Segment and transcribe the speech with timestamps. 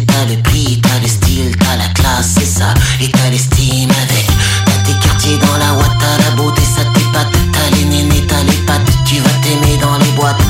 [0.00, 4.26] T'as le prix, t'as le style, t'as la classe, c'est ça, et t'as l'estime avec.
[4.66, 8.42] T'as tes quartiers dans la ouate, t'as la beauté, ça t'épate, t'as les nénés, t'as
[8.42, 10.40] les pattes, tu vas t'aimer dans les boîtes,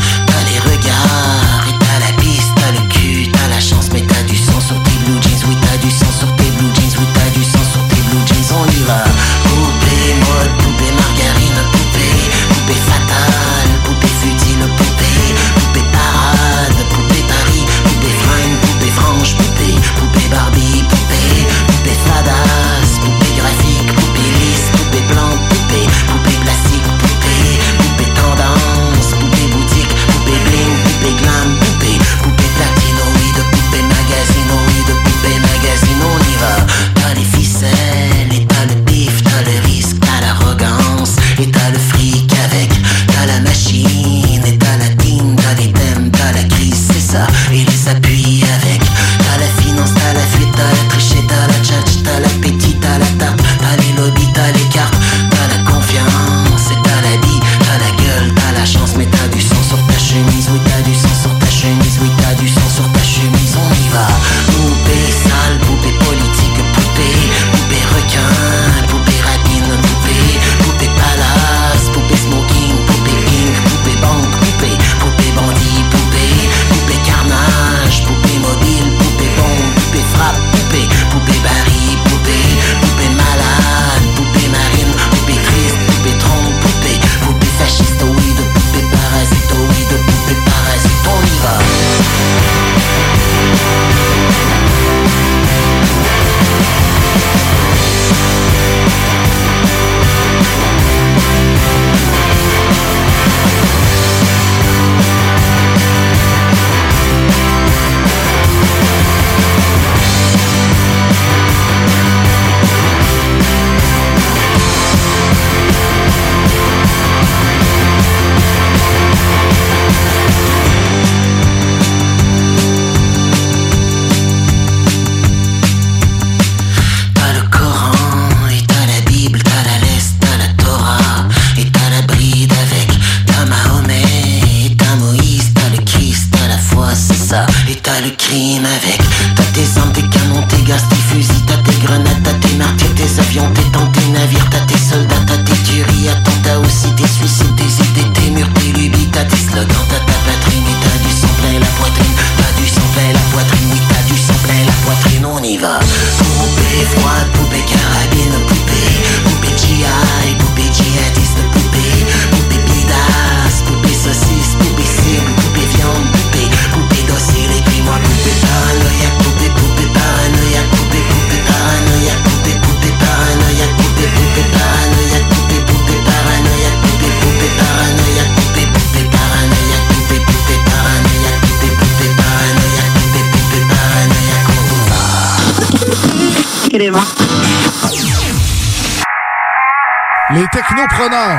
[155.64, 155.78] va.
[155.78, 158.13] Poupée froide, poupée carabine,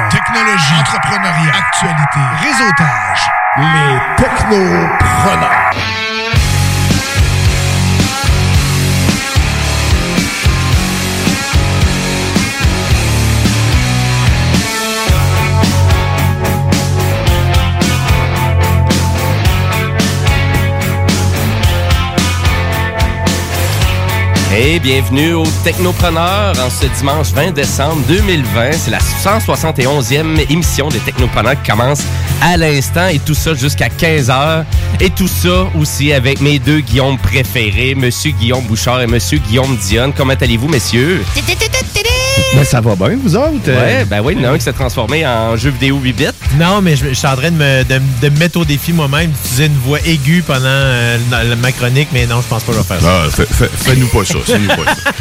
[0.09, 0.73] Technologie.
[0.79, 1.53] Entrepreneuriat.
[1.55, 2.19] Actualité.
[2.41, 3.29] Réseautage.
[3.57, 6.04] Les technopreneurs.
[24.57, 28.71] Et bienvenue aux Technopreneurs en ce dimanche 20 décembre 2020.
[28.71, 32.03] C'est la 171e émission des Technopreneurs qui commence
[32.41, 34.63] à l'instant et tout ça jusqu'à 15h.
[35.01, 39.75] Et tout ça aussi avec mes deux Guillaume préférés, Monsieur Guillaume Bouchard et Monsieur Guillaume
[39.75, 40.13] Dionne.
[40.15, 41.25] Comment allez-vous, messieurs?
[42.55, 43.67] Ben, ça va bien, vous autres?
[43.67, 46.13] Ouais, ben oui, il y en a un qui s'est transformé en jeu vidéo 8
[46.13, 46.25] bits.
[46.59, 48.93] Non, mais je, je suis en train de me, de, de me mettre au défi
[48.93, 52.71] moi-même d'utiliser une voix aiguë pendant euh, la- ma chronique, mais non, je pense pas
[52.71, 53.23] que je vais faire ça.
[53.25, 55.11] Ah, fais- fais- Fais-nous pas ça, fais-nous pas ça.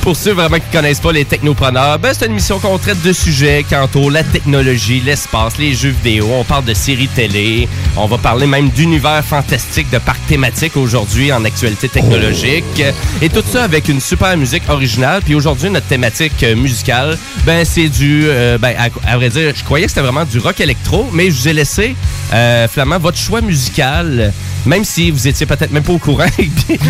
[0.00, 3.12] Pour ceux vraiment qui connaissent pas les technopreneurs, ben c'est une émission qu'on traite de
[3.12, 6.28] sujets quant au la technologie, l'espace, les jeux vidéo.
[6.32, 7.68] On parle de séries télé.
[7.96, 12.82] On va parler même d'univers fantastique, de parcs thématiques aujourd'hui en actualité technologique.
[13.20, 15.20] Et tout ça avec une super musique originale.
[15.24, 18.24] Puis aujourd'hui, notre thématique euh, musicale, ben c'est du...
[18.26, 21.40] euh, ben, à, à vrai dire, je croyais que c'était du rock électro, mais je
[21.40, 21.96] vous ai laissé,
[22.34, 24.32] euh, Flamand, votre choix musical,
[24.66, 26.24] même si vous étiez peut-être même pas au courant.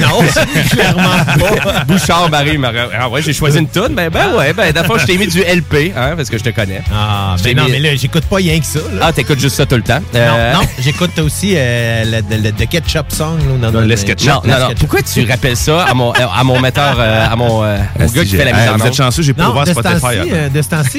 [0.01, 0.19] Non,
[0.71, 1.85] clairement pas.
[1.87, 2.79] Bouchard, Marie, Marie.
[2.99, 3.95] Ah ouais, j'ai choisi une toune.
[3.95, 6.51] Ben, ben ouais, ben d'abord, je t'ai mis du LP, hein, parce que je te
[6.51, 6.83] connais.
[6.93, 8.79] Ah, ben non, mis- mais là, j'écoute pas rien que ça.
[8.93, 9.01] Là.
[9.09, 10.01] Ah, t'écoutes juste ça tout le temps.
[10.15, 13.39] Euh, Non, non, j'écoute aussi euh, le, le- le- The Ketchup Song.
[13.61, 14.29] Là, dans Le dans- Sketchup.
[14.29, 14.75] Non, Le non, non.
[14.79, 18.25] Pourquoi tu rappelles ça à mon, à mon metteur, euh, à mon euh, au gars
[18.25, 20.31] qui fait la mise en Vous êtes chanceux, j'ai pas Non, ouvert Spotify.
[20.31, 20.99] euh, de ce temps-ci,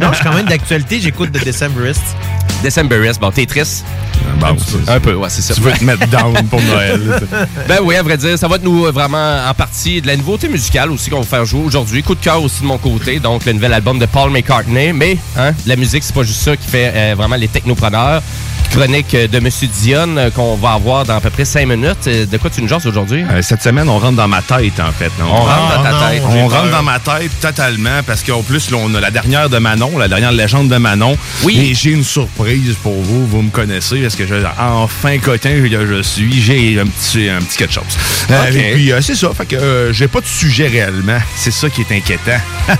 [0.00, 1.00] non, je suis quand même d'actualité.
[1.00, 2.16] J'écoute The Decemberists.
[2.62, 3.20] Decemberist.
[3.20, 3.84] Bon, t'es triste?
[4.40, 5.54] Bon, c'est- Un peu, ouais, c'est ça.
[5.54, 7.20] Tu veux te mettre down pour Noël.
[7.68, 10.16] Ben oui, à vrai dire, ça va être nous euh, vraiment en partie de la
[10.16, 12.02] nouveauté musicale aussi qu'on va faire jouer aujourd'hui.
[12.02, 14.92] Coup de cœur aussi de mon côté, donc le nouvel album de Paul McCartney.
[14.92, 18.22] Mais hein, la musique, c'est pas juste ça qui fait euh, vraiment les technopreneurs.
[18.70, 22.06] Chronique euh, de Monsieur Dion euh, qu'on va avoir dans à peu près 5 minutes.
[22.06, 23.24] Euh, De quoi tu nous jases aujourd'hui?
[23.30, 25.10] Euh, Cette semaine, on rentre dans ma tête, en fait.
[25.20, 26.22] On rentre dans ta non, tête.
[26.28, 29.58] On rentre dans ma tête totalement parce qu'en plus, là, on a la dernière de
[29.58, 31.16] Manon, la dernière légende de Manon.
[31.42, 31.58] Oui.
[31.70, 33.26] Et j'ai une surprise pour vous.
[33.26, 37.40] Vous me connaissez parce que je, enfin cotin que je suis, j'ai un petit, un
[37.40, 37.64] petit.
[38.30, 38.54] Euh, Ok.
[38.54, 39.30] Et puis, euh, c'est ça.
[39.36, 41.18] Fait que euh, j'ai pas de sujet réellement.
[41.36, 42.38] C'est ça qui est inquiétant.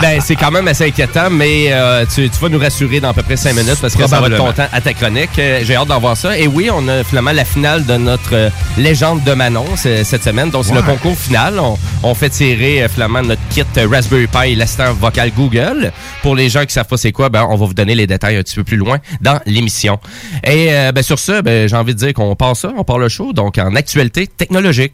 [0.00, 1.72] Ben, c'est quand même assez inquiétant, mais
[2.12, 4.26] tu, tu vas nous rassurer dans à peu près 5 minutes parce que ça va
[4.26, 4.46] être Probablement.
[4.46, 5.31] content à ta chronique.
[5.36, 6.38] J'ai hâte d'en voir ça.
[6.38, 10.50] Et oui, on a finalement la finale de notre euh, légende de Manon cette semaine.
[10.50, 11.58] Donc, c'est le concours final.
[11.58, 15.92] On, on fait tirer euh, finalement notre kit euh, Raspberry Pi et l'assistant vocal Google.
[16.22, 18.36] Pour les gens qui savent pas c'est quoi, ben, on va vous donner les détails
[18.36, 19.98] un petit peu plus loin dans l'émission.
[20.44, 22.98] Et euh, ben, sur ce, ben, j'ai envie de dire qu'on part ça, on part
[22.98, 23.32] le show.
[23.32, 24.92] Donc, en actualité technologique.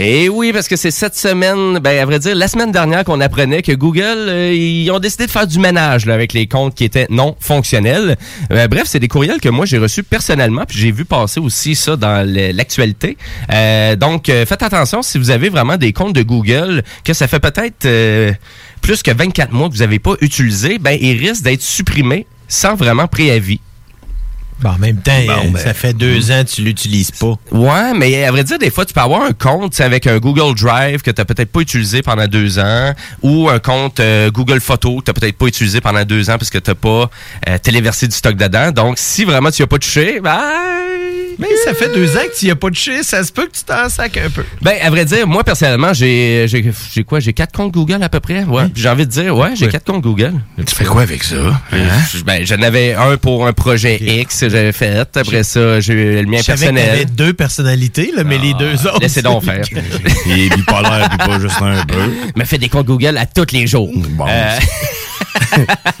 [0.00, 3.20] Et oui, parce que c'est cette semaine, ben à vrai dire, la semaine dernière qu'on
[3.20, 6.84] apprenait que Google, euh, ils ont décidé de faire du ménage avec les comptes qui
[6.84, 8.16] étaient non fonctionnels.
[8.52, 11.74] Euh, bref, c'est des courriels que moi j'ai reçus personnellement, puis j'ai vu passer aussi
[11.74, 13.16] ça dans l'actualité.
[13.52, 17.26] Euh, donc, euh, faites attention si vous avez vraiment des comptes de Google, que ça
[17.26, 17.84] fait peut-être
[18.80, 22.76] plus que 24 mois que vous n'avez pas utilisé, ben ils risquent d'être supprimés sans
[22.76, 23.58] vraiment préavis.
[24.60, 27.34] Bon, en même temps, Bon, euh, ben, ça fait deux ans que tu l'utilises pas.
[27.52, 30.54] Ouais, mais à vrai dire, des fois, tu peux avoir un compte avec un Google
[30.56, 34.98] Drive que tu peut-être pas utilisé pendant deux ans ou un compte euh, Google Photo
[34.98, 37.10] que tu peut-être pas utilisé pendant deux ans parce que tu pas
[37.48, 38.72] euh, téléversé du stock dedans.
[38.72, 40.40] Donc, si vraiment tu as pas touché, ben...
[41.38, 43.02] Mais ça fait deux ans que tu n'y as pas touché.
[43.02, 44.44] Ça se peut que tu t'en sacs un peu.
[44.60, 47.20] Ben, à vrai dire, moi, personnellement, j'ai j'ai j'ai quoi?
[47.20, 48.42] J'ai quatre comptes Google à peu près?
[48.44, 48.64] Ouais.
[48.74, 50.34] J'ai envie de dire, ouais, j'ai quatre comptes Google.
[50.66, 51.36] Tu fais quoi avec ça?
[51.72, 51.78] Hein?
[52.12, 54.96] Je- Ben, j'en avais un pour un projet X, j'avais fait.
[55.14, 57.06] Après ça, j'ai eu le mien que personnel.
[57.14, 59.00] deux personnalités, là, mais les deux autres.
[59.00, 59.64] Laissez donc faire.
[60.26, 61.94] Il est bipolaire, puis pas juste un peu.
[62.36, 63.90] me fait des comptes Google à tous les jours.
[63.94, 64.26] Bon.
[64.28, 64.58] Euh,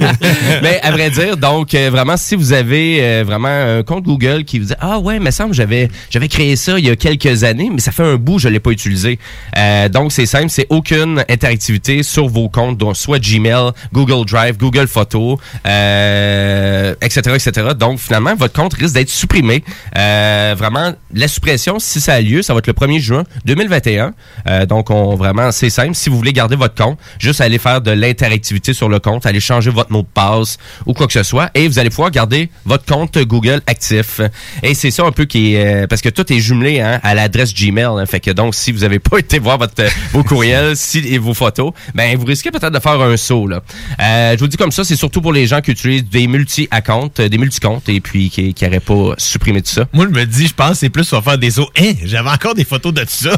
[0.62, 4.44] mais à vrai dire, donc euh, vraiment, si vous avez euh, vraiment un compte Google
[4.44, 7.44] qui vous dit ah ouais, me semble j'avais j'avais créé ça il y a quelques
[7.44, 9.18] années, mais ça fait un bout je l'ai pas utilisé.
[9.56, 14.58] Euh, donc c'est simple, c'est aucune interactivité sur vos comptes, donc soit Gmail, Google Drive,
[14.58, 17.68] Google Photos, etc., etc.
[17.78, 19.64] Donc finalement votre compte risque d'être supprimé.
[19.94, 24.14] Vraiment la suppression, si ça a lieu, ça va être le 1er juin 2021.
[24.46, 25.94] Euh, donc on vraiment c'est simple.
[25.94, 29.40] Si vous voulez garder votre compte, juste aller faire de l'interactivité sur le compte, aller
[29.40, 32.50] changer votre mot de passe ou quoi que ce soit, et vous allez pouvoir garder
[32.64, 34.20] votre compte Google actif.
[34.62, 37.14] Et c'est ça un peu qui est euh, parce que tout est jumelé hein, à
[37.14, 37.84] l'adresse Gmail.
[37.84, 38.06] hein.
[38.06, 41.18] fait que donc si vous n'avez pas été voir votre euh, vos courriels si, et
[41.18, 43.62] vos photos, ben vous risquez peut-être de faire un saut là.
[44.00, 47.20] Euh, je vous dis comme ça, c'est surtout pour les gens qui utilisent des multi-accounts,
[47.20, 49.84] des multi-comptes et puis qui n'auraient pas supprimé tout ça.
[49.92, 51.68] Moi, je me dis, je pense que c'est plus sur faire des os.
[51.80, 53.30] Hein, j'avais encore des photos de ça.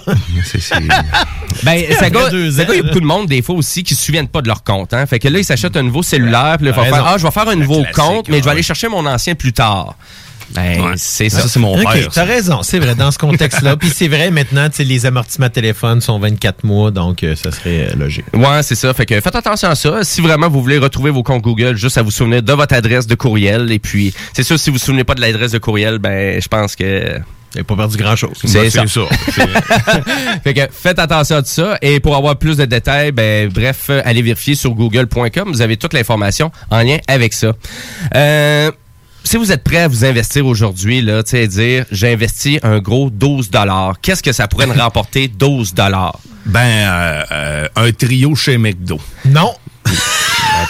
[0.44, 0.74] C'est- c'est-
[1.62, 4.28] Ben, ça gars, il y a beaucoup de monde, des fois aussi, qui se souviennent
[4.28, 4.94] pas de leur compte.
[4.94, 5.04] Hein.
[5.06, 7.06] Fait que là, ils s'achètent un nouveau cellulaire, puis vont T'as faire.
[7.06, 9.52] Ah, je vais faire un nouveau compte, mais je vais aller chercher mon ancien plus
[9.52, 9.94] tard.
[10.52, 10.92] Ben, Ouais.
[10.96, 11.48] c'est Ça, ça.
[11.48, 12.08] c'est mon Ok, père.
[12.12, 13.76] t'as raison, c'est vrai, dans ce contexte-là.
[13.78, 17.52] Puis c'est vrai, maintenant, tu sais, les amortissements téléphone sont 24 mois, donc euh, ça
[17.52, 18.24] serait euh, logique.
[18.34, 18.92] Ouais, c'est ça.
[18.92, 20.02] Fait que faites attention à ça.
[20.02, 23.06] Si vraiment vous voulez retrouver vos comptes Google, juste à vous souvenir de votre adresse
[23.06, 23.70] de courriel.
[23.70, 26.48] Et puis, c'est sûr, si vous vous souvenez pas de l'adresse de courriel, ben, je
[26.48, 27.20] pense que
[27.54, 28.36] J'ai pas perdu grand-chose.
[28.44, 28.84] C'est ça.
[28.86, 29.02] ça.
[30.44, 31.78] fait que faites attention à tout ça.
[31.82, 35.50] Et pour avoir plus de détails, ben, bref, allez vérifier sur google.com.
[35.50, 37.52] Vous avez toute l'information en lien avec ça.
[38.14, 38.70] Euh,
[39.24, 42.78] si vous êtes prêt à vous investir aujourd'hui, là, tu sais, dire, j'ai investi un
[42.78, 43.50] gros 12
[44.02, 46.12] qu'est-ce que ça pourrait me rapporter 12 Ben,
[46.46, 48.98] Ben, euh, euh, un trio chez McDo.
[49.24, 49.54] Non.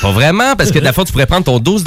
[0.00, 1.84] pas vraiment, parce que de la fois, tu pourrais prendre ton 12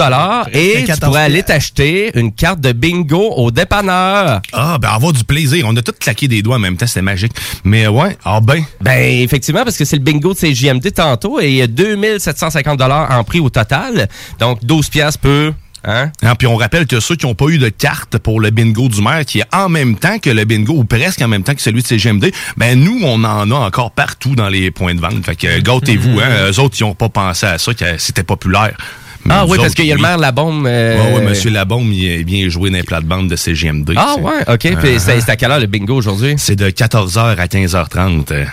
[0.53, 4.41] et tu 14 pourrais aller t'acheter une carte de bingo au dépanneur.
[4.51, 5.65] Ah, ben avoir du plaisir.
[5.67, 7.33] On a tous claqué des doigts en même temps, c'était magique.
[7.63, 8.63] Mais ouais, ah ben.
[8.81, 12.81] Ben, effectivement, parce que c'est le bingo de CJMD tantôt et il y a 2750
[12.81, 14.07] en prix au total.
[14.39, 15.53] Donc, 12 piastres peut...
[15.86, 16.12] Hein?
[16.22, 18.88] Hein, puis on rappelle que ceux qui n'ont pas eu de carte pour le bingo
[18.88, 21.56] du maire, qui est en même temps que le bingo, ou presque en même temps
[21.56, 25.02] que celui de CGMD, ben nous, on en a encore partout dans les points de
[25.02, 25.25] vente.
[25.25, 26.50] Fait que euh, gâtez-vous, hein.
[26.50, 28.78] Eux autres, ils n'ont pas pensé à ça, que c'était populaire.
[29.25, 30.65] Mais Ah oui, parce qu'il y a le maire Labombe.
[30.68, 33.94] euh, Ouais, ouais, monsieur Labombe, il est bien joué dans les plates-bandes de CGMD.
[33.96, 34.60] Ah ouais, OK.
[34.60, 35.00] Puis Uh-huh.
[35.00, 36.36] c'est c'est à quelle heure le bingo aujourd'hui?
[36.38, 38.32] C'est de 14h à 15h30.
[38.32, 38.46] euh,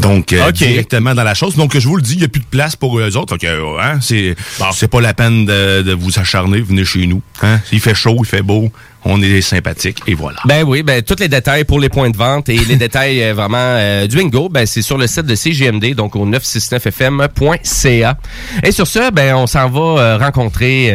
[0.00, 1.56] Donc, euh, directement dans la chose.
[1.56, 3.36] Donc, je vous le dis, il n'y a plus de place pour eux autres.
[3.42, 4.36] Hein, c'est
[4.74, 6.60] c'est pas la peine de, de vous acharner.
[6.60, 7.22] Venez chez nous.
[7.42, 7.60] Hein?
[7.72, 8.70] Il fait chaud, il fait beau.
[9.04, 10.38] On est sympathique et voilà.
[10.44, 13.34] Ben oui, ben tous les détails pour les points de vente et les détails euh,
[13.34, 18.18] vraiment euh, du bingo, ben c'est sur le site de CGMD, donc au 969fm.ca.
[18.62, 20.92] Et sur ce, ben on s'en va euh, rencontrer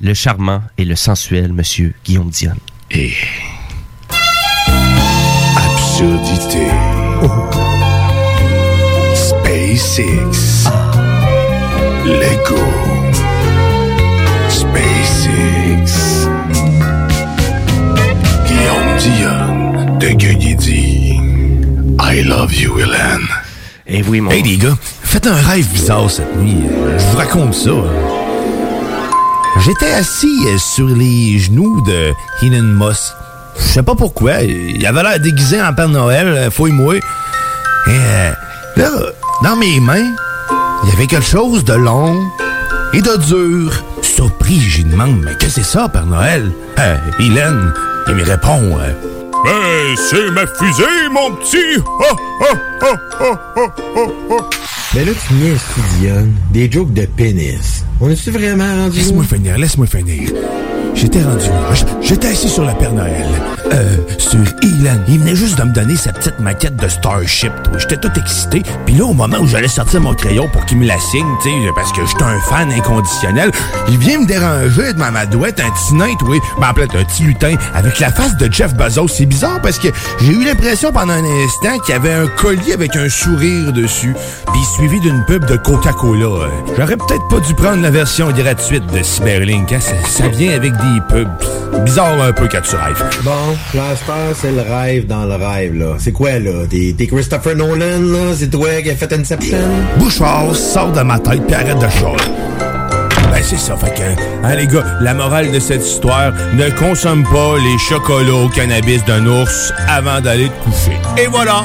[0.00, 2.54] le charmant et le sensuel monsieur Guillaume Dion.
[2.90, 3.12] Et
[5.56, 6.66] Absurdité.
[9.14, 10.68] SpaceX.
[12.04, 13.01] Lego.
[20.02, 21.20] De Guigui dit
[22.00, 23.28] I love you, Hélène.
[23.86, 24.32] Et oui, mon...
[24.32, 26.56] Hey les gars, faites un rêve bizarre cette nuit.
[26.98, 27.70] Je vous raconte ça.
[29.60, 33.12] J'étais assis euh, sur les genoux de Elon Musk.
[33.56, 34.42] Je sais pas pourquoi.
[34.42, 36.96] Il avait l'air déguisé en Père Noël, euh, fouille-moi.
[36.96, 37.00] Et
[37.88, 38.32] euh,
[38.76, 38.90] là,
[39.44, 40.10] dans mes mains,
[40.82, 42.18] il y avait quelque chose de long
[42.92, 43.72] et de dur.
[44.02, 46.50] Surpris, j'y demande, mais qu'est-ce que c'est ça, Père Noël?
[46.80, 47.72] Euh, Hélène,
[48.08, 48.92] il me répond, euh,
[49.44, 51.80] Ben, c'est ma fusée, mon petit!
[52.00, 54.36] Ha, ha, ha.
[54.94, 55.60] Mais là, tu niaises,
[56.00, 56.32] Diane.
[56.52, 57.84] Des jokes de pénis.
[58.00, 60.30] On est-tu vraiment rendu Laisse-moi finir, laisse-moi finir.
[60.94, 61.70] J'étais rendu là.
[62.02, 63.26] J'étais assis sur le Père Noël.
[63.72, 65.00] Euh, sur Elon.
[65.08, 67.52] Il venait juste de me donner sa petite maquette de Starship.
[67.78, 68.62] J'étais tout excité.
[68.84, 71.48] Puis là, au moment où j'allais sortir mon crayon pour qu'il me la signe, tu
[71.74, 73.50] parce que j'étais un fan inconditionnel,
[73.88, 76.36] il vient me déranger devant ma douette, un petit nain, toi.
[76.60, 79.08] Ben, en fait, un petit lutin, avec la face de Jeff Bezos.
[79.08, 79.88] C'est bizarre parce que
[80.20, 84.14] j'ai eu l'impression pendant un instant qu'il y avait un collier avec un sourire dessus,
[84.52, 86.24] puis suivi d'une pub de Coca-Cola.
[86.24, 89.80] Euh, J'aurais peut-être pas dû prendre la version gratuite de Cyberlink, hein.
[89.80, 91.28] ça, ça vient avec des pubs.
[91.84, 93.02] Bizarre un peu quand tu rêves.
[93.22, 95.94] Bon, Blaster, c'est le rêve dans le rêve, là.
[95.98, 96.66] C'est quoi, là?
[96.68, 98.34] T'es Christopher Nolan, là?
[98.36, 99.58] C'est toi qui as fait Inception?
[99.98, 102.16] Bouchard, sors de ma tête puis arrête de chialer.
[103.30, 104.02] Ben c'est ça, fait que,
[104.46, 109.02] hein les gars, la morale de cette histoire, ne consomme pas les chocolats au cannabis
[109.06, 110.98] d'un ours avant d'aller te coucher.
[111.16, 111.64] Et voilà!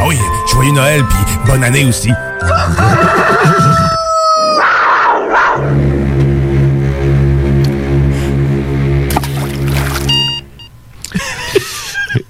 [0.00, 0.16] Ah oui,
[0.52, 2.10] joyeux Noël puis bonne année aussi.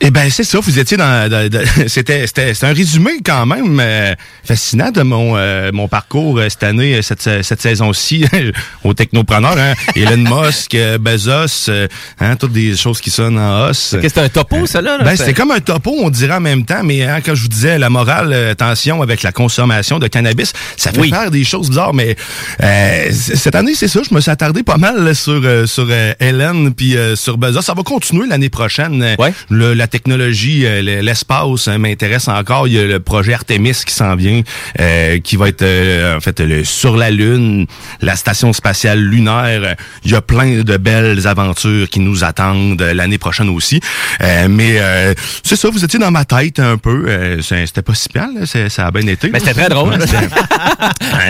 [0.02, 3.45] Eh ben c'est ça, vous étiez dans, dans- dans- c'était c'était c'était un résumé quand
[3.45, 8.25] même euh, fascinant de mon euh, mon parcours euh, cette année euh, cette cette saison-ci
[8.85, 9.75] au technopreneur hein.
[9.97, 11.87] Elon Musk, euh, Bezos, euh,
[12.19, 13.97] hein, toutes des choses qui sonnent en os.
[14.00, 14.97] C'est un topo, ça, là?
[14.97, 15.04] là?
[15.04, 17.42] Ben, C'est- c'était comme un topo, on dirait en même temps, mais hein, quand je
[17.42, 21.11] vous disais la morale, euh, attention avec la consommation de cannabis, ça fait Oui.
[21.11, 22.16] faire des choses bizarres, mais
[22.62, 25.87] euh, cette année, c'est ça, je me suis attardé pas mal là, sur euh, sur
[25.90, 27.61] euh, Hélène puis euh, sur Bezos.
[27.62, 29.02] Ça va continuer l'année prochaine.
[29.02, 29.35] Euh, Ouais.
[29.50, 32.67] Le- la technologie, euh, le- l'espace hein, m'intéresse encore.
[32.69, 34.41] Il y a le projet Artemis qui s'en vient,
[34.81, 37.67] euh, qui va être euh, en fait le, sur la Lune,
[38.01, 39.77] la station spatiale lunaire.
[40.05, 43.81] Il y a plein de belles aventures qui nous attendent l'année prochaine aussi.
[44.23, 47.05] Euh, mais euh, c'est ça, vous étiez dans ma tête un peu.
[47.09, 49.29] Euh, c'était pas si mal, ça a bien été.
[49.31, 49.97] Mais c'était très drôle.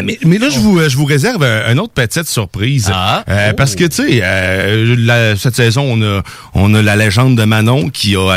[0.04, 2.90] Mais, mais là, je vous, je vous réserve un, un autre petite surprise.
[2.92, 3.22] Ah.
[3.28, 6.22] Euh, Parce que, tu sais, euh, cette saison, on a,
[6.54, 8.30] on a la légende de Manon qui a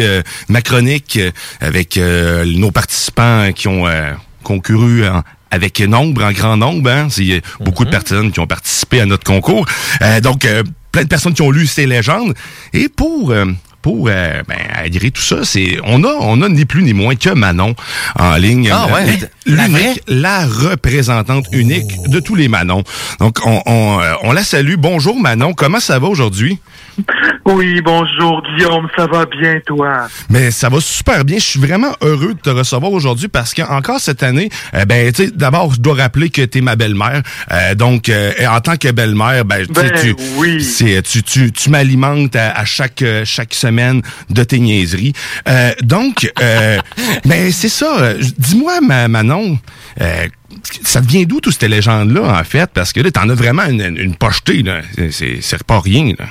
[0.00, 3.86] euh, ma chronique euh, avec euh, nos participants qui ont
[4.42, 6.90] concouru en- avec nombre, en grand nombre.
[6.90, 7.08] Hein?
[7.10, 9.66] C'est beaucoup de personnes qui ont participé à notre concours.
[10.22, 10.46] Donc,
[10.92, 12.34] plein de personnes qui ont lu ces légendes.
[12.72, 13.32] Et pour...
[13.80, 14.56] pour euh, ben,
[15.10, 17.74] tout ça, c'est on a on a ni plus ni moins que Manon
[18.18, 18.68] en ligne.
[18.72, 19.18] Ah, ouais.
[19.48, 22.84] L'unique, la, représentante unique de tous les Manon.
[23.18, 24.74] Donc, on, on, euh, on la salue.
[24.76, 26.58] Bonjour Manon, comment ça va aujourd'hui?
[27.46, 30.08] Oui, bonjour Guillaume, ça va bien toi?
[30.28, 31.38] Mais ça va super bien.
[31.38, 35.24] Je suis vraiment heureux de te recevoir aujourd'hui parce qu'encore cette année, euh, ben tu
[35.24, 37.22] sais, d'abord je dois rappeler que tu es ma belle-mère.
[37.52, 41.02] Euh, donc euh, en tant que belle-mère, ben, tu sais, Ben tu oui.
[41.02, 45.14] tu tu, tu m'alimentes à, à chaque chaque semaine de tes niaiseries.
[45.48, 46.78] Euh, donc euh,
[47.24, 48.12] ben c'est ça.
[48.36, 49.08] Dis-moi ma,
[50.00, 50.26] Euh,
[50.82, 52.70] ça devient d'où toutes ces légendes là en fait?
[52.72, 54.80] Parce que là t'en as vraiment une, une, pochetée là.
[55.10, 56.26] C'est- pas rien là.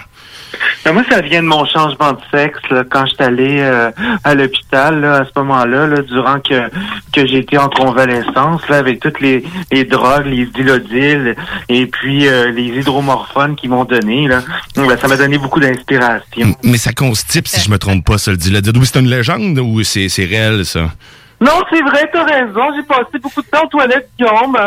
[0.85, 3.91] Ben, moi, ça vient de mon changement de sexe là, quand je suis allé euh,
[4.23, 6.69] à l'hôpital à ce moment-là, là, durant que,
[7.11, 11.35] que j'étais en convalescence, là, avec toutes les, les drogues, les dilodiles
[11.67, 14.27] et puis euh, les hydromorphones qu'ils m'ont donné.
[14.27, 14.41] Là.
[14.75, 16.55] Ben, ça m'a donné beaucoup d'inspiration.
[16.63, 18.61] Mais ça constipe si je me trompe pas ça le là.
[18.73, 20.89] Oui, c'est une légende ou c'est réel ça?
[21.39, 22.61] Non, c'est vrai, t'as raison.
[22.75, 24.57] J'ai passé beaucoup de temps aux toilettes, Guillaume.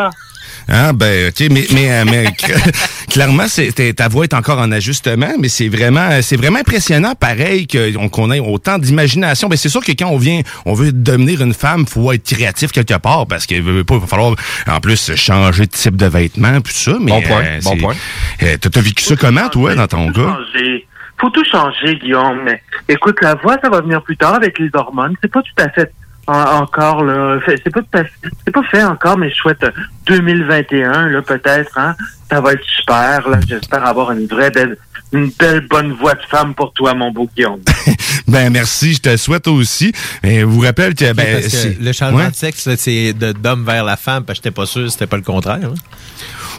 [0.69, 4.71] Ah ben ok mais mais, euh, mais cl- clairement c'est ta voix est encore en
[4.71, 9.83] ajustement mais c'est vraiment c'est vraiment impressionnant pareil qu'on ait autant d'imagination ben c'est sûr
[9.83, 13.47] que quand on vient on veut devenir une femme faut être créatif quelque part parce
[13.47, 14.35] qu'il veut pas il va falloir
[14.67, 17.95] en plus changer de type de vêtements puis ça mais Bon point, euh, bon point.
[18.43, 20.21] euh, t'as vécu ça comment toi dans ton cas?
[20.53, 20.87] changer.
[21.19, 22.41] Faut tout changer, Guillaume.
[22.45, 25.13] Mais écoute, la voix, ça va venir plus tard avec les hormones.
[25.21, 25.91] C'est pas tout à fait
[26.31, 27.39] encore là.
[27.45, 27.81] C'est pas
[28.45, 29.71] c'est pas fait encore, mais je souhaite euh,
[30.07, 31.77] 2021 là peut-être.
[31.77, 31.95] Hein,
[32.29, 33.27] ça va être super.
[33.29, 34.77] Là, j'espère avoir une vraie belle,
[35.13, 37.59] une belle bonne voix de femme pour toi, mon beau Guillaume.
[38.27, 39.91] ben merci je te souhaite aussi
[40.23, 42.29] et vous rappelle que ben Parce que c'est- le changement Ouais.
[42.31, 45.17] de sexe, c'est de d'homme vers la femme, parce que j'étais pas sûr c'était pas
[45.17, 45.59] le contraire.
[45.63, 45.73] hein.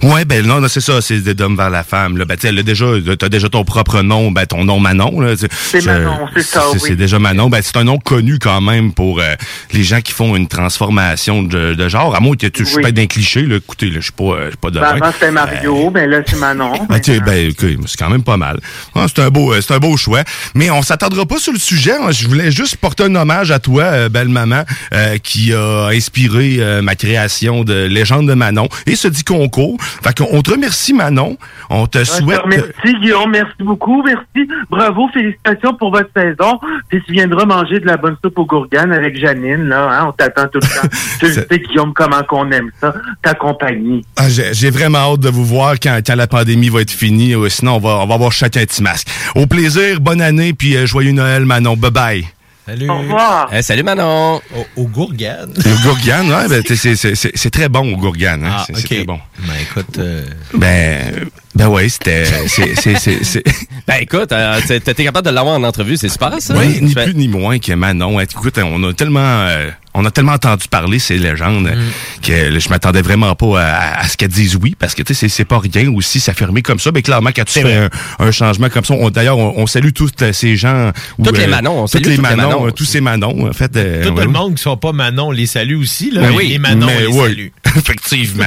[0.03, 2.19] Ouais, ben non, non, c'est ça, c'est de d'homme vers la femme.
[2.19, 2.25] Là.
[2.25, 2.87] Ben, tu sais, elle a déjà,
[3.19, 5.13] t'as déjà ton propre nom, ben ton nom Manon.
[5.37, 6.81] C'est Manon, c'est ça, oui.
[6.83, 7.49] C'est déjà Manon.
[7.49, 9.35] Ben, c'est un nom connu quand même pour euh,
[9.73, 12.17] les gens qui font une transformation de, de genre.
[12.17, 13.57] À moins que tu je suis pas d'un cliché, là.
[13.57, 16.07] Écoutez, là, je suis pas, euh, je suis pas de Ben, avant c'était Mario, mais
[16.09, 16.73] là c'est Manon.
[16.89, 18.59] ben, tu sais, ben, écoute, c'est quand même pas mal.
[18.97, 20.25] Ah, c'est un beau, euh, c'est un beau choix.
[20.57, 21.93] Mais on s'attendra pas sur le sujet.
[21.93, 22.11] hein.
[22.11, 26.61] Je voulais juste porter un hommage à toi, euh, belle maman, euh, qui a inspiré
[26.83, 29.79] ma création de Légende de Manon et ce dit concours.
[30.03, 31.37] Fait qu'on te remercie, Manon.
[31.71, 32.41] On te souhaite.
[32.47, 34.49] Merci Guillaume, merci beaucoup, merci.
[34.71, 36.59] Bravo, félicitations pour votre saison.
[36.88, 40.12] Puis tu viendras manger de la bonne soupe aux gourganes avec Janine, là, hein, on
[40.12, 40.88] t'attend tout le temps.
[41.21, 44.05] tu le sais, Guillaume, comment qu'on aime ça, ta compagnie.
[44.16, 47.35] Ah, j'ai vraiment hâte de vous voir quand, quand la pandémie va être finie.
[47.35, 49.09] Euh, sinon, on va, on va avoir chacun un petit masque.
[49.35, 51.77] Au plaisir, bonne année, puis euh, joyeux Noël, Manon.
[51.77, 52.27] Bye bye.
[52.64, 52.88] Salut.
[52.88, 53.51] Au revoir.
[53.53, 54.40] Eh, salut Manon.
[54.57, 55.53] Au, au Gourgane.
[55.57, 58.44] Le gourgane, ouais, ben, c'est- très bon au gourgane.
[58.44, 58.51] Hein?
[58.59, 59.18] Ah, c'est très bon.
[59.38, 60.22] Ben écoute, euh,
[60.55, 62.22] Ben, ben ouais, c'était.
[63.87, 66.55] Ben écoute, euh, t'es t'es capable de l'avoir en entrevue, c'est super ça.
[66.57, 68.20] Oui, ni Tu plus ni moins que Manon.
[68.20, 72.20] Écoute, on a tellement, euh, on a tellement entendu parler ces légendes Mm.
[72.22, 75.14] que là, je m'attendais vraiment pas à, à ce qu'elles disent oui, parce que tu
[75.14, 76.90] sais, c'est- pas rien aussi s'affirmer comme ça.
[76.94, 79.90] Mais clairement, quand tu fais un, un changement comme ça, on- d'ailleurs, on, on salue
[79.94, 80.92] tous euh, ces gens.
[81.18, 83.52] ou, Toutes les Manon, on toutes salue les toutes les euh, tous ces Manon, en
[83.52, 83.76] fait.
[83.76, 86.11] euh, tout ouais, le monde qui sont pas Manon, on les salue aussi.
[86.11, 87.46] Là, Ben oui, les Manon, mais on les ouais, salue.
[87.76, 88.46] Effectivement.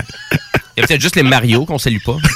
[0.78, 2.18] Il y a peut-être juste les Mario qu'on salue pas.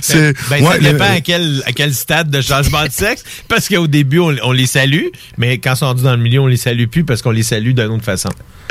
[0.00, 3.24] C'est- Ben, ouais, ça le- dépend à quel, à quel stade de changement de sexe.
[3.48, 5.06] Parce qu'au début, on, on les salue,
[5.38, 7.42] mais quand ils sont rendus dans le milieu, on les salue plus parce qu'on les
[7.42, 8.30] salue d'une autre façon.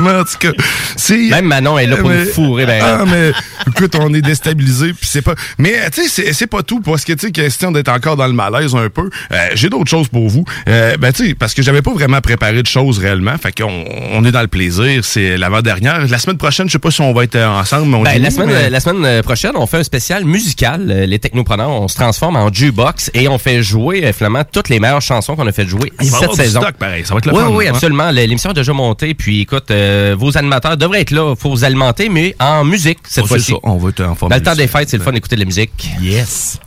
[0.00, 0.50] Mais en tout cas,
[0.96, 1.16] c'est.
[1.30, 2.66] Même Manon est là pour Mais- nous fourrer.
[2.66, 3.32] Ben, Ah, mais
[3.68, 5.34] écoute, on est déstabilisé, puis c'est pas.
[5.58, 8.32] Mais tu sais, c'est- pas tout, parce que tu sais, question d'être encore dans le
[8.34, 9.08] malaise un peu.
[9.32, 10.44] euh, J'ai d'autres choses pour vous.
[10.68, 13.84] Euh, ben tu sais, parce que j'avais pas vraiment préparé de choses réellement, fait qu'on
[14.12, 15.02] on est dans le plaisir.
[15.04, 16.06] C'est l'avant-dernière.
[16.08, 18.20] La semaine prochaine, je sais pas si on va être euh, ensemble, mais on Ben,
[18.20, 20.86] la, semaine, mais- la semaine prochaine, on fait un spécial musical.
[20.86, 25.00] Les technopreneurs, on se transforme en jukebox et on fait jouer finalement toutes les meilleures
[25.02, 26.60] chansons qu'on a fait jouer Il va y cette du saison.
[26.60, 27.04] stock, pareil.
[27.06, 27.70] Ça va être le oui, fun, oui, hein?
[27.74, 28.10] absolument.
[28.10, 29.14] L'émission est déjà montée.
[29.14, 31.34] Puis écoute, euh, vos animateurs devraient être là.
[31.36, 33.54] faut vous alimenter, mais en musique cette Oh, c'est fois-ci.
[33.62, 34.32] on va être en forme.
[34.32, 35.88] Le temps des fêtes, c'est le fun d'écouter de la musique.
[36.00, 36.58] Yes.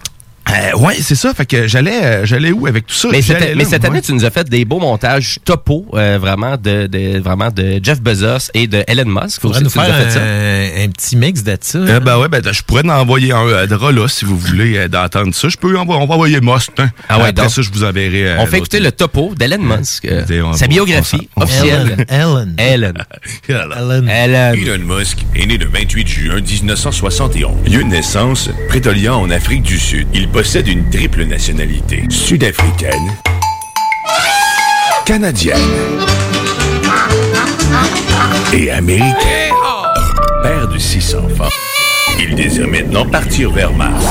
[0.50, 1.34] Euh, ouais, c'est ça.
[1.34, 3.10] Fait que j'allais, euh, j'allais où avec tout ça?
[3.12, 3.90] Mais cette, mais là, cette ouais.
[3.90, 7.80] année, tu nous as fait des beaux montages topo, euh, vraiment de, de vraiment de
[7.84, 9.42] Jeff Bezos et de Elon Musk.
[9.42, 10.20] Faudrait nous tu nous faire as fait ça.
[10.22, 11.78] un, un petit mix de ça.
[11.80, 14.78] Euh, ben ouais, ben je pourrais en envoyer un euh, drap là si vous voulez
[14.78, 15.50] euh, d'entendre ça.
[15.50, 16.72] Je peux envoyer, on va envoyer Most.
[16.80, 16.90] hein.
[17.10, 17.50] Ah ouais, Après donc.
[17.52, 18.28] ça, je vous enverrai.
[18.28, 22.06] euh, On fait écouter le topo d'Elon Musk, euh, sa biographie officielle.
[22.10, 22.56] Ellen.
[22.58, 22.94] Ellen.
[23.50, 24.10] Ellen.
[24.10, 24.56] Ellen.
[24.56, 27.52] Elon Musk est né le 28 juin 1971.
[27.70, 30.08] Lieu de naissance, Pretoria en Afrique du Sud.
[30.14, 32.04] Il possède une triple nationalité.
[32.12, 33.12] Sud-africaine,
[35.04, 35.58] canadienne
[38.54, 39.56] et américaine.
[40.44, 41.50] Père de six enfants,
[42.20, 44.06] il désire maintenant partir vers Mars.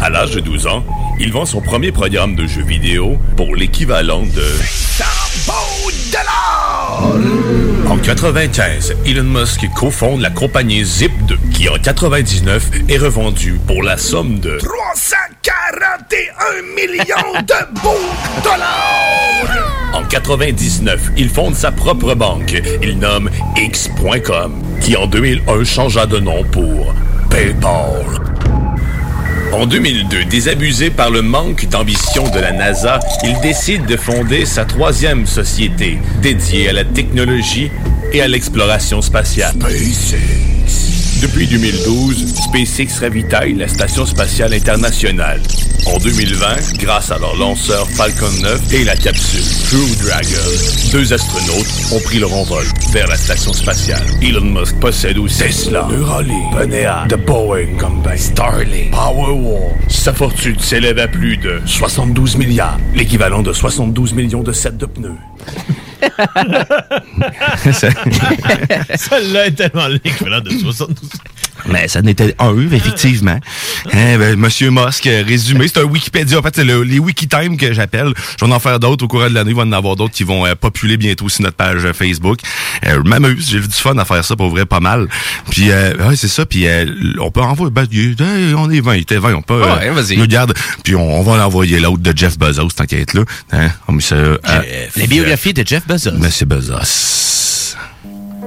[0.00, 0.82] À l'âge de 12 ans,
[1.20, 4.46] il vend son premier programme de jeu vidéo pour l'équivalent de
[7.88, 13.98] En 95, Elon Musk cofonde la compagnie Zip2, qui en 99 est revendue pour la
[13.98, 16.24] somme de 341
[16.76, 17.90] millions de beaux
[18.42, 19.92] dollars!
[19.92, 22.62] En 99, il fonde sa propre banque.
[22.82, 26.94] Il nomme X.com, qui en 2001 changea de nom pour
[27.28, 28.41] PayPal.
[29.52, 34.64] En 2002, désabusé par le manque d'ambition de la NASA, il décide de fonder sa
[34.64, 37.70] troisième société, dédiée à la technologie
[38.12, 39.54] et à l'exploration spatiale.
[41.22, 45.40] Depuis 2012, SpaceX ravitaille la Station spatiale internationale.
[45.86, 51.92] En 2020, grâce à leur lanceur Falcon 9 et la capsule Crew Dragon, deux astronautes
[51.92, 54.04] ont pris leur envol vers la Station spatiale.
[54.20, 59.76] Elon Musk possède aussi Tesla, Neuralink, Panea, The Boeing Company, Starlink, Powerwall.
[59.88, 64.86] Sa fortune s'élève à plus de 72 milliards, l'équivalent de 72 millions de sets de
[64.86, 65.18] pneus.
[68.96, 70.96] Celle-là est tellement l'équivalent de 72.
[71.66, 73.38] Mais ça n'était un, effectivement.
[73.92, 76.38] Hein, ben, Monsieur Musk, euh, résumé, c'est un Wikipédia.
[76.38, 78.12] En fait, c'est le- les Wikitime que j'appelle.
[78.40, 79.50] Je vais en faire d'autres au cours de l'année.
[79.50, 82.40] Il va en avoir d'autres qui vont euh, populer bientôt sur notre page euh, Facebook.
[82.86, 83.48] Euh, je m'amuse.
[83.48, 85.06] J'ai eu du fun à faire ça pour vrai pas mal.
[85.50, 86.44] Puis, euh, ouais, c'est ça.
[86.46, 86.66] Puis,
[87.20, 87.70] on peut envoyer...
[87.70, 88.96] Ben, hey, on est 20.
[88.96, 89.34] Il était 20.
[89.34, 89.62] On peut...
[89.62, 90.16] Ouais, vas-y.
[90.16, 90.54] nous garde.
[90.82, 93.22] Puis, on, on va l'envoyer l'autre de Jeff Bezos, être là.
[93.52, 93.68] Hein?
[93.86, 94.62] On met ça à-
[94.96, 95.91] La biographie de Jeff Bezos.
[95.92, 97.76] Monsieur Bezos.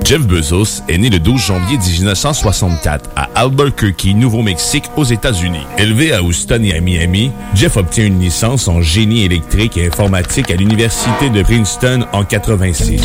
[0.04, 5.62] Jeff Bezos est né le 12 janvier 1964 à Albuquerque, Nouveau-Mexique, aux États-Unis.
[5.78, 10.50] Élevé à Houston et à Miami, Jeff obtient une licence en génie électrique et informatique
[10.50, 13.00] à l'Université de Princeton en 86.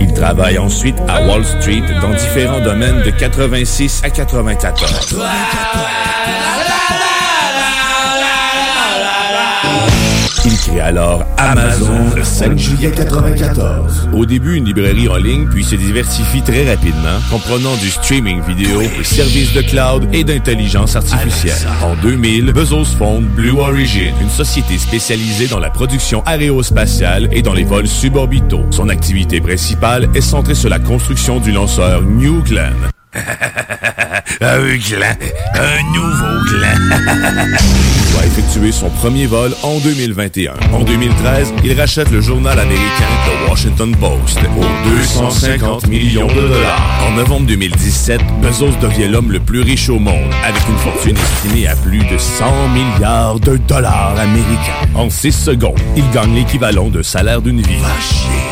[0.00, 5.16] Il travaille ensuite à Wall Street dans différents domaines de 86 à 94.
[10.46, 14.10] Il crée alors Amazon le 5 juillet 94.
[14.12, 18.82] Au début, une librairie en ligne, puis se diversifie très rapidement, comprenant du streaming vidéo,
[18.82, 21.66] des services de cloud et d'intelligence artificielle.
[21.82, 27.54] En 2000, Bezos fonde Blue Origin, une société spécialisée dans la production aérospatiale et dans
[27.54, 28.66] les vols suborbitaux.
[28.70, 32.74] Son activité principale est centrée sur la construction du lanceur New Glenn.
[34.40, 35.16] un clan,
[35.54, 36.68] un nouveau clan.
[38.08, 40.54] il va effectuer son premier vol en 2021.
[40.72, 47.04] En 2013, il rachète le journal américain The Washington Post pour 250 millions de dollars.
[47.08, 51.68] En novembre 2017, Bezos devient l'homme le plus riche au monde, avec une fortune estimée
[51.68, 54.88] à plus de 100 milliards de dollars américains.
[54.94, 57.78] En 6 secondes, il gagne l'équivalent de salaire d'une vie.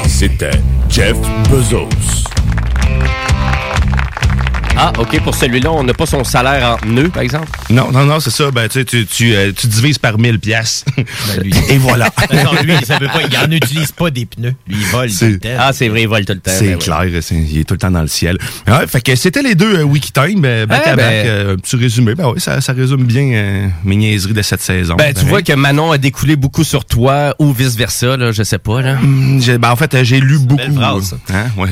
[0.06, 1.16] C'était Jeff
[1.50, 1.88] Bezos.
[4.76, 7.46] Ah, OK, pour celui-là, on n'a pas son salaire en nœuds, par exemple?
[7.70, 8.50] Non, non, non, c'est ça.
[8.50, 10.90] Ben, tu, sais, tu, tu, euh, tu divises par 1000 piastres.
[11.68, 12.08] Et voilà.
[12.32, 14.54] Non, lui, il savait pas, il en utilise pas des pneus.
[14.66, 15.48] Lui, il vole tout le temps.
[15.58, 16.50] Ah, c'est vrai, il vole tout le temps.
[16.52, 16.78] C'est ben ouais.
[16.78, 18.38] clair, il est tout le temps dans le ciel.
[18.66, 21.52] Ouais, fait que c'était les deux euh, Wikitime, euh, back Ah, à back, ben- euh,
[21.54, 22.14] un petit résumé.
[22.14, 24.94] Ben oui, ça, ça résume bien euh, mes niaiseries de cette saison.
[24.96, 28.58] Ben, tu vois que Manon a découlé beaucoup sur toi ou vice-versa, là, je sais
[28.58, 28.96] pas, là.
[29.40, 30.56] J'ai- ben, en fait, j'ai lu beaucoup.
[30.56, 31.34] belle phrase, ça.
[31.34, 31.46] Hein?
[31.56, 31.68] Ouais,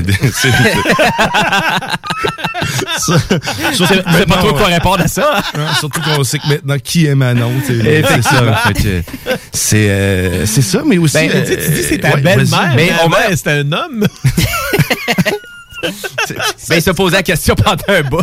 [2.98, 5.42] c'est- pas toi quoi répondre à ça.
[5.79, 7.53] surtout qu'on sait que maintenant qui est Manon.
[7.66, 8.62] C'est ça.
[9.53, 11.14] C'est euh, c'est ça, mais aussi.
[11.14, 14.07] Ben, euh, Tu tu dis c'est ta ouais, belle-mère, mais on va- c'est un homme.
[16.68, 18.20] Ben, il se posait la question pendant un bout.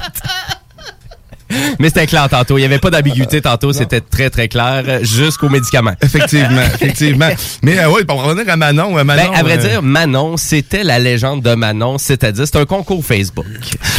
[1.79, 2.57] Mais c'était clair tantôt.
[2.57, 3.73] Il n'y avait pas d'ambiguïté tantôt.
[3.73, 5.93] C'était très, très clair jusqu'aux médicaments.
[6.01, 7.29] Effectivement, effectivement.
[7.61, 9.31] Mais euh, oui, pour revenir à Manon, euh, Manon.
[9.31, 13.03] Ben, à vrai euh, dire, Manon, c'était la légende de Manon, c'est-à-dire, c'est un concours
[13.05, 13.45] Facebook.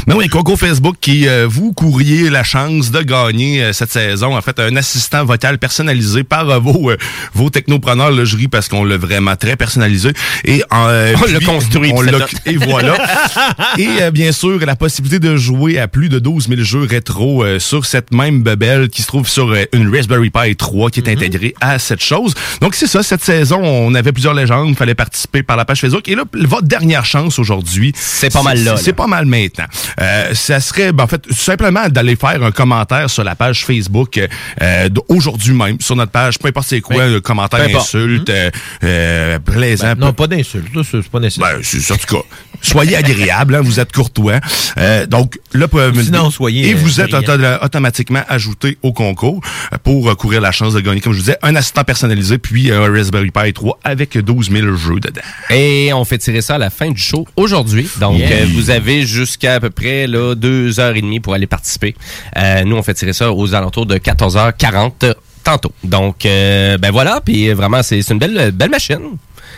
[0.06, 4.36] Ben oui, concours Facebook qui euh, vous courriez la chance de gagner cette saison.
[4.36, 6.92] En fait, un assistant vocal personnalisé par vos,
[7.34, 8.10] vos technopreneurs.
[8.10, 10.12] Là, je ris parce qu'on l'a vraiment très personnalisé.
[10.44, 12.96] Et On l'a construit, on l'a- Et voilà.
[13.78, 17.58] et bien sûr, la possibilité de jouer à plus de 12 000 jeux rétro euh,
[17.58, 21.08] sur cette même bebelle qui se trouve sur euh, une Raspberry Pi 3 qui est
[21.08, 21.12] Mm-hmm.
[21.12, 22.34] intégrée à cette chose.
[22.60, 23.02] Donc, c'est ça.
[23.02, 24.68] Cette saison, on avait plusieurs légendes.
[24.68, 26.06] Il fallait participer par la page Facebook.
[26.08, 27.92] Et là, votre dernière chance aujourd'hui.
[27.96, 29.64] C'est pas mal là, C'est pas mal maintenant.
[30.00, 33.64] Euh, ça serait, ben, en fait, tout simplement d'aller faire un commentaire sur la page
[33.64, 34.20] Facebook
[34.62, 38.50] euh, d'aujourd'hui même, sur notre page, peu importe c'est quoi, Ben, le commentaire, insulte, euh,
[38.84, 39.94] euh, plaisant.
[39.96, 40.66] Non, pas d'insulte.
[40.90, 41.56] C'est pas nécessaire.
[41.56, 42.22] Ben, c'est en tout cas.
[42.60, 44.40] Soyez agréable, hein, vous êtes courtois.
[44.78, 47.14] Euh, donc, là, pour- Sinon, soyez, Et vous euh, êtes.
[47.30, 49.40] Auto- automatiquement ajouté au concours
[49.72, 52.38] euh, pour euh, courir la chance de gagner, comme je vous disais, un assistant personnalisé,
[52.38, 55.20] puis un Raspberry Pi 3 avec 12 000 jeux dedans.
[55.50, 57.88] Et on fait tirer ça à la fin du show aujourd'hui.
[58.00, 58.30] Donc, Yeah.
[58.32, 61.94] euh, vous avez jusqu'à à peu près là, deux heures et demie pour aller participer.
[62.36, 65.14] Euh, nous, on fait tirer ça aux alentours de 14h40
[65.44, 65.72] tantôt.
[65.84, 68.98] Donc, euh, ben voilà, puis vraiment, c'est c'est une belle, belle machine.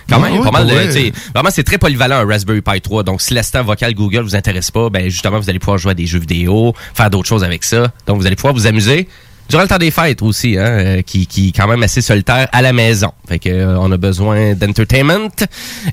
[0.08, 1.12] Quand Ouais, même, ouais, pas mal ouais.
[1.34, 3.02] vraiment, c'est très polyvalent, un Raspberry Pi 3.
[3.04, 5.94] Donc, si l'assistant vocal Google vous intéresse pas, ben justement, vous allez pouvoir jouer à
[5.94, 7.92] des jeux vidéo, faire d'autres choses avec ça.
[8.06, 9.08] Donc, vous allez pouvoir vous amuser.
[9.48, 12.46] Durant le temps des fêtes aussi, hein, euh, qui, qui est quand même assez solitaire
[12.52, 13.12] à la maison.
[13.30, 15.30] Fait que euh, on a besoin d'entertainment.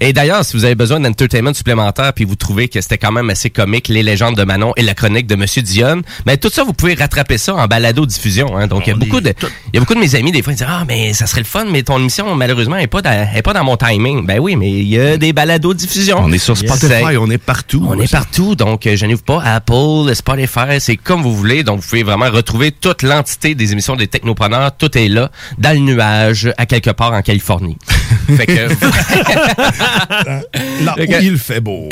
[0.02, 3.30] Et d'ailleurs, si vous avez besoin d'entertainment supplémentaire, puis vous trouvez que c'était quand même
[3.30, 6.64] assez comique, les légendes de Manon et la chronique de Monsieur Dionne, ben tout ça,
[6.64, 8.58] vous pouvez rattraper ça en balado diffusion.
[8.58, 8.66] Hein.
[8.66, 9.36] Donc il y a beaucoup de,
[9.68, 11.42] il y a beaucoup de mes amis des fois ils disent ah mais ça serait
[11.42, 14.26] le fun, mais ton émission malheureusement est pas dans, est pas dans mon timing.
[14.26, 16.18] Ben oui, mais il y a des balados diffusion.
[16.20, 17.86] On est sur Spotify, on est partout.
[17.88, 19.44] On est partout, donc euh, gênez-vous pas.
[19.44, 21.62] Apple, Spotify, c'est comme vous voulez.
[21.62, 24.76] Donc vous pouvez vraiment retrouver toute l'entité des émissions des technopreneurs.
[24.76, 27.78] Tout est là, dans le nuage, à quelque part en Californie.
[28.38, 28.54] fait que
[30.86, 31.90] Là où il fait beau.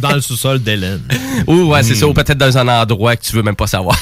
[0.00, 1.02] Dans le sous-sol d'Hélène.
[1.46, 4.00] Ou ouais, c'est ça, ou peut-être dans un endroit que tu veux même pas savoir.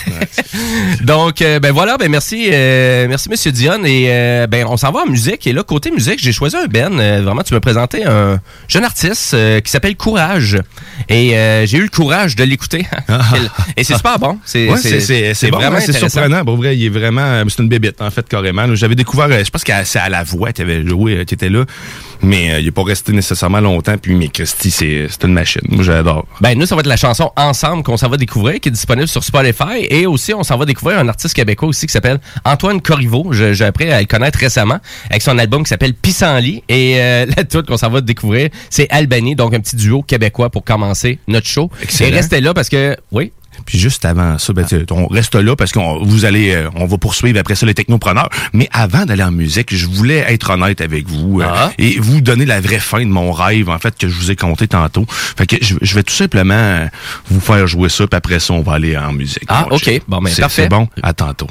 [1.02, 4.92] Donc euh, ben voilà, ben merci euh, merci monsieur Dion et euh, ben on s'en
[4.92, 7.60] va en musique et là côté musique, j'ai choisi un Ben euh, vraiment tu me
[7.60, 10.58] présentais un jeune artiste euh, qui s'appelle Courage
[11.08, 12.86] et euh, j'ai eu le courage de l'écouter
[13.76, 14.68] et c'est super bon, c'est.
[14.68, 16.44] Ouais, c'est- c'est c'est bon, vraiment surprenant.
[16.44, 17.42] Pour vrai, il est vraiment.
[17.48, 18.74] C'est une bébête, en fait, carrément.
[18.74, 21.64] J'avais découvert, je pense que c'est à la voix avait joué, qui était là.
[22.22, 23.96] Mais euh, il est pas resté nécessairement longtemps.
[23.98, 25.62] Puis, mais Christy, c'est une machine.
[25.68, 26.26] Moi, j'adore.
[26.40, 29.08] Ben nous ça va être la chanson Ensemble qu'on s'en va découvrir qui est disponible
[29.08, 32.80] sur Spotify et aussi on s'en va découvrir un artiste québécois aussi qui s'appelle Antoine
[32.80, 33.32] Corriveau.
[33.32, 34.78] J'ai appris à le connaître récemment
[35.10, 38.88] avec son album qui s'appelle Pissenlit et euh, la toute qu'on s'en va découvrir c'est
[38.90, 41.70] Albanie donc un petit duo québécois pour commencer notre show.
[41.82, 42.10] Excellent.
[42.10, 43.32] Et restez là parce que oui?
[43.66, 46.96] Puis juste avant ça, ben, on reste là parce qu'on vous allez, euh, on va
[46.98, 48.30] poursuivre après ça les technopreneurs.
[48.52, 51.70] Mais avant d'aller en musique, je voulais être honnête avec vous euh, Ah.
[51.78, 54.36] et vous donner la vraie fin de mon rêve en fait que je vous ai
[54.36, 55.04] conté tantôt.
[55.08, 56.86] Fait que je, je vais tout simplement euh,
[57.28, 59.44] vous faire jouer ça, puis après ça on va aller en musique.
[59.48, 60.00] Ah, ok.
[60.08, 60.62] Bon, ben, parfait.
[60.62, 60.88] C'est bon.
[61.02, 61.48] À tantôt.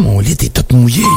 [0.00, 1.07] Mon lit est tout mouillé?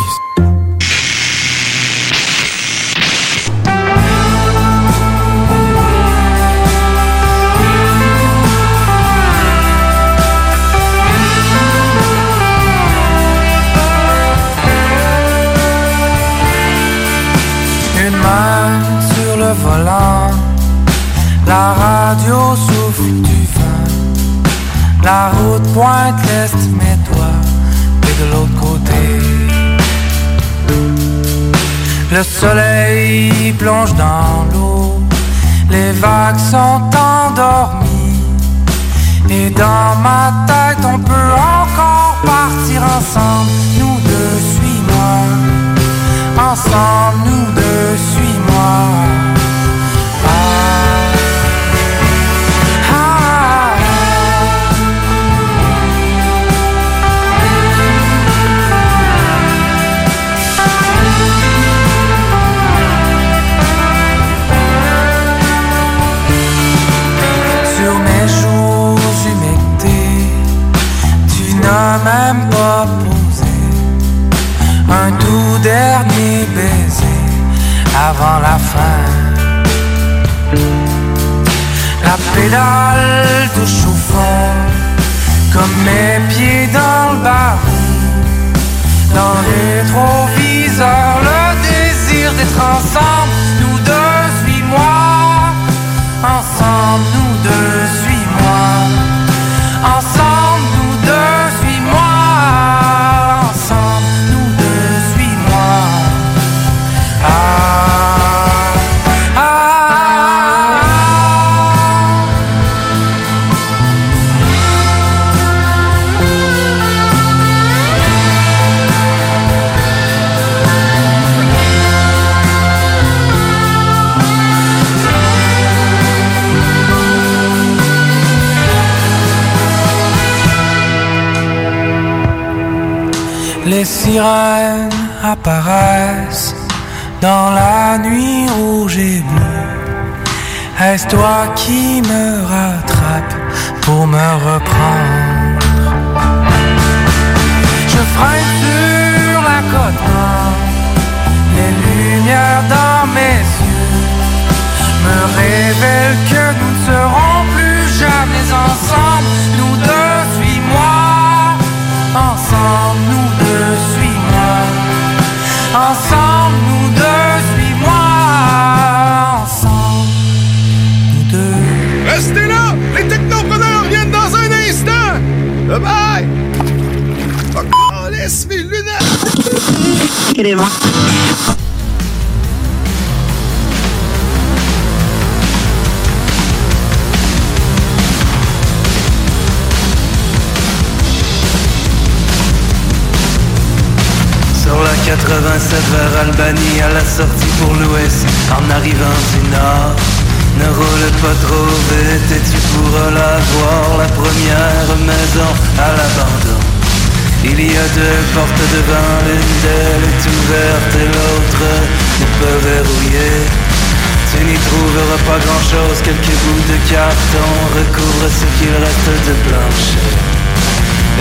[215.32, 220.10] Pas grand chose, quelques bouts de carton recouvrent ce qu'il reste de plancher.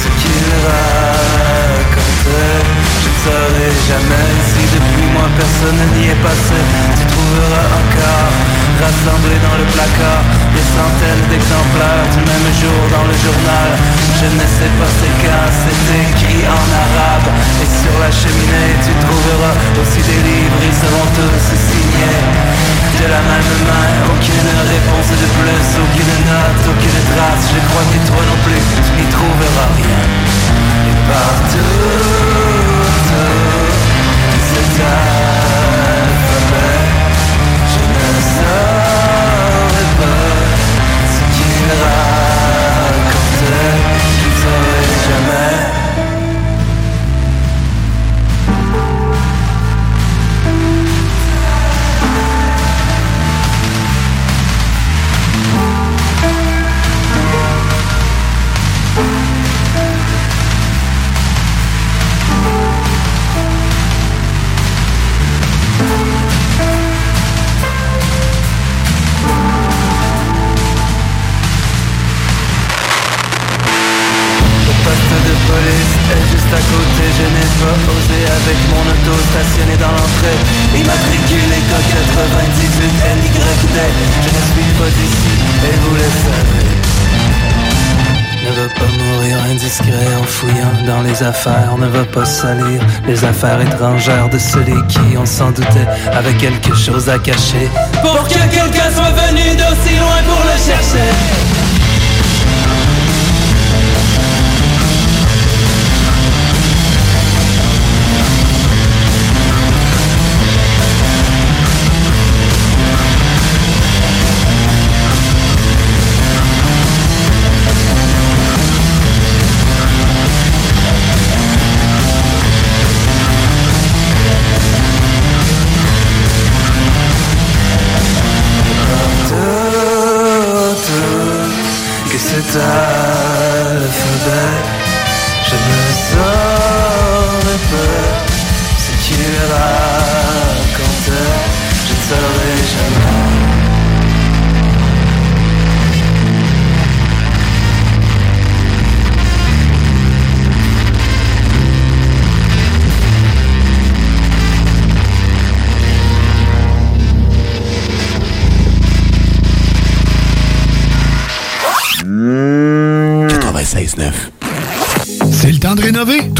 [0.01, 1.83] ce qu'il racontait.
[3.03, 6.59] Je ne saurais jamais si depuis moi personne n'y est passé.
[6.97, 8.35] Tu trouveras encore
[8.83, 13.69] rassemblé dans le placard Des centaines d'exemplaires du même jour dans le journal.
[14.17, 17.29] Je ne sais pas c'est quand c'est écrit en arabe.
[17.61, 22.25] Et sur la cheminée tu trouveras aussi des livres Ils seront tous signés.
[22.97, 27.45] De la même main Aucune réponse de plus, aucune note, aucune trace.
[27.53, 30.01] Je crois que toi non plus, tu n'y trouveras rien.
[30.89, 32.17] Et partout,
[34.77, 35.06] de
[41.69, 42.06] ce
[76.53, 80.39] à côté Je n'ai pas osé avec mon auto stationné dans l'entrée.
[80.75, 83.39] Immatriculé code 98 NYD
[84.23, 85.33] Je ne suis pas d'ici
[85.67, 86.97] et vous le savez.
[88.47, 91.75] Ne va pas mourir indiscret en fouillant dans les affaires.
[91.77, 96.73] Ne va pas salir les affaires étrangères de celui qui, on s'en doutait, avait quelque
[96.73, 97.69] chose à cacher.
[98.01, 101.46] Pour que quelqu'un soit venu d'aussi loin pour le chercher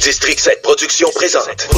[0.00, 1.68] District 7 Productions présente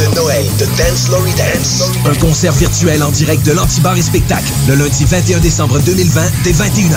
[0.00, 1.82] le Noël de Dance Lory Dance.
[2.04, 6.52] Un concert virtuel en direct de l'Antibar et Spectacle le lundi 21 décembre 2020 dès
[6.52, 6.96] 21h.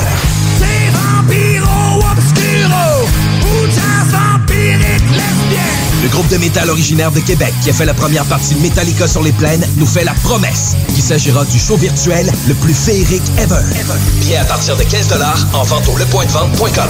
[6.03, 9.07] Le groupe de métal originaire de Québec qui a fait la première partie de Metallica
[9.07, 13.24] sur les plaines nous fait la promesse qu'il s'agira du show virtuel le plus féerique
[13.38, 13.63] ever.
[14.22, 15.07] Bien à partir de 15
[15.53, 16.89] en vente au lepointdevente.com.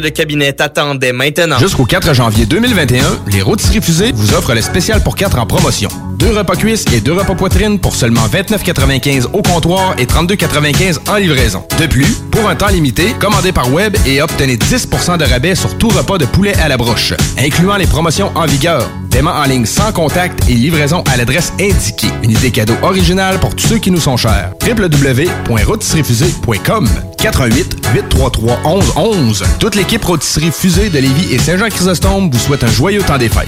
[0.01, 1.57] de Cabinet t'attendait maintenant.
[1.59, 5.89] Jusqu'au 4 janvier 2021, les rôtisseries fusées vous offrent le spécial pour 4 en promotion.
[6.17, 11.15] Deux repas cuisses et deux repas poitrine pour seulement 29,95 au comptoir et 32,95 en
[11.15, 11.63] livraison.
[11.79, 15.77] De plus, pour un temps limité, commandez par web et obtenez 10% de rabais sur
[15.77, 18.89] tout repas de poulet à la broche, incluant les promotions en vigueur.
[19.11, 22.07] Paiement en ligne sans contact et livraison à l'adresse indiquée.
[22.23, 24.51] Une idée cadeau originale pour tous ceux qui nous sont chers.
[24.65, 32.71] www.rôtisseriefusée.com 88 833 1111 Toute l'équipe Rôtisserie Fusée de Lévis et Saint-Jean-Chrysostome vous souhaite un
[32.71, 33.47] joyeux temps des fêtes.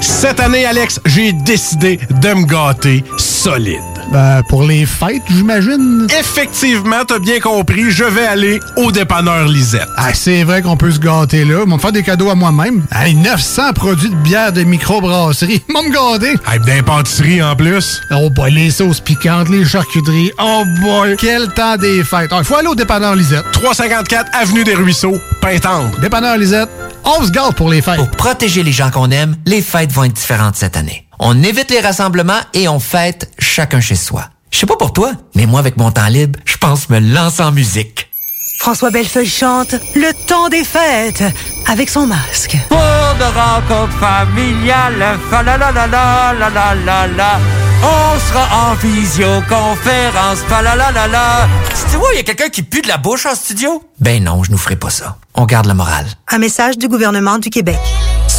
[0.00, 3.91] Cette année, Alex, j'ai décidé de me gâter solide.
[4.12, 6.06] Ben, pour les fêtes, j'imagine.
[6.20, 9.88] Effectivement, t'as bien compris, je vais aller au dépanneur Lisette.
[9.96, 11.60] Ah, c'est vrai qu'on peut se gâter là.
[11.64, 12.84] Ils vont me faire des cadeaux à moi-même.
[12.94, 15.62] Hey, 900 produits de bière de microbrasserie.
[15.68, 16.34] Ils vont me gâter.
[16.46, 18.02] Hey, d'impantisserie en plus.
[18.10, 20.30] Oh boy, les sauces piquantes, les charcuteries.
[20.38, 22.30] Oh boy, quel temps des fêtes.
[22.36, 23.44] Il faut aller au dépanneur Lisette.
[23.52, 25.98] 354 Avenue des Ruisseaux, Pintendre.
[26.00, 26.68] Dépanneur Lisette,
[27.04, 27.96] on se gâte pour les fêtes.
[27.96, 31.06] Pour protéger les gens qu'on aime, les fêtes vont être différentes cette année.
[31.24, 34.24] On évite les rassemblements et on fête chacun chez soi.
[34.50, 37.44] Je sais pas pour toi, mais moi, avec mon temps libre, je pense me lancer
[37.44, 38.10] en musique.
[38.58, 41.22] François Bellefeuille chante Le temps des fêtes
[41.68, 42.56] avec son masque.
[42.68, 47.40] Pour de rencontres familiales, fa la la la la la la la la.
[47.84, 51.48] On sera en visioconférence, fa la la la la.
[51.88, 53.84] Tu vois, il y a quelqu'un qui pue de la bouche en studio?
[54.00, 55.18] Ben non, je nous ferai pas ça.
[55.34, 56.04] On garde le moral.
[56.26, 57.78] Un message du gouvernement du Québec.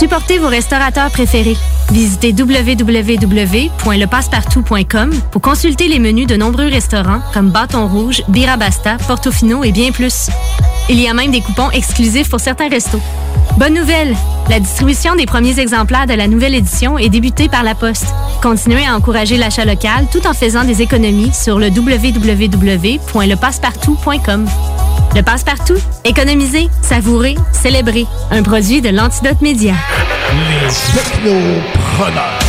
[0.04, 1.56] Supportez vos restaurateurs préférés.
[1.90, 9.72] Visitez www.lepassepartout.com pour consulter les menus de nombreux restaurants comme Bâton Rouge, Birabasta, Portofino et
[9.72, 10.30] bien plus.
[10.90, 13.00] Il y a même des coupons exclusifs pour certains restos.
[13.58, 14.14] Bonne nouvelle!
[14.50, 18.08] La distribution des premiers exemplaires de la nouvelle édition est débutée par la Poste.
[18.42, 24.50] Continuez à encourager l'achat local tout en faisant des économies sur le www.lepassepartout.com.
[25.16, 28.08] Le Passe-Partout, économiser, savourer, célébrer.
[28.32, 29.76] Un produit de l'Antidote Média.
[30.34, 32.40] Les technopreneurs.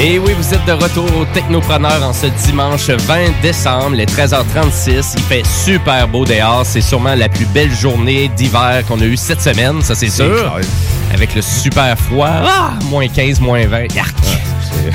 [0.00, 5.14] Et oui, vous êtes de retour au Technopreneur en ce dimanche 20 décembre, les 13h36.
[5.16, 6.64] Il fait super beau dehors.
[6.64, 10.60] C'est sûrement la plus belle journée d'hiver qu'on a eue cette semaine, ça c'est sûr.
[11.12, 12.28] Avec le super froid.
[12.30, 13.94] Ah, moins 15, moins 20.
[13.94, 14.14] Yark!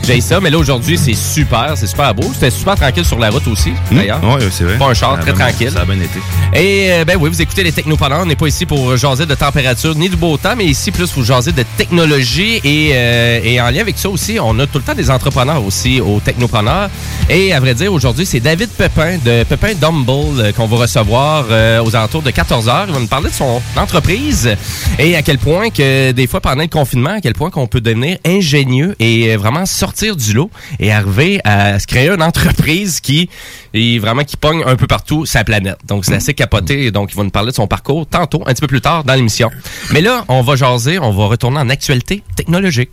[0.05, 2.29] J'ai ça, mais là aujourd'hui c'est super, c'est super beau.
[2.33, 4.19] C'était super tranquille sur la route aussi, d'ailleurs.
[4.23, 4.77] Oui, c'est vrai.
[4.77, 5.71] Pas un char, très bien- tranquille.
[5.71, 6.19] Ça a bien été.
[6.53, 8.21] Et euh, ben oui, vous écoutez les Technopreneurs.
[8.21, 11.11] On n'est pas ici pour jaser de température ni de beau temps, mais ici plus
[11.11, 12.59] pour jaser de technologie.
[12.63, 15.63] Et, euh, et en lien avec ça aussi, on a tout le temps des entrepreneurs
[15.63, 16.89] aussi aux Technopreneurs.
[17.29, 21.45] Et à vrai dire, aujourd'hui, c'est David Pepin de Pepin Dumble euh, qu'on va recevoir
[21.51, 22.85] euh, aux alentours de 14h.
[22.87, 24.55] Il va nous parler de son entreprise
[24.97, 27.81] et à quel point que des fois pendant le confinement, à quel point qu'on peut
[27.81, 32.99] devenir ingénieux et euh, vraiment sortir du lot et arriver à se créer une entreprise
[32.99, 33.29] qui
[33.73, 35.77] est vraiment qui pogne un peu partout sa planète.
[35.87, 36.91] Donc c'est assez capoté.
[36.91, 39.13] Donc il va nous parler de son parcours tantôt, un petit peu plus tard dans
[39.13, 39.49] l'émission.
[39.91, 42.91] Mais là, on va jaser, on va retourner en actualité technologique.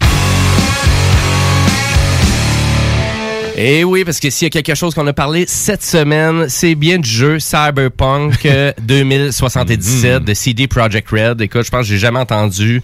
[3.63, 6.75] Et oui, parce que s'il y a quelque chose qu'on a parlé cette semaine, c'est
[6.75, 11.43] bien du jeu Cyberpunk euh, 2077 de CD Projekt Red.
[11.43, 12.81] Écoute, je pense que j'ai jamais entendu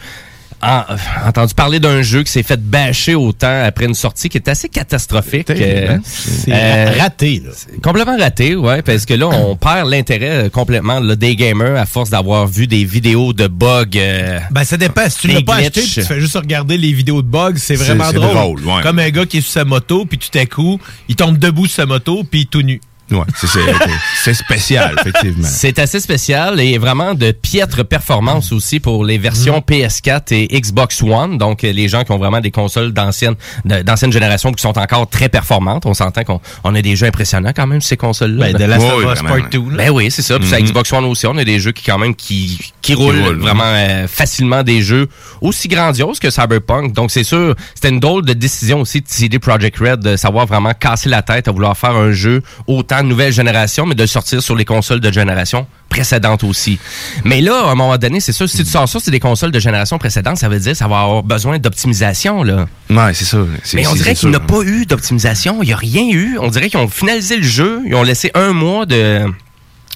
[0.63, 0.97] en- euh,
[1.29, 4.69] entendu parler d'un jeu qui s'est fait bâcher autant après une sortie qui est assez
[4.69, 5.51] catastrophique.
[5.51, 6.01] Hein?
[6.05, 7.51] C'est raté, là.
[7.55, 11.77] c'est Complètement raté, ouais, parce que là, on perd l'intérêt euh, complètement là, des gamers
[11.77, 13.85] à force d'avoir vu des vidéos de bugs.
[13.97, 15.09] euh, Ben, ça dépend.
[15.09, 17.77] Si tu l'as pas acheté, puis tu fais juste regarder les vidéos de bugs, c'est
[17.77, 18.35] vraiment c'est drôle.
[18.35, 18.83] drôle, ouais.
[18.83, 21.67] Comme un gars qui est sur sa moto, puis tout à coup, il tombe debout
[21.67, 22.81] sur sa moto, puis il est tout nu.
[23.11, 23.63] Ouais, c'est- c'est
[24.25, 25.47] c'est spécial, effectivement.
[25.49, 31.03] C'est assez spécial et vraiment de piètre performance aussi pour les versions PS4 et Xbox
[31.03, 31.39] One.
[31.39, 33.37] Donc, euh, les gens qui ont vraiment des consoles d'ancienne
[34.13, 35.87] génération qui sont encore très performantes.
[35.87, 38.53] On s'entend qu'on on a des jeux impressionnants quand même ces consoles-là.
[38.53, 39.77] Ben, de Last of Us Part 2, là.
[39.77, 40.39] Ben oui, c'est ça.
[40.39, 40.65] Puis sur Mhm.
[40.65, 43.65] Xbox One aussi, on a des jeux qui quand même qui, qui roulent roulent, vraiment
[43.67, 45.09] euh, facilement des jeux
[45.41, 46.93] aussi grandioses que Cyberpunk.
[46.93, 50.47] Donc, c'est sûr, c'était une drôle de décision aussi de CD Projekt Red de savoir
[50.47, 54.03] vraiment casser la tête à vouloir faire un jeu autant tant nouvelle génération, mais de
[54.03, 56.79] le sortir sur les consoles de génération précédente aussi.
[57.25, 59.51] Mais là, à un moment donné, c'est sûr, si tu sors ça, c'est des consoles
[59.51, 62.67] de génération précédente, ça veut dire que ça va avoir besoin d'optimisation, là.
[62.91, 63.39] Ouais, c'est ça.
[63.75, 64.47] Mais on dirait qu'il n'y a sûr.
[64.47, 65.63] pas eu d'optimisation.
[65.63, 66.39] Il n'y a rien eu.
[66.41, 67.81] On dirait qu'ils ont finalisé le jeu.
[67.87, 69.23] Ils ont laissé un mois de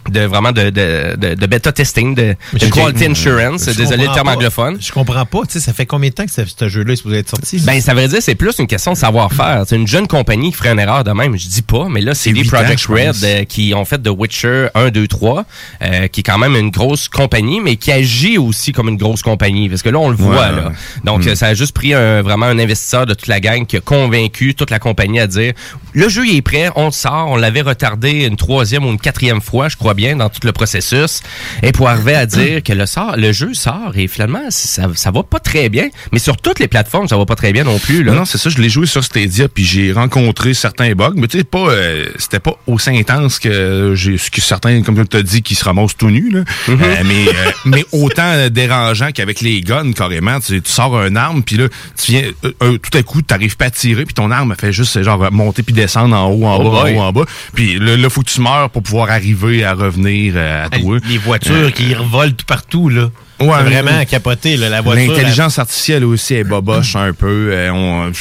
[0.09, 3.67] de vraiment de, de, de, de bêta testing, de, de quality insurance.
[3.67, 4.35] Désolé le terme pas.
[4.35, 4.79] anglophone.
[4.81, 5.41] Je comprends pas.
[5.47, 7.61] Tu sais, ça fait combien de temps que ce, ce jeu-là est supposé être sorti?
[7.61, 9.65] Ben, ça veut dire c'est plus une question de savoir-faire.
[9.67, 12.15] C'est une jeune compagnie qui ferait une erreur de même, je dis pas, mais là,
[12.15, 12.87] c'est ans, Project.
[12.87, 15.45] Red euh, qui ont fait The Witcher 1, 2, 3,
[15.83, 19.23] euh, qui est quand même une grosse compagnie, mais qui agit aussi comme une grosse
[19.23, 19.69] compagnie.
[19.69, 20.69] Parce que là, on le voit, Ouais, là.
[20.69, 20.75] ouais.
[21.05, 21.29] Donc, Mm.
[21.29, 23.81] euh, ça a juste pris un- vraiment un investisseur de toute la gang qui a
[23.81, 25.53] convaincu toute la compagnie à dire
[25.93, 28.99] le jeu il est prêt, on le sort, on l'avait retardé une troisième ou une
[29.01, 31.23] quatrième fois, je crois bien, dans tout le processus.
[31.63, 35.11] Et pour arriver à dire que le, sort, le jeu sort et finalement, ça, ça
[35.11, 35.89] va pas très bien.
[36.13, 38.03] Mais sur toutes les plateformes, ça va pas très bien non plus.
[38.03, 38.13] Là.
[38.13, 41.29] Non, non, c'est ça, je l'ai joué sur Stadia, puis j'ai rencontré certains bugs, mais
[41.29, 45.23] tu sais, pas, euh, c'était pas aussi intense que, j'ai, que certains, comme tu as
[45.23, 46.41] dit, qui se ramassent tout nus, là.
[46.41, 46.83] Mm-hmm.
[46.83, 50.41] Euh, mais, euh, mais autant euh, dérangeant qu'avec les guns, carrément.
[50.41, 51.69] Tu, tu sors un arme, puis là,
[52.03, 55.31] tu viens, tout à coup, t'arrives pas à tirer, puis ton arme fait juste, genre,
[55.33, 57.25] monter puis descendre en haut, en Oh bas, en haut, en bas.
[57.55, 60.99] Puis là, là, faut que tu meurs pour pouvoir arriver à revenir euh, à toi.
[61.09, 63.11] Les voitures Euh, qui revolent tout partout, là.
[63.41, 65.13] Ouais, vraiment à capoter, là, la voiture.
[65.15, 67.51] L'intelligence artificielle aussi est boboche un peu.
[67.53, 68.13] Euh, on-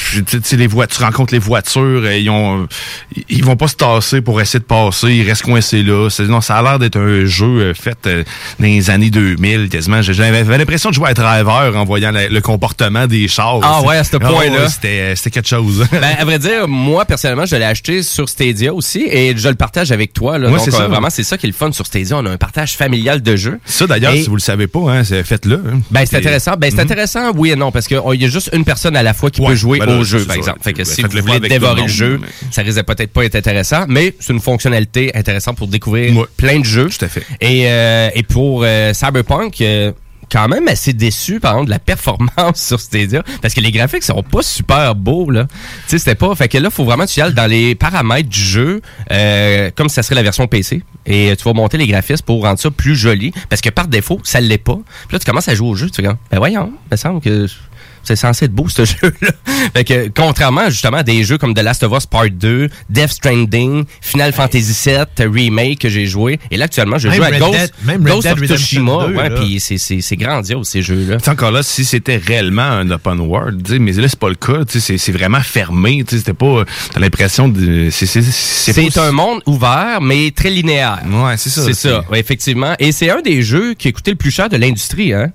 [0.52, 2.68] les tu rencontres les voitures, euh, ils ont,
[3.30, 6.08] ils vont pas se tasser pour essayer de passer, ils restent coincés là.
[6.28, 8.24] Non, ça a l'air d'être un jeu euh, fait euh,
[8.60, 10.02] dans les années 2000 quasiment.
[10.02, 13.60] J'ai- J'avais l'impression de jouer à Driver en voyant la- le comportement des chars.
[13.64, 14.66] Ah ouais, à ce point-là.
[14.66, 15.86] ouais, C'était quelque chose.
[15.92, 19.56] Ben, à vrai dire, moi, personnellement, je l'ai acheté sur Stadia aussi et je le
[19.56, 20.38] partage avec toi.
[20.38, 20.50] Là.
[20.50, 20.88] Ouais, Donc, ça.
[20.88, 22.18] vraiment, c'est ça qui est le fun sur Stadia.
[22.18, 23.60] On a un partage familial de jeux.
[23.66, 25.56] Ça d'ailleurs, Et- si vous le savez pas, hein, faites-le.
[25.56, 25.82] hein.
[25.92, 26.54] Ben, c'est intéressant.
[26.58, 26.84] Ben, c'est Mhm.
[26.84, 29.42] intéressant, oui et non, parce qu'il y a juste une personne à la fois qui
[29.42, 30.38] Ouais, peut jouer ben là, au jeu, par ça.
[30.38, 30.60] exemple.
[30.62, 32.20] Fait que Ben, si vous voulez dévorer le jeu,
[32.52, 36.66] ça risque peut-être pas être intéressant, mais c'est une fonctionnalité intéressante pour découvrir plein de
[36.66, 36.90] jeux.
[36.90, 37.24] Tout à fait.
[37.42, 39.92] Et, euh, et pour euh, Cyberpunk, euh,
[40.32, 44.04] quand même assez déçu par exemple de la performance sur Stadia parce que les graphiques
[44.04, 45.46] sont pas super beaux là.
[45.46, 45.52] Tu
[45.88, 48.30] sais c'était pas fait que là faut vraiment que tu y ailles dans les paramètres
[48.30, 52.26] du jeu euh, comme ça serait la version PC et tu vas monter les graphismes
[52.26, 54.80] pour rendre ça plus joli parce que par défaut ça l'est pas.
[55.08, 56.98] Puis là tu commences à jouer au jeu tu fais comme, ben voyons, il me
[56.98, 57.48] semble que
[58.16, 59.32] c'est censé être beau ce jeu-là.
[59.76, 63.10] Fait que contrairement justement à des jeux comme The Last of Us Part 2, Death
[63.12, 67.28] Stranding, Final Fantasy VII Remake que j'ai joué, et là actuellement je Même joue à
[67.28, 71.18] Red Ghost, Dead- même Red Dead of Tsushima, 2, ouais, puis c'est grandiose ces jeux-là.
[71.28, 74.66] Encore là, si c'était réellement un open world, mais là, c'est pas le cas.
[74.66, 76.04] tu sais, C'est c'est vraiment fermé.
[76.08, 76.66] tu sais, C'était pas.
[76.94, 77.90] T'as l'impression de.
[77.92, 81.00] C'est c'est- c'est C'est pas- un monde ouvert, mais très linéaire.
[81.08, 81.64] Ouais, c'est ça.
[81.64, 82.74] C'est ça, ouais, effectivement.
[82.80, 85.32] Et c'est un des jeux qui a coûté le plus cher de l'industrie, hein?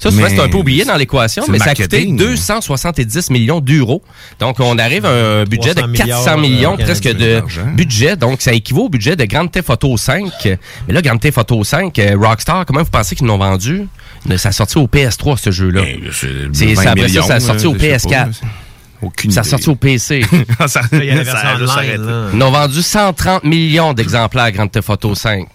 [0.00, 2.16] Ça, souvent, c'est un peu oublié dans l'équation, c'est mais ça a coûté marketing.
[2.16, 4.02] 270 millions d'euros.
[4.38, 7.42] Donc, on arrive à un budget de 300 400 milliards, millions, euh, presque de
[7.74, 8.16] budget.
[8.16, 10.32] Donc, ça équivaut au budget de Grand Theft Auto 5.
[10.88, 13.86] Mais là, Grand Theft Auto 5, euh, Rockstar, comment vous pensez qu'ils l'ont vendu?
[14.36, 15.82] Ça a sorti au PS3, ce jeu-là.
[16.12, 18.40] C'est- 20 ça, après ça, ça a sorti au je sais pas, PS4.
[19.02, 20.24] Aucune Ça a sorti au PC.
[20.66, 22.26] ça, Il y a la ça online, là.
[22.34, 25.46] Ils ont vendu 130 millions d'exemplaires à Grand Theft Auto 5.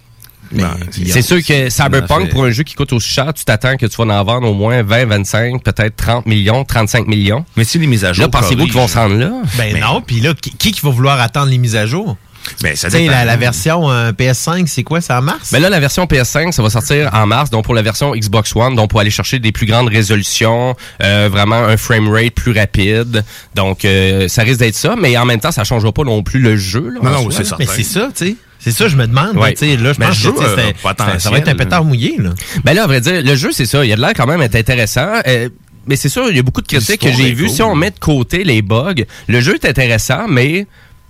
[0.51, 3.85] Ben, C'est sûr que Cyberpunk, pour un jeu qui coûte aussi cher, tu t'attends que
[3.85, 7.45] tu vas en vendre au moins 20, 25, peut-être 30 millions, 35 millions.
[7.55, 8.23] Mais si les mises à jour.
[8.23, 9.31] Là, pensez-vous qu'ils vont se rendre là?
[9.57, 12.17] Ben Mais- non, puis là, qui qui va vouloir attendre les mises à jour?
[12.61, 13.11] Ben, ça dépend.
[13.11, 15.01] la, la version euh, PS5, c'est quoi?
[15.01, 15.51] C'est en mars?
[15.51, 17.49] Ben là, la version PS5, ça va sortir en mars.
[17.49, 21.29] Donc, pour la version Xbox One, donc pour aller chercher des plus grandes résolutions, euh,
[21.31, 23.23] vraiment un frame rate plus rapide.
[23.55, 24.95] Donc, euh, ça risque d'être ça.
[24.97, 26.91] Mais en même temps, ça changera pas non plus le jeu.
[26.93, 27.63] Là, Non, c'est certain.
[27.65, 28.35] Mais c'est ça, tu sais.
[28.59, 29.35] C'est ça, je me demande.
[29.37, 29.49] Ouais.
[29.49, 32.15] là, tu sais, Là, je Mais pense que euh, ça va être un pétard mouillé.
[32.17, 32.31] Là.
[32.63, 33.85] Ben là, à vrai dire, le jeu, c'est ça.
[33.85, 35.07] Il y a de l'air quand même être intéressant.
[35.27, 35.49] Euh,
[35.85, 37.45] mais c'est sûr, il y a beaucoup de critiques que j'ai vues.
[37.45, 37.53] cool.
[37.53, 40.65] Si on met de côté les bugs, le jeu est intéressant, mais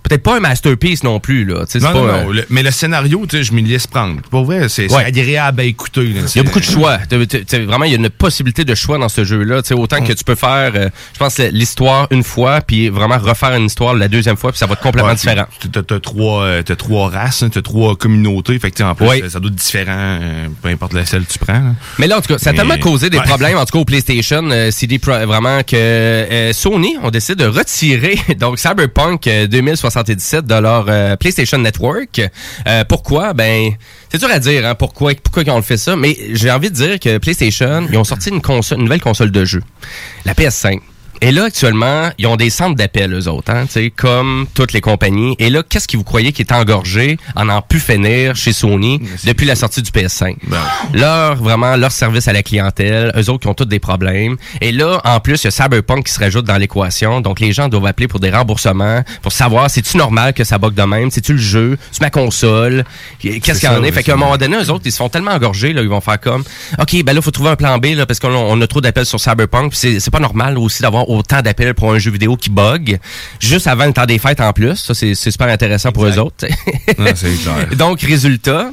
[0.08, 1.44] peut-être pas un masterpiece non plus.
[1.44, 4.20] Là, non, non, non, euh, le, mais le scénario, je m'y laisse prendre.
[4.30, 5.04] Pour vrai, c'est ouais.
[5.04, 6.02] agréable à écouter.
[6.02, 6.98] Il y a beaucoup de choix.
[7.10, 9.62] Vraiment, il y a une possibilité de choix dans ce jeu-là.
[9.72, 13.66] Autant que tu peux faire, euh, je pense, l'histoire une fois, puis vraiment refaire une
[13.66, 15.46] histoire la deuxième fois, puis ça va être complètement différent.
[15.60, 18.58] Tu as, trois, euh, trois races, hein, tu as trois communautés.
[18.58, 20.18] Fait que, en plus, ça, doit être différent,
[20.62, 21.74] peu importe laquelle tu prends.
[21.98, 23.84] Mais là, en tout cas, ça a tellement causé des problèmes, en tout cas, au
[23.84, 30.54] PlayStation, CD, Pro vraiment, que Sony, on décide de retirer donc Cyberpunk 2060 177 de
[30.54, 32.20] euh, PlayStation Network.
[32.66, 33.32] Euh, pourquoi?
[33.32, 33.72] Ben,
[34.10, 36.74] c'est dur à dire, hein, pourquoi, pourquoi on le fait ça, mais j'ai envie de
[36.74, 38.40] dire que PlayStation, ils ont sorti une,
[38.72, 39.62] une nouvelle console de jeu,
[40.24, 40.80] la PS5.
[41.22, 44.72] Et là, actuellement, ils ont des centres d'appel, eux autres, hein, tu sais, comme toutes
[44.72, 45.34] les compagnies.
[45.38, 49.00] Et là, qu'est-ce que vous croyez qui est engorgé en en pu finir chez Sony
[49.24, 50.36] depuis la sortie du PS5?
[50.92, 54.36] Leur, vraiment, leur service à la clientèle, eux autres qui ont tous des problèmes.
[54.60, 57.20] Et là, en plus, il y a Cyberpunk qui se rajoute dans l'équation.
[57.20, 60.74] Donc, les gens doivent appeler pour des remboursements, pour savoir, c'est-tu normal que ça bug
[60.74, 61.10] de même?
[61.10, 61.78] C'est-tu le jeu?
[61.92, 62.84] C'est ma console?
[63.20, 63.92] Qu'est-ce qu'il y en est?
[63.92, 66.00] Fait qu'à un moment donné, eux autres, ils se font tellement engorger, là, ils vont
[66.00, 66.44] faire comme,
[66.78, 69.06] OK, ben là, faut trouver un plan B, là, parce qu'on on a trop d'appels
[69.06, 69.74] sur Cyberpunk.
[69.74, 72.98] C'est pas normal aussi d'avoir autant d'appels pour un jeu vidéo qui bug.
[73.40, 74.76] Juste avant le temps des fêtes en plus.
[74.76, 76.46] Ça, c'est super intéressant pour eux autres.
[76.94, 77.68] Clair.
[77.76, 78.70] Donc, résultat,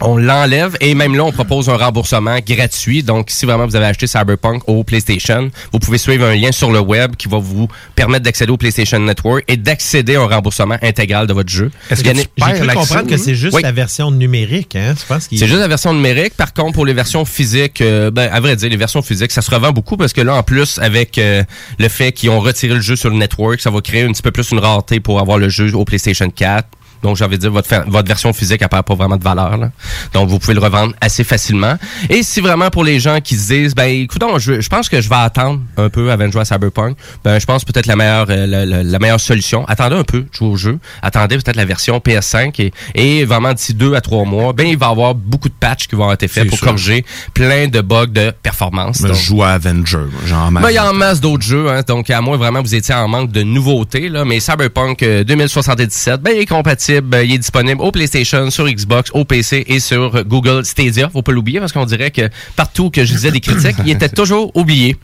[0.00, 3.02] on l'enlève et même là, on propose un remboursement gratuit.
[3.02, 6.70] Donc, si vraiment vous avez acheté Cyberpunk au PlayStation, vous pouvez suivre un lien sur
[6.70, 10.76] le web qui va vous permettre d'accéder au PlayStation Network et d'accéder à un remboursement
[10.82, 11.70] intégral de votre jeu.
[11.90, 13.62] Est-ce que tu- cru comprendre que c'est juste Oui.
[13.62, 14.94] la version numérique, hein?
[15.20, 16.34] C'est juste la version numérique.
[16.36, 19.42] Par contre, pour les versions physiques, euh, ben, à vrai dire, les versions physiques, ça
[19.42, 21.42] se revend beaucoup parce que là, en plus, avec euh,
[21.78, 24.22] le fait qu'ils ont retiré le jeu sur le network, ça va créer un petit
[24.22, 26.68] peu plus une rareté pour avoir le jeu au PlayStation 4.
[27.02, 29.56] Donc, j'ai envie de dire, votre, votre version physique, perd pas vraiment de valeur.
[29.56, 29.70] Là.
[30.12, 31.76] Donc, vous pouvez le revendre assez facilement.
[32.10, 35.00] Et si vraiment pour les gens qui se disent, ben, écoute, je, je pense que
[35.00, 37.96] je vais attendre un peu avant de jouer à Cyberpunk, ben, je pense peut-être la
[37.96, 39.64] meilleure, euh, la, la- la meilleure solution.
[39.68, 40.78] Attendez un peu, jouez au jeu.
[41.02, 44.76] Attendez peut-être la version PS5 et, et vraiment d'ici deux à trois mois, ben, il
[44.78, 46.66] va y avoir beaucoup de patchs qui vont être faits pour sûr.
[46.68, 49.02] corriger plein de bugs de performance.
[49.02, 51.82] Donc, je joue à Avenger, genre ben, il y a en masse d'autres jeux, hein,
[51.86, 56.20] donc à moins vraiment vous étiez en manque de nouveautés, là, mais Cyberpunk euh, 2077,
[56.20, 59.80] ben, il est compatible, ben, il est disponible au PlayStation, sur Xbox, au PC et
[59.80, 61.08] sur euh, Google Stadia.
[61.10, 64.08] Faut pas l'oublier parce qu'on dirait que partout que je disais des critiques, il était
[64.08, 64.96] toujours oublié.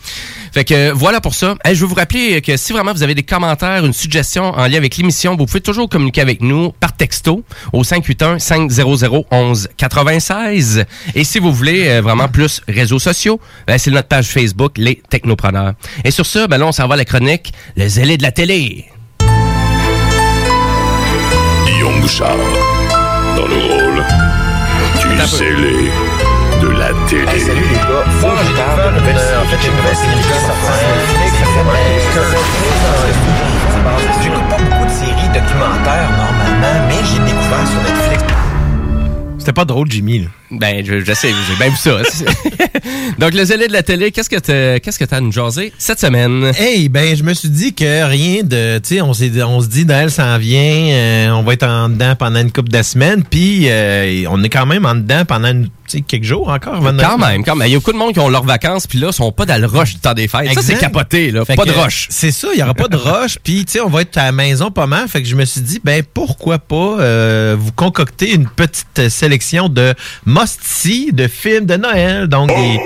[0.53, 1.55] Fait que euh, voilà pour ça.
[1.65, 4.77] Je veux vous rappeler que si vraiment vous avez des commentaires, une suggestion en lien
[4.77, 10.85] avec l'émission, vous pouvez toujours communiquer avec nous par texto au 581 500 11 96.
[11.15, 15.03] Et si vous voulez euh, vraiment plus réseaux sociaux, ben, c'est notre page Facebook Les
[15.09, 15.75] Technopreneurs.
[16.05, 18.33] Et sur ça, ben là, on s'en va à la chronique Le zélé de la
[18.33, 18.92] télé.
[22.03, 22.37] Bouchard,
[23.37, 24.05] dans le rôle
[25.01, 25.91] du zélé
[26.61, 27.39] de la télé.
[27.39, 28.05] salut les gars.
[28.89, 29.37] Une nouvelle série.
[29.37, 30.83] En fait, une nouvelle série qui est sortie
[34.21, 38.25] J'écoute pas beaucoup de séries documentaires normalement, mais j'ai découvert sur Netflix.
[39.39, 40.19] C'était pas drôle, Jimmy.
[40.21, 40.29] Là.
[40.55, 41.99] Ben, je, je sais, j'ai bien vu ça.
[43.19, 45.73] Donc, le zélé de la télé, qu'est-ce que t'as, qu'est-ce que t'as à nous jaser
[45.79, 46.53] cette semaine?
[46.59, 48.79] Hey, ben, je me suis dit que rien de.
[48.79, 52.15] Tu sais, on, on se dit, Noël s'en vient, euh, on va être en dedans
[52.17, 55.69] pendant une couple de semaines, puis euh, on est quand même en dedans pendant une-
[55.89, 56.81] tu sais, quelques jours encore.
[57.03, 57.69] Quand même, quand même.
[57.69, 59.61] Il y a beaucoup de monde qui ont leurs vacances, puis là, sont pas dans
[59.61, 60.53] le rush du temps des fêtes.
[60.55, 61.45] Ça, c'est capoté, là.
[61.45, 62.07] Fait pas de rush.
[62.11, 63.39] C'est ça, il y aura pas de rush.
[63.43, 65.09] Puis, tu sais, on va être à la maison pas mal.
[65.09, 69.69] Fait que je me suis dit, ben, pourquoi pas euh, vous concocter une petite sélection
[69.69, 69.93] de
[71.13, 72.27] de films de Noël.
[72.27, 72.81] Donc, des,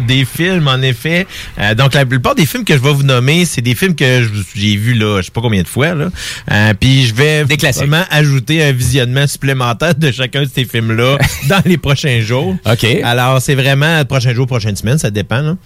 [0.06, 1.26] des films, en effet.
[1.58, 4.22] Euh, donc, la plupart des films que je vais vous nommer, c'est des films que
[4.22, 4.28] je-
[4.60, 6.08] j'ai vus, là, je sais pas combien de fois, là.
[6.50, 11.18] Euh, puis, je vais vraiment ajouter un visionnement supplémentaire de chacun de ces films-là
[11.48, 12.56] dans les prochains jours.
[12.64, 12.84] OK.
[13.02, 15.56] Alors, c'est vraiment prochain jour, prochaine semaine, ça dépend, là.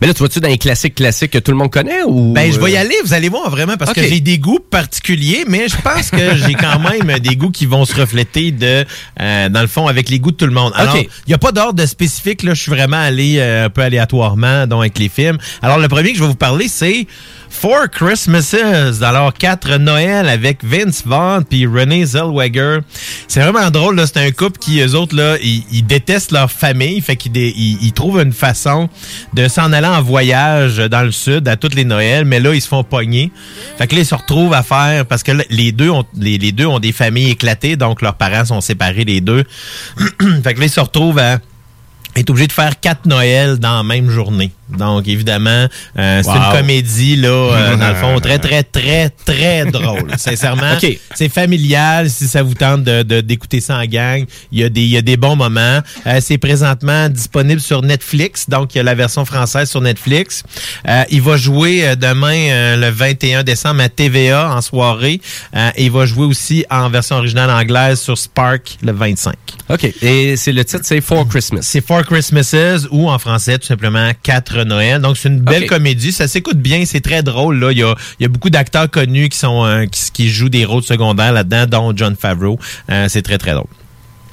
[0.00, 2.32] Mais là, tu vas-tu dans les classiques classiques que tout le monde connaît ou.
[2.32, 4.58] Ben, je vais y euh, aller, vous allez voir vraiment, parce que j'ai des goûts
[4.58, 8.84] particuliers, mais je pense que j'ai quand même des goûts qui vont se refléter de,
[9.20, 10.72] euh, dans le fond, avec les goûts de tout le monde.
[10.74, 13.82] Alors, il n'y a pas d'ordre spécifique, là, je suis vraiment allé euh, un peu
[13.82, 15.38] aléatoirement, donc avec les films.
[15.62, 17.06] Alors, le premier que je vais vous parler, c'est
[17.48, 22.80] Four Christmases, alors quatre Noël avec Vince Vaughn puis Renée Zellweger.
[23.28, 27.16] C'est vraiment drôle, c'est un couple qui, eux autres, là, ils, détestent leur famille, fait
[27.16, 28.88] qu'ils ils, trouvent une façon
[29.34, 32.60] de s'en aller en voyage dans le sud à toutes les Noëls, mais là, ils
[32.60, 33.30] se font pogner.
[33.78, 36.66] Fait que là, ils se retrouvent à faire, parce que les deux ont, les deux
[36.66, 39.44] ont des familles éclatées, donc leurs parents sont séparés, les deux.
[40.42, 41.38] fait que là, ils se retrouvent à
[42.16, 44.50] est obligé de faire quatre Noëls dans la même journée.
[44.68, 45.66] Donc, évidemment,
[45.98, 46.36] euh, c'est Wow.
[46.36, 50.10] une comédie, là, euh, dans le fond, très, très, très, très drôle.
[50.16, 50.76] Sincèrement,
[51.14, 52.10] c'est familial.
[52.10, 54.96] Si ça vous tente de d'écouter ça en gang, il y, a des, il y
[54.96, 55.80] a des bons moments.
[56.06, 58.48] Euh, c'est présentement disponible sur Netflix.
[58.48, 60.42] Donc, il y a la version française sur Netflix.
[60.88, 65.20] Euh, il va jouer euh, demain, le 21 décembre, à TVA en soirée.
[65.54, 69.34] Euh, et il va jouer aussi en version originale anglaise sur Spark le 25.
[69.70, 69.84] OK.
[70.02, 71.60] Et c'est le titre, c'est For Christmas.
[71.62, 74.10] C'est Four Christmases ou en français tout simplement
[74.64, 75.00] Noël.
[75.00, 77.72] Donc c'est une belle comédie, ça s'écoute bien, c'est très drôle là.
[77.72, 80.48] Il y a, il y a beaucoup d'acteurs connus qui sont euh, qui, qui jouent
[80.48, 82.58] des rôles secondaires là-dedans, dont John Favreau.
[82.90, 83.66] Euh, c'est très très drôle.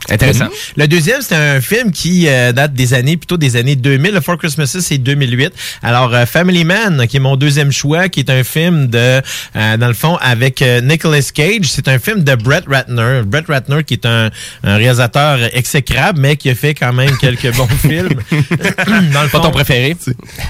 [0.09, 0.47] Intéressant.
[0.75, 4.13] Le deuxième, c'est un film qui euh, date des années, plutôt des années 2000.
[4.13, 5.53] Le Four Christmases, c'est 2008.
[5.81, 8.97] Alors, euh, Family Man, qui est mon deuxième choix, qui est un film de,
[9.55, 11.65] euh, dans le fond, avec euh, Nicolas Cage.
[11.67, 13.21] C'est un film de Brett Ratner.
[13.25, 14.29] Brett Ratner, qui est un,
[14.65, 18.09] un réalisateur exécrable, mais qui a fait quand même quelques bons films.
[19.13, 19.95] dans le Pas ton préféré?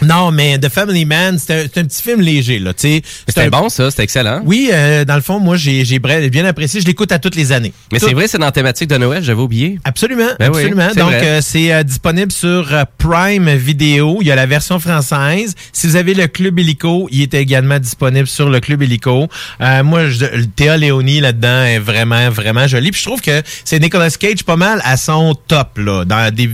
[0.01, 3.01] Non, mais The Family Man, c'est un, c'est un petit film léger, là, tu sais.
[3.03, 3.91] C'est C'était un- bon, ça.
[3.91, 4.41] C'était excellent.
[4.45, 6.81] Oui, euh, dans le fond, moi, j'ai j'ai bien apprécié.
[6.81, 7.71] Je l'écoute à toutes les années.
[7.91, 9.42] Mais Tout- c'est vrai, c'est dans la thématique de Noël, j'avais
[9.83, 10.89] Absolument, Ben absolument.
[10.95, 14.17] Donc, euh, c'est euh, disponible sur euh, Prime Video.
[14.21, 15.55] Il y a la version française.
[15.71, 19.27] Si vous avez le Club Illico, il est également disponible sur le Club Illico.
[19.59, 22.91] Moi, je, le Théa Léonie là-dedans est vraiment, vraiment joli.
[22.91, 26.05] Puis je trouve que c'est Nicolas Cage pas mal à son top, là.
[26.05, 26.49] Dans des,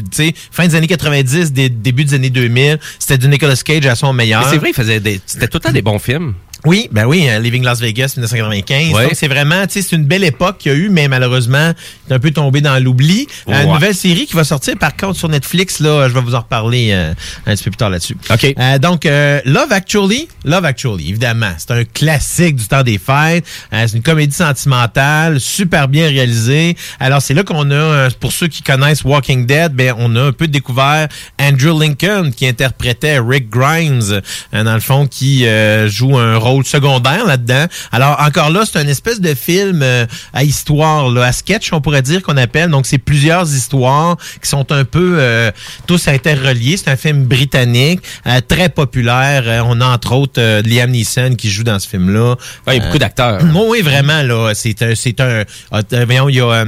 [0.52, 4.14] fin des années 90, des, début des années 2000, c'était du Nicolas Cage à son
[4.14, 4.44] meilleur.
[4.44, 6.34] Mais c'est vrai, il faisait des, c'était tout le temps des bons films.
[6.66, 8.94] Oui, ben oui, euh, Living Las Vegas 1995.
[8.94, 9.04] Ouais.
[9.04, 11.74] Donc c'est vraiment, tu sais, c'est une belle époque qu'il y a eu, mais malheureusement,
[12.08, 13.28] il est un peu tombé dans l'oubli.
[13.48, 13.64] Euh, Ouais.
[13.64, 16.40] Une nouvelle série qui va sortir par contre sur Netflix, là, je vais vous en
[16.40, 17.14] reparler euh,
[17.46, 18.16] un petit peu plus tard là-dessus.
[18.30, 18.54] OK.
[18.58, 23.46] Euh, donc euh, Love Actually, Love Actually, évidemment, c'est un classique du temps des fêtes.
[23.74, 26.76] Euh, c'est une comédie sentimentale, super bien réalisée.
[27.00, 30.22] Alors c'est là qu'on a, euh, pour ceux qui connaissent Walking Dead, ben on a
[30.22, 31.08] un peu découvert
[31.42, 34.22] Andrew Lincoln qui interprétait Rick Grimes,
[34.54, 37.66] euh, dans le fond, qui euh, joue un rôle secondaire là-dedans.
[37.92, 41.82] Alors encore là, c'est une espèce de film euh, à histoire, là, à sketch, on
[41.82, 42.70] pourrait dire qu'on appelle.
[42.70, 45.52] Donc c'est plusieurs histoires qui sont un peu euh,
[45.88, 46.78] tous interreliés.
[46.78, 49.64] C'est un film britannique, euh, très populaire.
[49.68, 52.36] On a entre autres Liam Neeson qui joue dans ce film-là.
[52.68, 53.42] Ouais, il y a beaucoup d'acteurs.
[53.60, 54.52] Oui, oui, vraiment, là.
[54.54, 56.66] C'est un, c'est un, ah, voyons, il y a,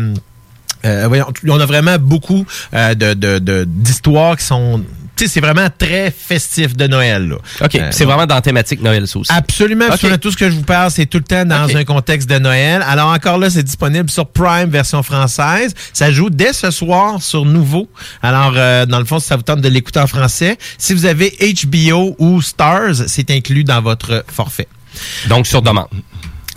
[0.86, 4.84] euh, voyons, on a vraiment beaucoup euh, de, de, de- d'histoires qui sont,
[5.26, 7.36] sais, c'est vraiment très festif de Noël, là.
[7.65, 9.32] OK, Euh, c'est vraiment dans la thématique Noël, ça aussi.
[9.32, 9.86] Absolument.
[10.22, 12.84] Tout ce que je vous parle, c'est tout le temps dans un contexte de Noël.
[12.88, 15.74] Alors encore là, c'est disponible sur Prime, version française.
[15.93, 17.89] Ça joue dès ce soir sur Nouveau.
[18.22, 21.05] Alors, euh, dans le fond, si ça vous tente de l'écouter en français, si vous
[21.05, 24.67] avez HBO ou Stars, c'est inclus dans votre forfait.
[25.30, 25.88] Donc, sur demande.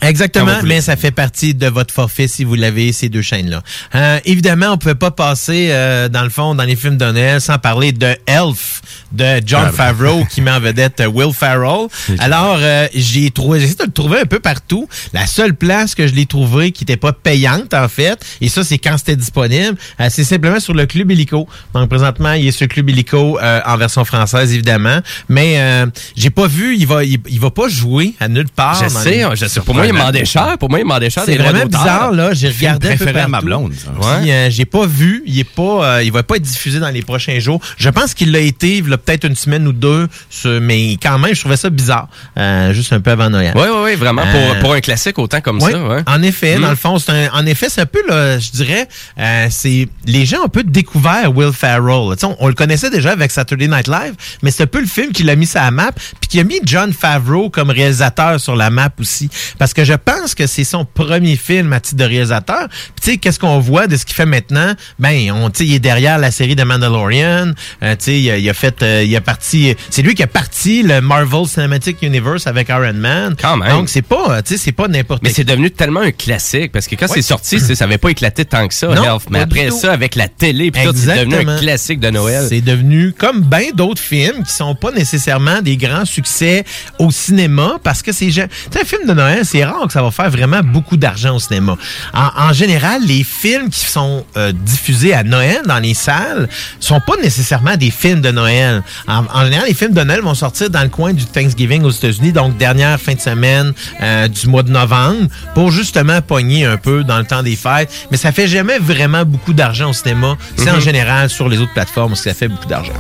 [0.09, 3.63] Exactement, mais ça fait partie de votre forfait si vous l'avez, ces deux chaînes-là.
[3.95, 7.41] Euh, évidemment, on pouvait pas passer, euh, dans le fond, dans les films de Noël,
[7.41, 8.83] sans parler de Elf,
[9.13, 9.73] de John Ah, ben.
[9.73, 11.89] Favreau, qui met en vedette euh, Will Ferrell.
[12.19, 14.89] Alors, euh, j'ai trouvé, j'ai essayé de le trouver un peu partout.
[15.13, 18.65] La seule place que je l'ai trouvé qui n'était pas payante, en fait, et ça,
[18.65, 21.49] c'est quand c'était disponible, euh, c'est simplement sur le Club Illico.
[21.75, 25.01] Donc, présentement, il est sur Club Illico euh, en version française, évidemment.
[25.29, 25.87] Mais euh,
[26.17, 28.83] j'ai pas vu, il va, il, il va pas jouer à nulle part.
[28.83, 29.61] Je sais, les- je sais.
[29.61, 30.57] Pour moi, il demandait cher.
[30.59, 32.33] Pour moi, il demandait cher c'est vraiment bizarre, là.
[32.35, 33.47] J'ai regardé un peu préféré à ma partout.
[33.47, 33.73] blonde.
[33.73, 35.23] Puis, euh, j'ai pas vu.
[35.27, 35.63] Il est pas,
[35.97, 37.61] euh, il va pas être diffusé dans les prochains jours.
[37.77, 41.19] Je pense qu'il l'a été, il a peut-être une semaine ou deux, ce- mais quand
[41.19, 42.09] même, je trouvais ça bizarre.
[42.39, 43.53] Euh, juste un peu avant Noël.
[43.57, 44.23] Oui, oui, oui, vraiment.
[44.27, 45.83] Euh, Pour, pour un classique autant comme Oui, ça.
[45.87, 46.03] Ouais.
[46.07, 46.63] En effet, Mm.
[46.63, 48.89] dans le fond, c'est un, en effet, c'est un peu, là, je dirais,
[49.19, 52.15] euh, c'est les gens ont un peu découvert Will Ferrell.
[52.39, 55.23] On le connaissait déjà avec Saturday Night Live, mais c'est un peu le film qui
[55.23, 58.71] l'a mis sur la map, puis qui a mis John Favreau comme réalisateur sur la
[58.71, 59.29] map aussi,
[59.59, 62.69] parce que je pense que c'est son premier film à titre de réalisateur.
[62.69, 64.73] Puis tu sais, qu'est-ce qu'on voit de ce qu'il fait maintenant?
[64.99, 67.53] Ben, on, tu il est derrière la série de Mandalorian.
[67.83, 70.23] Euh, tu sais, il, a- il a fait, euh, il a parti, c'est lui qui
[70.23, 73.35] a parti le Marvel Cinematic Universe avec Iron Man.
[73.41, 73.71] Quand même.
[73.71, 76.87] Donc c'est pas, tu sais, c'est pas n'importe Mais c'est devenu tellement un classique parce
[76.87, 77.17] que quand Ouais.
[77.17, 79.19] c'est sorti, ça avait pas éclaté tant que ça, Non.
[79.31, 82.47] Mais après ça, avec la télé, puis c'est devenu un classique de Noël.
[82.49, 86.65] C'est devenu comme bien d'autres films qui sont pas nécessairement des grands succès
[86.99, 90.31] au cinéma parce que c'est un film de Noël, c'est rare que ça va faire
[90.31, 91.77] vraiment beaucoup d'argent au cinéma.
[92.13, 96.49] En, en général, les films qui sont euh, diffusés à Noël dans les salles
[96.81, 98.83] sont pas nécessairement des films de Noël.
[99.09, 101.91] En, en général, les films de Noël vont sortir dans le coin du Thanksgiving aux
[101.91, 106.77] États-Unis, donc dernière fin de semaine euh, du mois de novembre, pour justement pogner un
[106.77, 107.91] peu dans le temps des fêtes.
[108.11, 110.37] Mais ça fait jamais vraiment beaucoup d'argent au cinéma.
[110.57, 110.81] C'est en Mhm.
[110.81, 112.93] général sur les autres plateformes ça fait beaucoup d'argent.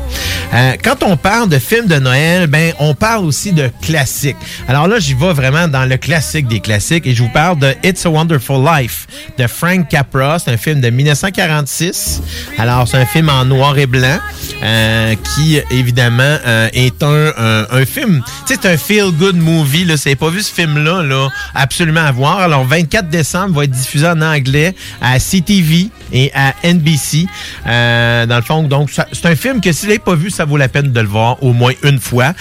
[0.54, 4.36] Euh, quand on parle de films de Noël, ben on parle aussi de classiques.
[4.68, 7.74] Alors là, j'y vais vraiment dans le classique des classiques et je vous parle de
[7.82, 9.06] It's a Wonderful Life
[9.38, 10.38] de Frank Capra.
[10.38, 12.22] C'est un film de 1946.
[12.58, 14.18] Alors c'est un film en noir et blanc
[14.62, 18.22] euh, qui évidemment euh, est un, un, un film.
[18.46, 19.84] C'est un feel good movie.
[19.84, 22.38] Là, c'est pas vu ce film-là, là, absolument à voir.
[22.38, 27.26] Alors 24 décembre va être diffusé en anglais à CTV et à NBC.
[27.66, 30.44] Euh, dans le fond, donc c'est un film que si vous l'avez pas vu, ça
[30.44, 32.32] vaut la peine de le voir au moins une fois.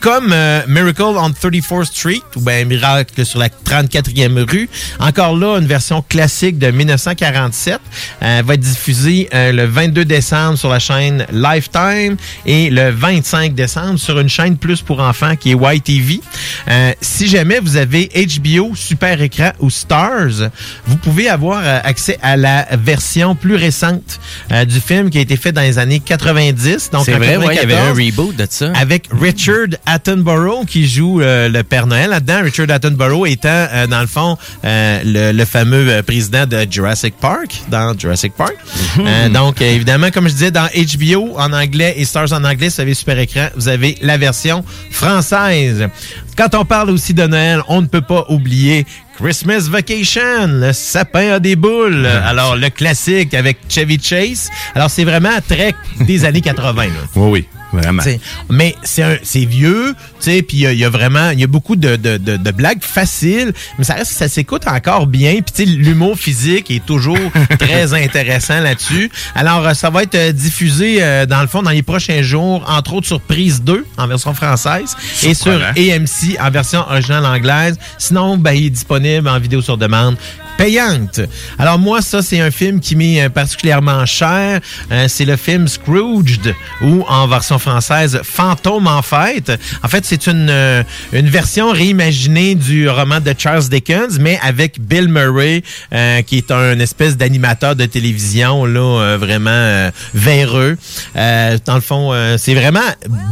[0.00, 0.34] Comme
[0.68, 4.68] Miracle on 34th Street ou ben Miracle sur la 34e rue.
[4.98, 7.80] Encore là, une version classique de 1947.
[8.22, 13.54] Euh, va être diffusée euh, le 22 décembre sur la chaîne Lifetime et le 25
[13.54, 16.20] décembre sur une chaîne plus pour enfants qui est YTV.
[16.68, 20.50] Euh, si jamais vous avez HBO, Super Écran ou Stars,
[20.86, 24.20] vous pouvez avoir euh, accès à la version plus récente
[24.66, 26.90] du film qui a été fait dans les années 90.
[26.90, 28.72] Donc C'est vrai, ouais, il y avait 94, un reboot de ça.
[28.74, 32.40] avec Richard Attenborough qui joue le Père Noël là-dedans.
[32.42, 37.14] Richard Attenborough étant, euh, dans le fond, euh, le, le fameux euh, président de Jurassic
[37.16, 38.56] Park, dans Jurassic Park.
[38.98, 42.80] Euh, donc, évidemment, comme je disais, dans HBO en anglais et Stars en anglais, vous
[42.80, 45.88] avez super écran, vous avez la version française.
[46.36, 48.86] Quand on parle aussi de Noël, on ne peut pas oublier
[49.16, 52.06] Christmas Vacation, le sapin a des boules.
[52.06, 54.48] Alors, le classique avec Chevy Chase.
[54.74, 56.84] Alors, c'est vraiment très des années 80.
[56.84, 56.90] Là.
[57.16, 58.02] Oui, oui, vraiment.
[58.02, 61.40] T'sais, mais c'est vieux, tu sais, puis il y a- il y, a vraiment, il
[61.40, 65.06] y a beaucoup de, de, de, de blagues faciles, mais ça reste, ça s'écoute encore
[65.06, 65.32] bien.
[65.34, 67.18] Puis tu sais, l'humour physique est toujours
[67.58, 69.10] très intéressant là-dessus.
[69.34, 72.64] Alors, euh, ça va être euh, diffusé euh, dans le fond dans les prochains jours,
[72.68, 75.52] entre autres sur Prise 2 en version française et sur.
[75.52, 77.78] AMC en version originale anglaise.
[77.98, 80.16] Sinon, ben, il est disponible en vidéo sur demande
[80.58, 81.20] payante.
[81.58, 84.60] Alors moi, ça, c'est un film qui m'est euh, particulièrement cher.
[84.92, 89.52] Euh, c'est le film Scrooged, ou en version française, Fantôme en fête.
[89.82, 90.82] En fait, c'est une, euh,
[91.12, 95.62] une version réimaginée du roman de Charles Dickens, mais avec Bill Murray,
[95.94, 100.76] euh, qui est un espèce d'animateur de télévision, là, vraiment euh, véreux.
[101.16, 102.80] Euh, dans le fond, euh, c'est vraiment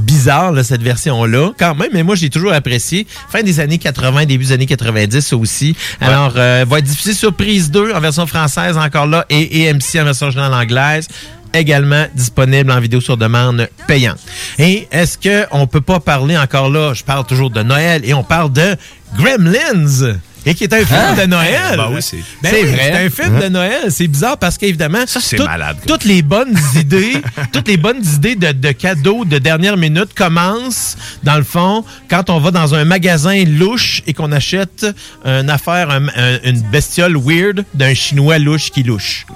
[0.02, 3.06] bizarre, là, cette version-là, quand même, mais moi, j'ai toujours apprécié.
[3.30, 5.74] Fin des années 80, début des années 90 ça aussi.
[6.00, 10.00] Alors, euh, va être diffusé sur Prise 2 en version française encore là et AMC
[10.00, 11.08] en version originale anglaise
[11.54, 14.18] également disponible en vidéo sur demande payante.
[14.58, 18.14] Et est-ce que on peut pas parler encore là, je parle toujours de Noël et
[18.14, 18.76] on parle de
[19.16, 20.18] Gremlins?
[20.46, 21.14] Et qui est un film Ah!
[21.20, 21.76] de Noël.
[21.76, 22.92] Ben oui, c'est- Ben oui, vrai.
[22.92, 23.40] C'est un film Hein?
[23.40, 23.82] de Noël.
[23.90, 27.14] C'est bizarre parce qu'évidemment, c'est tout- malade, toutes les bonnes idées,
[27.52, 32.30] toutes les bonnes idées de, de cadeaux de dernière minute commencent, dans le fond, quand
[32.30, 34.86] on va dans un magasin louche et qu'on achète
[35.24, 39.26] une affaire, un- un- une bestiole weird d'un Chinois louche qui louche.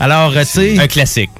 [0.00, 0.78] Alors, euh, tu sais...
[0.78, 1.30] Un classique.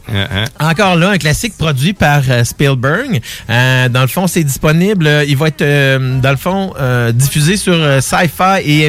[0.61, 3.21] Encore là, un classique produit par euh, Spielberg.
[3.51, 5.07] Euh, dans le fond, c'est disponible.
[5.07, 8.87] euh, il va être, euh, dans le fond, euh, diffusé sur euh, Sci-Fi et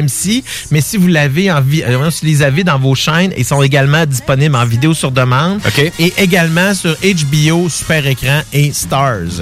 [0.70, 4.04] Mais si vous l'avez en euh, si les avez dans vos chaînes, ils sont également
[4.06, 5.60] disponibles en vidéo sur demande.
[5.98, 9.40] Et également sur HBO, Super Écran et Stars.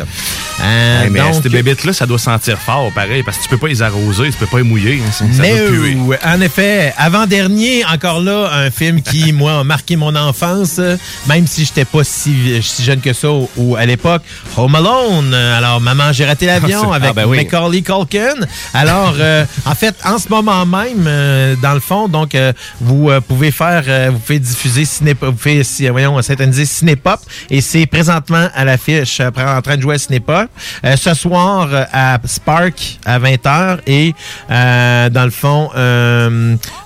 [0.60, 3.58] Euh, Hey, mais donc, ces bébites-là, ça doit sentir fort, pareil, parce que tu peux
[3.58, 5.00] pas les arroser, tu peux pas les mouiller.
[5.06, 5.96] hein, ça, Mais doit puer.
[5.96, 10.80] euh, en effet, avant-dernier, encore là, un film qui, moi, a marqué mon enfance,
[11.28, 14.22] même si j'étais pas si, si jeune que ça au- à l'époque.
[14.56, 15.32] Home Alone.
[15.32, 17.36] Alors, Maman, j'ai raté l'avion Ah, avec ben oui.
[17.36, 18.34] Macaulay Culkin.
[18.74, 23.10] Alors, euh, en fait, en ce moment même, euh, dans le fond, donc, euh, vous
[23.10, 27.86] euh, pouvez faire, vous pouvez diffuser Cinépop, vous pouvez, si- voyons, synthétiser Cinépop, et c'est
[27.86, 30.48] présentement à l'affiche, en train de jouer à Cinépop.
[30.96, 34.14] Ce soir, à Spark, à 20h, et
[34.48, 35.70] dans le fond,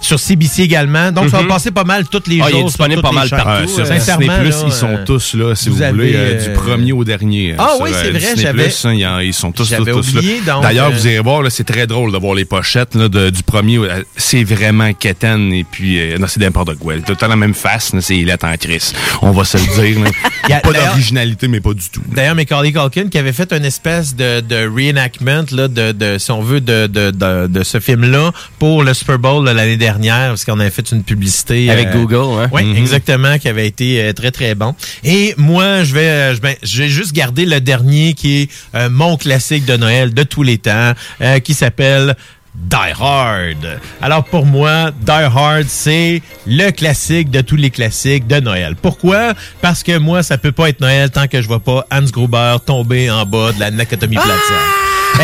[0.01, 1.11] sur CBC également.
[1.13, 1.49] Donc, ça va Mhm.
[1.49, 2.67] passer pas mal tous les Ah, il est jours.
[2.69, 3.69] disponible sur pas mal partout.
[3.69, 7.53] sur Sincèrement, là, ils sont tous là, si vous, voulez, du premier au dernier.
[7.53, 10.21] euh, Ah oui, c'est vrai, j'avais- hein, ils, sont tous, tous, tous là.
[10.63, 13.72] D'ailleurs, vous irez voir, c'est très drôle de voir les pochettes là, de- du premier.
[13.79, 16.95] Euh, C'est vraiment quétaine et puis euh, non, c'est n'importe quoi.
[16.97, 18.93] Tout le temps la même face, c'est en crise.
[19.23, 20.01] On va se le dire.
[20.05, 20.11] là.
[20.49, 22.03] Il y a- pas d'originalité, mais pas du tout.
[22.09, 26.31] D'ailleurs, Macaulay Culkin qui avait fait une espèce de, de reenactment, là, de, de, si
[26.33, 30.29] on veut, de, de, de, de ce film-là pour le Super Bowl de l'année dernière,
[30.31, 31.71] parce qu'on avait fait une publicité.
[31.71, 32.49] Avec Google, hein?
[32.53, 32.77] Oui, Mhm.
[32.77, 34.75] exactement, qui avait été euh, très, très bon.
[35.05, 39.65] Et moi, je vais, euh, je juste garder le dernier qui est euh, mon classique
[39.65, 42.17] de Noël de tous les temps, euh, qui s'appelle
[42.55, 43.81] Die Hard.
[44.03, 48.77] Alors pour moi, Die Hard, c'est le classique de tous les classiques de Noël.
[48.81, 49.33] Pourquoi?
[49.63, 52.57] Parce que moi, ça peut pas être Noël tant que je vois pas Hans Gruber
[52.65, 54.33] tomber en bas de la Nakatomi Plaza.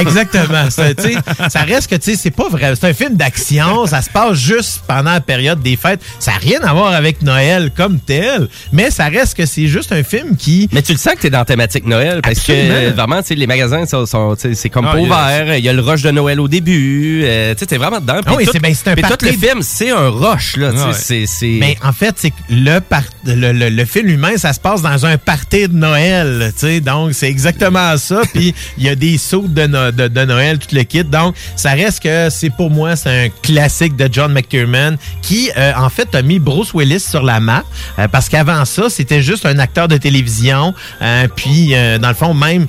[0.01, 0.71] Exactement.
[0.71, 2.73] Ça, reste que tu sais, c'est pas vrai.
[2.79, 3.87] C'est un film d'action.
[3.87, 6.01] Ça se passe juste pendant la période des fêtes.
[6.19, 8.49] Ça n'a rien à voir avec Noël comme tel.
[8.73, 10.69] Mais ça reste que c'est juste un film qui.
[10.73, 12.69] Mais tu le sens que t'es dans la thématique Noël parce Absolument.
[12.69, 15.15] que euh, vraiment, tu sais, les magasins sont, c'est comme Ah, pas il y a-
[15.15, 15.57] ouvert.
[15.57, 17.23] Il y a le rush de Noël au début.
[17.25, 18.21] euh, tu sais, t'es vraiment dedans.
[18.27, 20.73] Ah oui, tout, c'est ben, un puis tout le film, c'est un rush là.
[20.93, 21.27] c'est.
[21.43, 25.07] Mais en fait, c'est le, par- le, le, le film humain, ça se passe dans
[25.07, 26.53] un party de Noël.
[26.59, 26.81] tu sais.
[26.81, 28.21] Donc, c'est exactement ça.
[28.35, 31.05] Puis, il y a des sauts de, No- de, de Noël, tout le kit.
[31.05, 35.73] Donc, ça reste que c'est pour moi, c'est un classique de John McTiernan qui, euh,
[35.77, 37.65] en fait, a mis Bruce Willis sur la map.
[37.99, 40.75] euh, parce qu'avant ça, c'était juste un acteur de télévision.
[41.03, 42.67] Euh, puis, dans le fond, même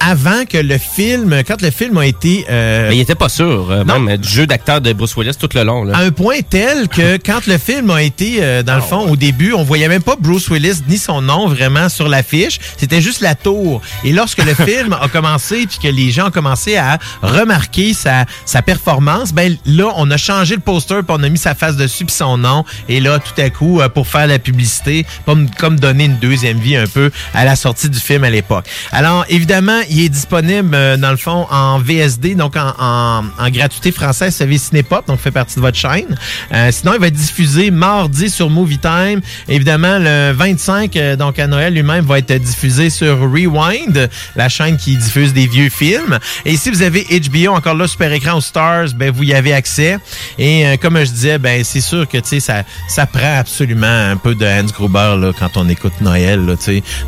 [0.00, 2.44] avant que le film, quand le film a été...
[2.48, 3.84] Mais il était pas sûr.
[3.86, 5.84] non, même du jeu d'acteur de Bruce Willis tout le long.
[5.84, 5.98] Là.
[5.98, 9.52] À un point tel que quand le film a été, dans le fond, au début,
[9.52, 12.58] on voyait même pas Bruce Willis ni son nom vraiment sur l'affiche.
[12.76, 13.80] C'était juste la tour.
[14.04, 18.26] Et lorsque le film a commencé, puis que les gens ont commencé à remarquer sa,
[18.62, 22.04] performance, ben là, on a changé le poster, puis on a mis sa face dessus,
[22.04, 22.64] puis son nom.
[22.88, 26.58] Et là, tout à coup, euh, pour faire la publicité, comme, comme donner une deuxième
[26.58, 28.66] vie un peu à la sortie du film à l'époque.
[28.92, 33.50] Alors, évidemment, il est disponible, euh, dans le fond, en VSD, donc en, en, en
[33.50, 36.16] gratuité française, ça Cinépop, donc fait partie de votre chaîne.
[36.52, 39.20] Euh, sinon, il va être diffusé mardi sur Movie Time.
[39.48, 44.76] Évidemment, le 25, euh, donc à Noël lui-même, va être diffusé sur Rewind, la chaîne
[44.76, 46.18] qui diffuse des vieux films.
[46.44, 49.52] Et si vous avez HBO, encore là, super écran aux Stars, ben vous y avez
[49.52, 49.98] accès.
[50.38, 54.34] Et euh, comme je disais, ben c'est sûr que ça ça prend absolument un peu
[54.34, 56.54] de Hans Gruber là, quand on écoute Noël, là,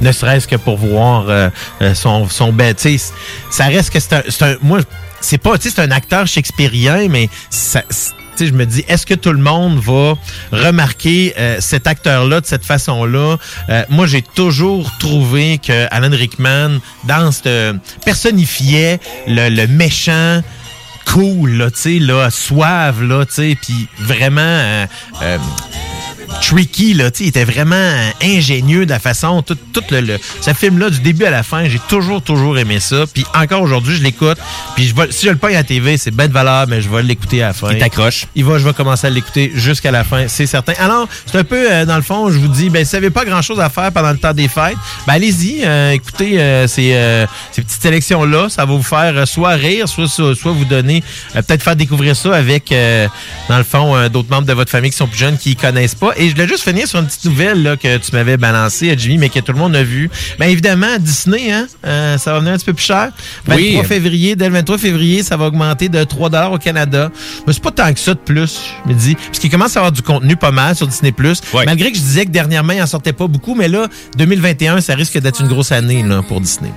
[0.00, 1.48] ne serait-ce que pour voir euh,
[1.82, 2.54] euh, son son
[3.50, 4.80] ça reste que c'est un, un moi
[5.20, 7.82] c'est pas, tu sais, c'est un acteur shakespearien, mais ça,
[8.38, 10.14] je me dis, est-ce que tout le monde va
[10.52, 13.36] remarquer euh, cet acteur-là de cette façon-là?
[13.68, 20.42] Euh, moi, j'ai toujours trouvé que Alan Rickman, dans cette, personnifiait le, méchant
[21.06, 24.40] cool, tu sais, là, suave, là, tu sais, puis vraiment...
[24.40, 24.86] euh,
[25.22, 25.38] euh,
[26.40, 30.78] tricky là, il était vraiment ingénieux de la façon tout, tout le, le- ce film
[30.78, 34.02] là du début à la fin, j'ai toujours toujours aimé ça, puis encore aujourd'hui je
[34.02, 34.38] l'écoute,
[34.76, 36.88] puis je vais si je le paye à la TV, c'est de valeur, mais je
[36.88, 37.68] vais l'écouter à la fin.
[37.72, 38.26] Il t'accroche.
[38.34, 40.72] Il va je vais commencer à l'écouter jusqu'à la fin, c'est certain.
[40.78, 43.10] Alors, c'est un peu euh, dans le fond, je vous dis ben si vous n'avez
[43.10, 46.90] pas grand-chose à faire pendant le temps des fêtes, ben allez-y, euh, écoutez euh, ces,
[47.52, 51.02] ces petites sélections là, ça va vous faire soit rire, soit soit, soit vous donner
[51.34, 52.72] peut-être faire découvrir ça avec
[53.48, 56.12] dans le fond d'autres membres de votre famille qui sont plus jeunes qui connaissent pas
[56.16, 59.18] et je voulais juste finir sur une petite nouvelle là, que tu m'avais balancée Jimmy
[59.18, 60.10] mais que tout le monde a vu.
[60.38, 63.10] Ben évidemment Disney hein, euh, ça va venir un petit peu plus cher.
[63.46, 63.86] 23 Oui.
[63.86, 67.10] février, dès le 23 février, ça va augmenter de 3 dollars au Canada.
[67.46, 69.80] Mais c'est pas tant que ça de plus, je me dis, parce qu'il commence à
[69.80, 71.40] avoir du contenu pas mal sur Disney Plus.
[71.66, 74.94] Malgré que je disais que dernièrement il en sortait pas beaucoup, mais là 2021, ça
[74.94, 76.70] risque d'être une grosse année là pour Disney.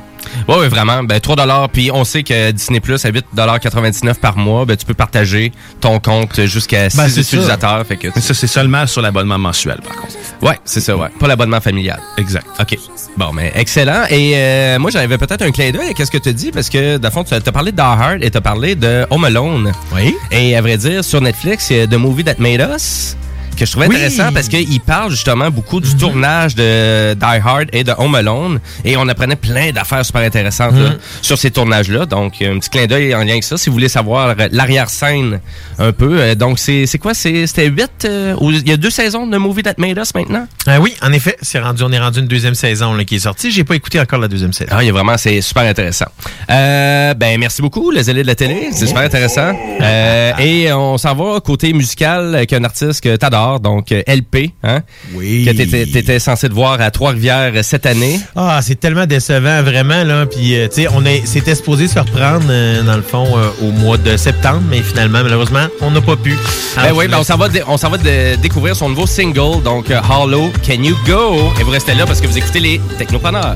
[0.47, 1.03] Oui, oui, vraiment.
[1.03, 4.93] Ben, 3 Puis on sait que Disney Plus à 8,99 par mois, ben, tu peux
[4.93, 5.51] partager
[5.81, 7.21] ton compte jusqu'à 6 Ben, ça.
[7.21, 7.85] utilisateurs.
[7.85, 10.13] Fait que Mais ça, c'est seulement sur l'abonnement mensuel, par contre.
[10.41, 11.09] Ouais, c'est ça, ouais.
[11.19, 11.99] Pas l'abonnement familial.
[12.17, 12.45] Exact.
[12.59, 12.77] OK.
[13.17, 14.03] Bon, mais excellent.
[14.09, 16.97] Et euh, moi, j'avais peut-être un clin d'œil à ce que tu dis, parce que,
[16.97, 19.23] dans le fond, tu as parlé de Die Hard et tu as parlé de Home
[19.25, 19.71] Alone.
[19.95, 20.15] Oui.
[20.31, 23.15] Et à vrai dire, sur Netflix, il y a The Movie That Made Us
[23.57, 23.95] que je trouvais Oui.
[23.95, 24.01] Mhm.
[24.05, 28.59] intéressant parce qu'il parle justement beaucoup du tournage de Die Hard et de Home Alone
[28.85, 30.97] et on apprenait plein d'affaires super intéressantes là, Mhm.
[31.21, 32.05] sur ces tournages-là.
[32.05, 35.39] Donc, un petit clin d'œil en lien avec ça si vous voulez savoir euh, l'arrière-scène
[35.79, 36.19] un peu.
[36.19, 37.13] Euh, Donc, c'est quoi?
[37.13, 38.05] C'était huit?
[38.05, 40.47] euh, ou- Il y a deux saisons de Movie That Made Us maintenant?
[40.79, 43.49] Oui, en effet, c'est rendu, on est rendu une deuxième saison là, qui est sortie.
[43.51, 44.69] J'ai pas écouté encore la deuxième saison.
[44.73, 46.05] Ah, il y a vraiment, c'est super intéressant.
[46.49, 48.69] Euh, ben, merci beaucoup, les élèves de la télé.
[48.71, 49.51] C'est super intéressant.
[49.81, 54.51] Euh, et on s'en va côté musical avec un artiste que t'adores, donc euh, LP,
[54.63, 54.81] hein?
[55.13, 55.45] Oui.
[55.45, 58.19] Que t'étais, t'étais censé te voir à Trois-Rivières euh, cette année.
[58.35, 60.25] Ah, c'est tellement décevant, vraiment, là.
[60.25, 63.49] Puis, euh, tu sais, on est, c'était supposé se reprendre, euh, dans le fond, euh,
[63.61, 66.35] au mois de septembre, mais finalement, malheureusement, on n'a pas pu.
[66.75, 69.89] Ben oui, ben on s'en va, on s'en va dé- découvrir son nouveau single, donc
[69.91, 71.51] euh, Hollow, Can You Go?
[71.59, 73.55] Et vous restez là parce que vous écoutez les Technopreneurs.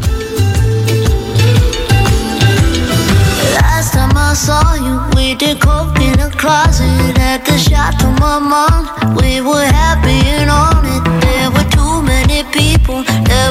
[3.54, 8.88] Last time I saw you, we did coke in a closet at the Chateau Marmont.
[9.20, 11.04] We were happy and on it.
[11.24, 13.04] There were too many people.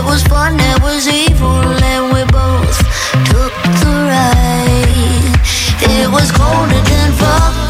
[0.06, 2.78] Was fun, there was evil, and we both
[3.30, 5.36] took the ride.
[5.82, 7.69] It was colder than fuck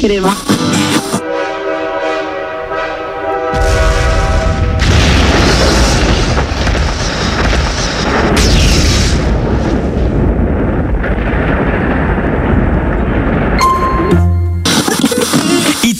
[0.00, 0.32] ければ。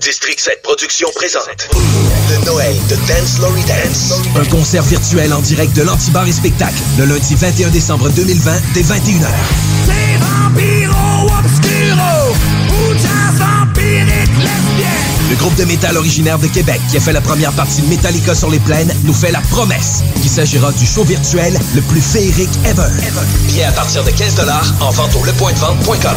[0.00, 1.68] District 7 Productions présente
[2.30, 4.12] le Noël de Dance Lory Dance.
[4.36, 8.82] Un concert virtuel en direct de l'Antibar et Spectacle le lundi 21 décembre 2020 dès
[8.82, 9.26] 21h.
[9.86, 12.34] C'est Vampiro Obscuro
[12.70, 14.88] ou jazz vampirique lesbien.
[15.30, 18.34] Le groupe de métal originaire de Québec qui a fait la première partie de Metallica
[18.34, 22.56] sur les plaines nous fait la promesse qu'il s'agira du show virtuel le plus féerique
[22.64, 22.88] ever.
[23.46, 24.36] Billets à partir de 15
[24.80, 26.16] en vente au lepointdevente.com.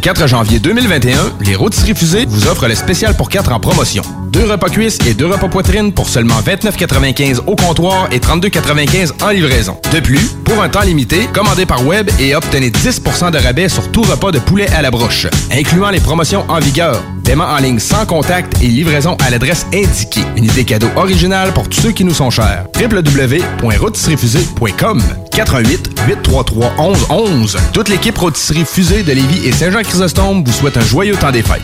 [0.01, 4.01] 4 janvier 2021, les rôtisseries fusées vous offrent le spécial pour 4 en promotion.
[4.31, 9.29] Deux repas cuisses et deux repas poitrine pour seulement 29,95 au comptoir et 32,95 en
[9.29, 9.77] livraison.
[9.93, 13.91] De plus, pour un temps limité, commandez par web et obtenez 10% de rabais sur
[13.91, 16.99] tout repas de poulet à la broche, incluant les promotions en vigueur.
[17.39, 20.25] En ligne sans contact et livraison à l'adresse indiquée.
[20.35, 22.65] Une idée cadeau originale pour tous ceux qui nous sont chers.
[22.75, 25.01] www.rôtisseriefusée.com
[25.31, 27.57] 88 833 11 11.
[27.71, 31.61] Toute l'équipe Rôtisserie Fusée de Lévis et Saint-Jean-Chrysostome vous souhaite un joyeux temps des fêtes.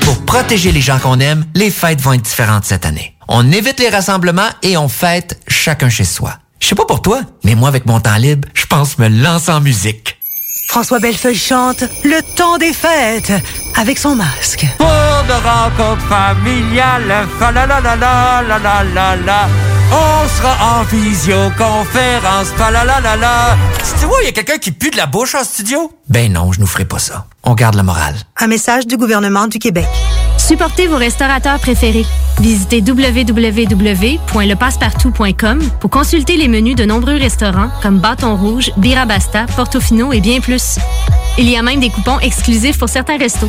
[0.00, 3.14] Pour protéger les gens qu'on aime, les fêtes vont être différentes cette année.
[3.28, 6.34] On évite les rassemblements et on fête chacun chez soi.
[6.58, 9.52] Je sais pas pour toi, mais moi avec mon temps libre, je pense me lancer
[9.52, 10.18] en musique.
[10.66, 13.32] François Bellefeuille chante Le temps des fêtes
[13.76, 14.66] avec son masque.
[14.78, 19.48] Pour de rencontres familiales, fa la la la la la la la la.
[19.92, 23.56] On sera en visioconférence, fa la la la la.
[24.00, 25.92] Tu vois, il y a quelqu'un qui pue de la bouche en studio?
[26.08, 27.26] Ben non, je nous ferai pas ça.
[27.44, 28.16] On garde la morale.
[28.38, 29.86] Un message du gouvernement du Québec.
[30.46, 32.04] Supportez vos restaurateurs préférés.
[32.38, 40.20] Visitez www.lepassepartout.com pour consulter les menus de nombreux restaurants comme Bâton Rouge, Birabasta, Portofino et
[40.20, 40.76] bien plus.
[41.38, 43.48] Il y a même des coupons exclusifs pour certains restos.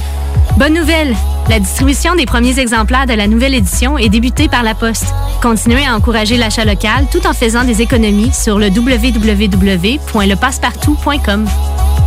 [0.57, 1.13] Bonne nouvelle!
[1.49, 5.13] La distribution des premiers exemplaires de la nouvelle édition est débutée par la Poste.
[5.41, 11.45] Continuez à encourager l'achat local tout en faisant des économies sur le www.lepassepartout.com.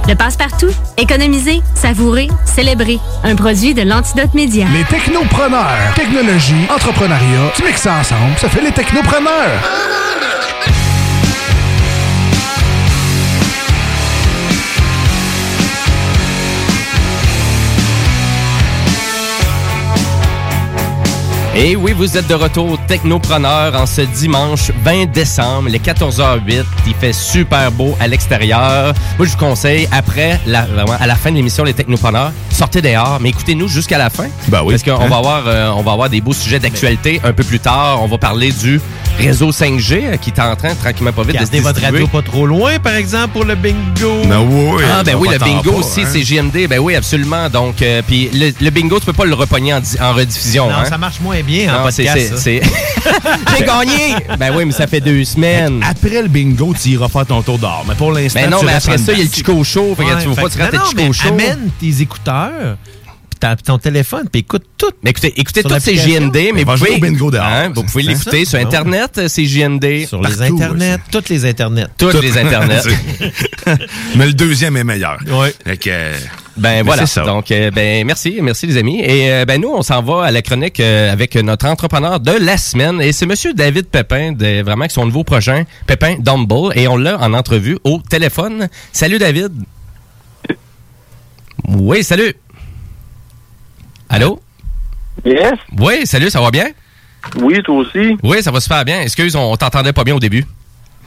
[0.09, 2.99] Le Passe-Partout, économiser, savourer, célébrer.
[3.25, 4.65] Un produit de l'Antidote Média.
[4.73, 5.93] Les technopreneurs.
[5.95, 9.61] Technologie, entrepreneuriat, tu mixes ça ensemble, ça fait les technopreneurs.
[21.61, 26.63] Et oui, vous êtes de retour Technopreneur en ce dimanche 20 décembre, les 14h08.
[26.87, 28.95] Il fait super beau à l'extérieur.
[29.19, 32.81] Moi, je vous conseille, après, la, vraiment, à la fin de l'émission Les Technopreneurs, sortez
[32.81, 34.29] dehors, mais écoutez-nous jusqu'à la fin.
[34.47, 34.75] Ben oui.
[34.75, 35.09] Parce qu'on Hein?
[35.09, 38.03] va, avoir, euh, on va avoir des beaux sujets d'actualité un peu plus tard.
[38.05, 38.81] On va parler du
[39.19, 42.07] réseau 5G euh, qui est en train, tranquillement pas vite, de se Gardez votre radio
[42.07, 44.23] pas trop loin, par exemple, pour le bingo.
[44.29, 44.83] Ben oui.
[44.97, 46.09] Ah ben oui, le bingo pas, aussi, hein.
[46.09, 46.69] c'est JMD.
[46.69, 47.49] Ben oui, absolument.
[47.51, 50.69] Donc, euh, puis le, le bingo, tu peux pas le repogner en, en rediffusion.
[50.69, 50.85] Non, hein?
[50.85, 52.35] ça marche moins bien en Non, c'est- podcast.
[52.37, 52.67] c'est- ça.
[52.69, 54.15] c'est- J'ai gagné!
[54.39, 55.81] Ben oui, mais ça fait deux semaines.
[55.89, 57.85] Après le bingo, tu iras faire ton tour d'or.
[57.89, 59.31] Mais pour l'instant, Mais non, tu mais après ça, il y a le.
[59.31, 59.95] Chico Show.
[59.97, 61.29] Fait que Ouais, tu vas pas que- te rater le Chico mais Show.
[61.29, 62.77] Amène tes écouteurs,
[63.41, 64.91] puis ton téléphone, puis écoute tout.
[65.03, 65.97] Mais écoutez, écoutez toutes ces.
[65.97, 67.45] JND, mais vous jouer pouvez, au bingo dehors.
[67.47, 68.65] hein, vous pouvez l'écouter sur ouais.
[68.65, 70.07] Internet, ces JND.
[70.07, 71.87] Sur les internets, toutes les internets.
[71.97, 72.83] Toutes les internets.
[74.17, 75.19] Mais le deuxième est meilleur.
[75.27, 75.49] Oui.
[76.59, 77.07] Ben Mais voilà.
[77.07, 77.23] ça.
[77.23, 79.01] Donc euh, ben merci, merci les amis.
[79.01, 82.33] Et euh, ben nous on s'en va à la chronique euh, avec notre entrepreneur de
[82.33, 86.73] la semaine et c'est monsieur David Pépin de vraiment avec son nouveau projet Pépin Dumble
[86.75, 88.69] et on l'a en entrevue au téléphone.
[88.93, 89.53] Salut David.
[91.69, 92.35] Oui, salut.
[94.09, 94.41] Allô?
[95.25, 95.55] Yes.
[95.79, 96.69] Oui, salut, ça va bien?
[97.41, 98.17] Oui, toi aussi.
[98.23, 99.03] Oui, ça va super bien.
[99.03, 100.45] Excuse, on, on t'entendait pas bien au début.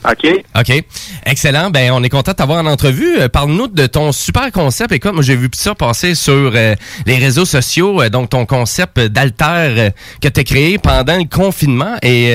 [0.03, 0.43] OK.
[0.57, 0.83] OK.
[1.25, 1.69] Excellent.
[1.69, 3.19] Ben, on est content de t'avoir en entrevue.
[3.19, 4.91] Euh, Parle-nous de ton super concept.
[4.93, 6.75] Écoute, moi, j'ai vu ça passer sur euh,
[7.05, 8.01] les réseaux sociaux.
[8.01, 9.89] euh, donc, ton concept d'alter
[10.21, 11.97] que tu as créé pendant le confinement.
[12.01, 12.33] Et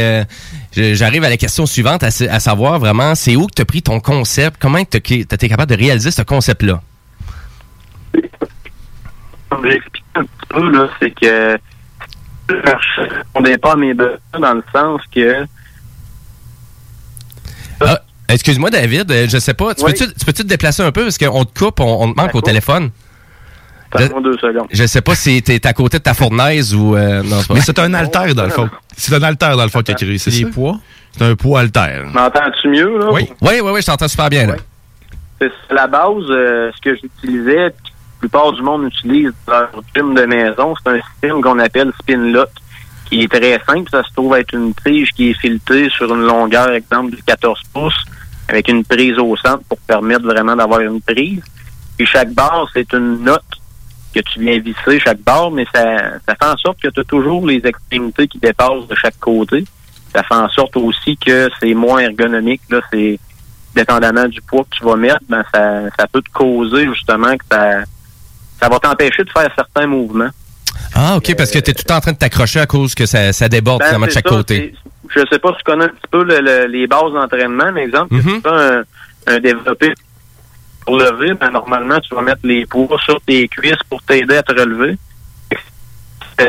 [0.77, 3.65] j'arrive à la question suivante, à, sa- à savoir vraiment, c'est où que tu as
[3.65, 4.57] pris ton concept?
[4.61, 6.81] Comment tu été capable de réaliser ce concept-là?
[9.51, 11.59] Comme j'ai expliqué un petit peu, là, c'est que
[12.49, 15.47] je ne répondais pas à mes besoins dans le sens que
[17.81, 19.75] Ah, excuse-moi, David, euh, je sais pas.
[19.75, 19.93] Tu Oui.
[19.93, 21.03] peux-tu tu peux-tu te déplacer un peu?
[21.03, 22.91] Parce qu'on te coupe, on, on te manque au téléphone?
[23.97, 24.67] Donne-moi deux secondes.
[24.73, 26.97] Je sais pas si t'es à côté de ta fournaise ou...
[26.97, 28.69] euh, non, c'est pas Mais c'est un alter, dans le fond.
[28.97, 30.19] C'est un alter, dans le fond, qui a créé.
[30.19, 30.47] C'est ça?
[30.49, 30.79] poids?
[31.17, 32.03] C'est un poids alter.
[32.13, 32.99] m'entends-tu mieux?
[32.99, 33.11] Là?
[33.13, 34.47] Oui, oui, oui, oui, je t'entends super bien.
[34.49, 34.57] Là.
[35.41, 37.71] C'est la base, euh, ce que j'utilisais, la
[38.19, 42.33] plupart du monde utilise dans leur gym de maison, c'est un système qu'on appelle spin
[42.33, 42.49] lock,
[43.09, 43.89] qui est très simple.
[43.91, 47.61] Ça se trouve être une tige qui est filetée sur une longueur, exemple, de 14
[47.73, 48.05] pouces,
[48.49, 51.43] avec une prise au centre pour permettre vraiment d'avoir une prise.
[51.97, 53.43] Puis chaque barre, c'est une note
[54.15, 57.05] que tu viens visser chaque barre, mais ça, ça fait en sorte que tu as
[57.05, 59.65] toujours les extrémités qui dépassent de chaque côté.
[60.15, 62.63] Ça fait en sorte aussi que c'est moins ergonomique.
[62.71, 63.19] Là, c'est
[63.75, 67.45] dépendamment du poids que tu vas mettre, ben ça, ça peut te causer justement que
[67.53, 67.83] ça,
[68.61, 70.31] ça va t'empêcher de faire certains mouvements.
[70.99, 73.05] Ah, OK, parce que t'es tout le temps en train de t'accrocher à cause que
[73.07, 74.75] ça, ça déborde Ben, finalement de chaque ça, côté.
[75.15, 77.83] Je sais pas si tu connais un petit peu le- le- les bases d'entraînement, mais
[77.85, 78.21] exemple, Mhm.
[78.23, 78.83] si tu fais un,
[79.27, 79.93] un développé
[80.85, 84.43] pour lever, ben, normalement, tu vas mettre les poids sur tes cuisses pour t'aider à
[84.43, 84.97] te relever.
[86.39, 86.47] Ça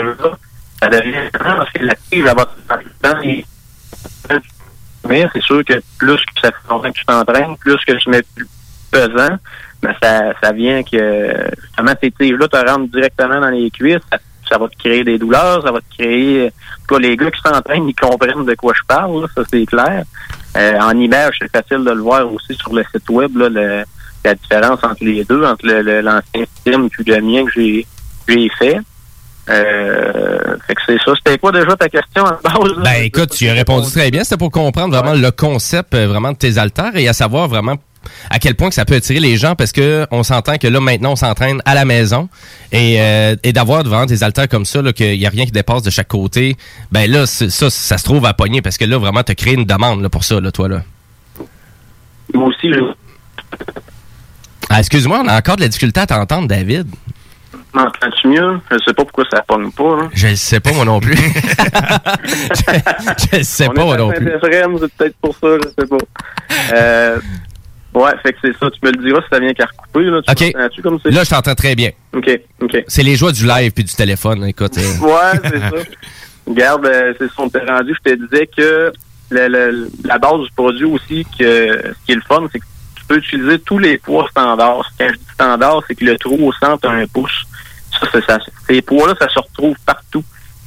[0.89, 2.47] devient parce que la tige, elle va.
[5.07, 8.09] Mais c'est sûr que plus que ça fait longtemps que tu t'entraînes, plus que tu
[8.09, 8.47] mets plus
[8.91, 9.37] pesant,
[9.81, 14.17] ben ça, ça vient que justement ces tiges-là te rentrent directement dans les cuisses, ça,
[14.49, 16.51] ça va te créer des douleurs, ça va te créer.
[16.87, 20.03] Toi, les gars qui s'entraînent, ils comprennent de quoi je parle, là, ça c'est clair.
[20.55, 23.83] Euh, en image, c'est facile de le voir aussi sur le site web, là, le-
[24.25, 27.85] la différence entre les deux, entre l'ancien système puis le mien que j'ai
[28.27, 28.77] j'ai fait.
[29.49, 31.13] Euh, fait que c'est ça.
[31.15, 32.71] C'était quoi déjà ta question à la base?
[32.77, 32.83] là?
[32.83, 34.23] Ben écoute, tu as répondu très bien.
[34.23, 37.75] C'était pour comprendre vraiment le concept euh, vraiment de tes haltères et à savoir vraiment
[38.29, 40.79] à quel point que ça peut attirer les gens parce que on s'entend que là
[40.79, 42.29] maintenant on s'entraîne à la maison
[42.71, 45.51] et, euh, et d'avoir devant des haltères comme ça là qu'il y a rien qui
[45.51, 46.57] dépasse de chaque côté
[46.91, 49.65] ben là ça ça se trouve à pogner parce que là vraiment t'as créé une
[49.65, 50.81] demande là, pour ça là toi là
[52.33, 52.79] Moi aussi, je
[54.69, 56.87] ah, excuse-moi on a encore de la difficulté à t'entendre David
[57.77, 58.59] m'entends-tu mieux?
[58.71, 60.09] Je sais pas pourquoi ça pogne pas.
[60.13, 61.21] Je le sais pas moi non plus je
[63.37, 64.49] le sais On pas moi non plus c'est
[64.97, 65.97] peut-être pour ça, je sais pas.
[66.73, 67.19] Euh,
[67.93, 68.69] ouais, fait que c'est ça.
[68.71, 70.03] Tu me le diras si ça vient qu'à recouper.
[70.05, 70.69] Là.
[70.69, 72.29] Tu comme là je t'entends très bien OK,
[72.61, 72.83] OK.
[72.87, 74.81] c'est les joies du live puis du téléphone écoute euh.
[75.05, 75.89] Ouais, c'est ça.
[76.45, 77.93] Regarde, euh, c'est ça, on t'est rendu.
[78.05, 78.91] Je te disais que
[79.29, 81.43] le- le- la base du produit aussi, que
[81.93, 82.65] ce qui est le fun, c'est que
[82.95, 84.89] tu peux utiliser tous les poids standards.
[84.97, 87.43] Quand je dis standard, c'est que le trou au centre a un pouce.
[87.99, 88.37] Ça, c'est ça.
[88.69, 90.23] Ces poids-là, ça se retrouve partout.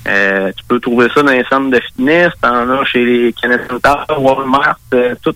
[0.08, 3.34] Euh, tu peux trouver ça dans les centres de fitness, t'en as chez les
[3.68, 5.34] Center, Walmart, euh, tout,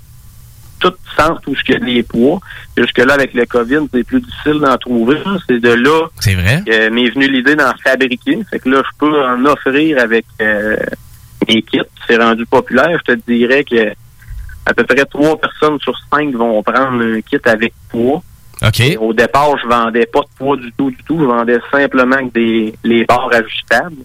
[0.91, 2.41] tout centre où il y a des poids.
[2.77, 5.19] Jusque-là, avec le COVID, c'est plus difficile d'en trouver.
[5.49, 6.63] C'est de là c'est vrai?
[6.69, 8.39] euh, m'est venue l'idée d'en fabriquer.
[8.51, 10.77] Fait que là, je peux en offrir avec euh,
[11.49, 11.81] mes kits.
[12.07, 12.99] C'est rendu populaire.
[13.07, 13.93] Je te dirais que
[14.67, 18.23] à peu près trois personnes sur cinq vont prendre un kit avec poids.
[19.01, 21.19] Au départ, je vendais pas de poids du tout, du tout.
[21.19, 23.97] Je vendais simplement que des les barres ajustables.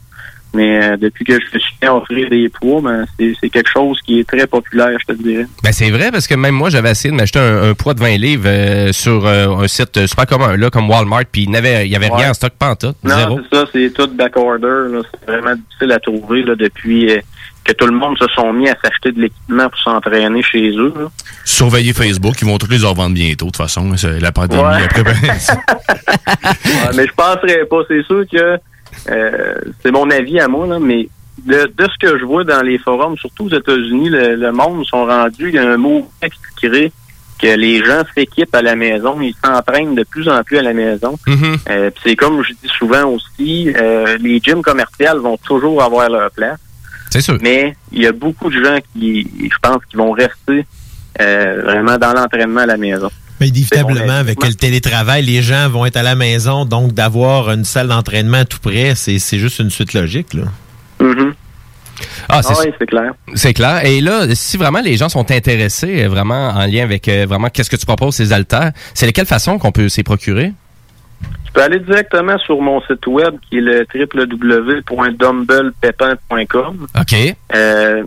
[0.53, 3.69] Mais euh, depuis que je me suis fait offrir des poids, ben, c'est c'est quelque
[3.69, 5.45] chose qui est très populaire, je te dirais.
[5.63, 7.99] Ben c'est vrai parce que même moi j'avais essayé de m'acheter un, un poids de
[7.99, 11.85] 20 livres euh, sur euh, un site super commun là comme Walmart puis il n'avait
[11.85, 12.17] il y avait Ouais.
[12.17, 14.65] rien en stock pas en tout, Non, c'est ça, c'est tout backorder.
[14.91, 15.01] là.
[15.11, 17.19] C'est vraiment difficile à trouver là, depuis euh,
[17.63, 20.91] que tout le monde se sont mis à s'acheter de l'équipement pour s'entraîner chez eux.
[20.97, 21.05] là.
[21.45, 23.95] Surveiller Facebook, ils vont tous les en vendre bientôt, de toute façon.
[23.97, 24.63] C'est la pandémie.
[24.63, 24.83] Ouais.
[24.83, 25.13] Après, ben,
[26.65, 27.81] Ouais, mais je penserais pas.
[27.87, 28.57] C'est sûr que
[29.09, 31.07] euh, c'est mon avis à moi, là, mais
[31.45, 34.85] de, de ce que je vois dans les forums, surtout aux États-Unis, le, le monde
[34.85, 36.91] sont rendus, il y a un mot qui crée
[37.41, 40.73] que les gens s'équipent à la maison, ils s'entraînent de plus en plus à la
[40.73, 41.17] maison.
[41.69, 46.09] Euh, puis c'est comme je dis souvent aussi, euh, les gyms commerciaux vont toujours avoir
[46.09, 46.59] leur place.
[47.09, 47.37] C'est sûr.
[47.41, 50.65] Mais il y a beaucoup de gens qui, je pense, qui vont rester
[51.21, 53.09] euh, vraiment dans l'entraînement à la maison.
[53.39, 57.65] Mais inévitablement, avec le télétravail, les gens vont être à la maison, donc d'avoir une
[57.65, 60.33] salle d'entraînement tout près, c'est juste une suite logique.
[60.33, 60.43] Là.
[60.99, 61.33] Mhm.
[62.27, 63.11] Ah, c'est Ah oui, c'est clair.
[63.35, 63.85] C'est clair.
[63.85, 67.49] Et là, si vraiment les gens sont intéressés, euh, vraiment en lien avec euh, vraiment
[67.49, 70.53] qu'est-ce que tu proposes, ces haltères, c'est de quelle façon qu'on peut s'y procurer?
[71.45, 76.87] Tu peux aller directement sur mon site web qui est le www.dumbbellpepin.com.
[76.99, 77.35] OK.
[77.55, 78.03] Euh,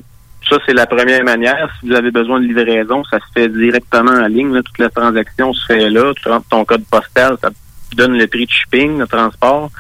[0.49, 1.69] ça, c'est la première manière.
[1.81, 4.53] Si vous avez besoin de livraison, ça se fait directement en ligne.
[4.53, 4.63] là.
[4.63, 6.13] Toute la transaction se fait là.
[6.21, 9.71] Tu rentres ton code postal, ça te donne le prix de shipping, de transport.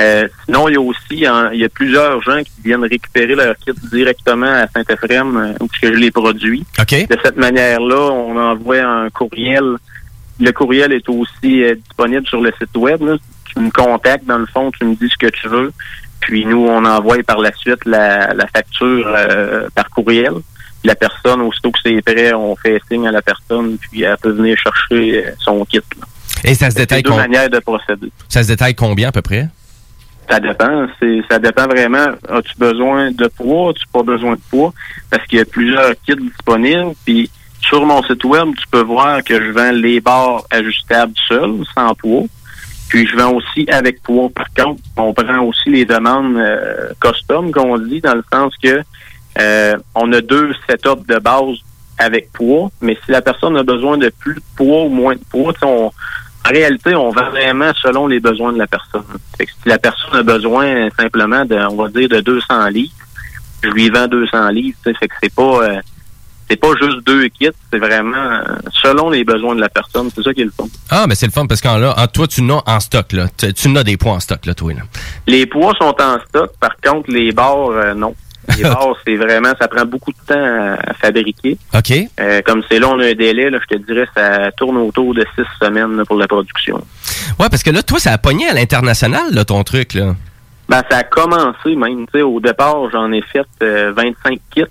[0.00, 3.34] Euh, sinon, il y a aussi hein, il y a plusieurs gens qui viennent récupérer
[3.34, 6.64] leur kit directement à Saint-Ephrem euh, où je les produis.
[6.80, 7.08] OK.
[7.08, 9.76] De cette manière-là, on envoie un courriel.
[10.40, 13.02] Le courriel est aussi euh, disponible sur le site web.
[13.02, 13.16] là.
[13.52, 15.72] Tu me contactes, dans le fond, tu me dis ce que tu veux.
[16.22, 20.32] Puis nous, on envoie par la suite la, la facture euh, par courriel.
[20.84, 24.30] La personne, aussitôt que c'est prêt, on fait signe à la personne, puis elle peut
[24.32, 25.78] venir chercher euh, son kit.
[25.98, 26.06] là.
[26.44, 28.10] Et ça se détaille deux manières de procéder.
[28.28, 29.48] ça se détaille combien à peu près?
[30.28, 30.86] Ça dépend.
[30.98, 32.06] C'est, ça dépend vraiment.
[32.28, 33.70] As-tu besoin de poids?
[33.70, 34.72] As-tu pas besoin de poids?
[35.10, 36.92] Parce qu'il y a plusieurs kits disponibles.
[37.04, 37.30] Puis
[37.60, 41.94] sur mon site web, tu peux voir que je vends les barres ajustables seuls, sans
[41.94, 42.24] poids.
[42.92, 44.28] Puis je vends aussi avec poids.
[44.28, 48.82] Par contre, on prend aussi les demandes euh, custom, qu'on dit, dans le sens que
[49.40, 51.56] euh, on a deux setups de base
[51.96, 55.24] avec poids, mais si la personne a besoin de plus de poids ou moins de
[55.30, 59.04] poids, on, en réalité, on vend vraiment selon les besoins de la personne.
[59.38, 62.92] Fait que si la personne a besoin simplement de, on va dire, de 200 livres,
[63.62, 64.76] je lui vends 200 livres.
[64.84, 65.80] Fait que c'est pas, euh,
[66.48, 68.42] c'est pas juste deux kits, c'est vraiment euh,
[68.82, 70.10] selon les besoins de la personne.
[70.14, 70.64] C'est ça qui est le fun.
[70.90, 73.26] Ah, mais c'est le fun parce que là, en- toi, tu n'as en stock, là.
[73.36, 74.82] Tu, tu n'as des points en stock, là, toi, là.
[75.26, 78.14] Les poids sont en stock, par contre, les barres, euh, non.
[78.56, 81.56] Les barres, c'est vraiment, ça prend beaucoup de temps à, à fabriquer.
[81.74, 81.92] OK.
[82.20, 85.14] Euh, comme c'est là, on a un délai, là, je te dirais, ça tourne autour
[85.14, 86.76] de six semaines là, pour la production.
[87.38, 90.14] Ouais, parce que là, toi, ça a pogné à l'international, là, ton truc, là.
[90.68, 92.06] Ben, ça a commencé même.
[92.12, 94.62] Tu sais, au départ, j'en ai fait euh, 25 kits.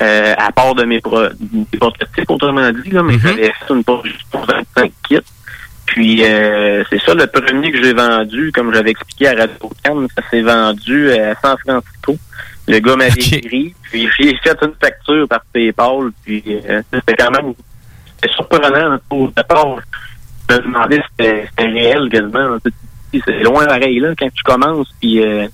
[0.00, 1.20] Euh, à part de mes, pro
[1.52, 5.18] mes prototypes, autrement dit, là, mais j'avais fait une production pour 25 kits.
[5.86, 10.06] Puis euh, c'est ça le premier que j'ai vendu, comme j'avais expliqué à Radio Cannes,
[10.16, 12.16] ça s'est vendu à San Francisco.
[12.68, 17.30] Le gars m'avait écrit, puis j'ai fait une facture par PayPal, puis euh, c'était quand
[17.32, 17.54] même
[18.20, 18.92] c'était surprenant.
[18.92, 19.00] hein.
[19.10, 19.78] Au départ,
[20.48, 22.56] je me demandais si c'était réel quasiment.
[22.64, 25.48] Sais, C'est loin pareil là quand tu commences, puis euh,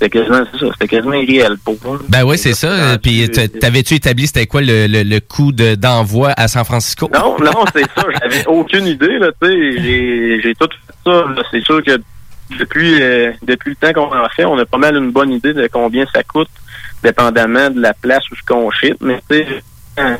[0.00, 1.98] c'était quasiment c'est ça, c'était quasiment irréel pour moi.
[2.08, 2.68] Ben oui, c'est ça.
[2.70, 3.28] Euh, Puis,
[3.60, 7.10] t'avais-tu établi c'était quoi le, le, le coût de- d'envoi à San Francisco?
[7.12, 8.04] Non, non, c'est ça.
[8.22, 9.82] J'avais aucune idée, là, tu sais.
[9.82, 11.24] J'ai, j'ai tout fait ça.
[11.34, 11.42] là.
[11.50, 11.98] C'est sûr que
[12.58, 15.52] depuis, euh, depuis le temps qu'on en fait, on a pas mal une bonne idée
[15.52, 16.48] de combien ça coûte,
[17.02, 18.96] dépendamment de la place où ce qu'on ship.
[19.00, 19.46] Mais tu sais,
[19.98, 20.14] euh,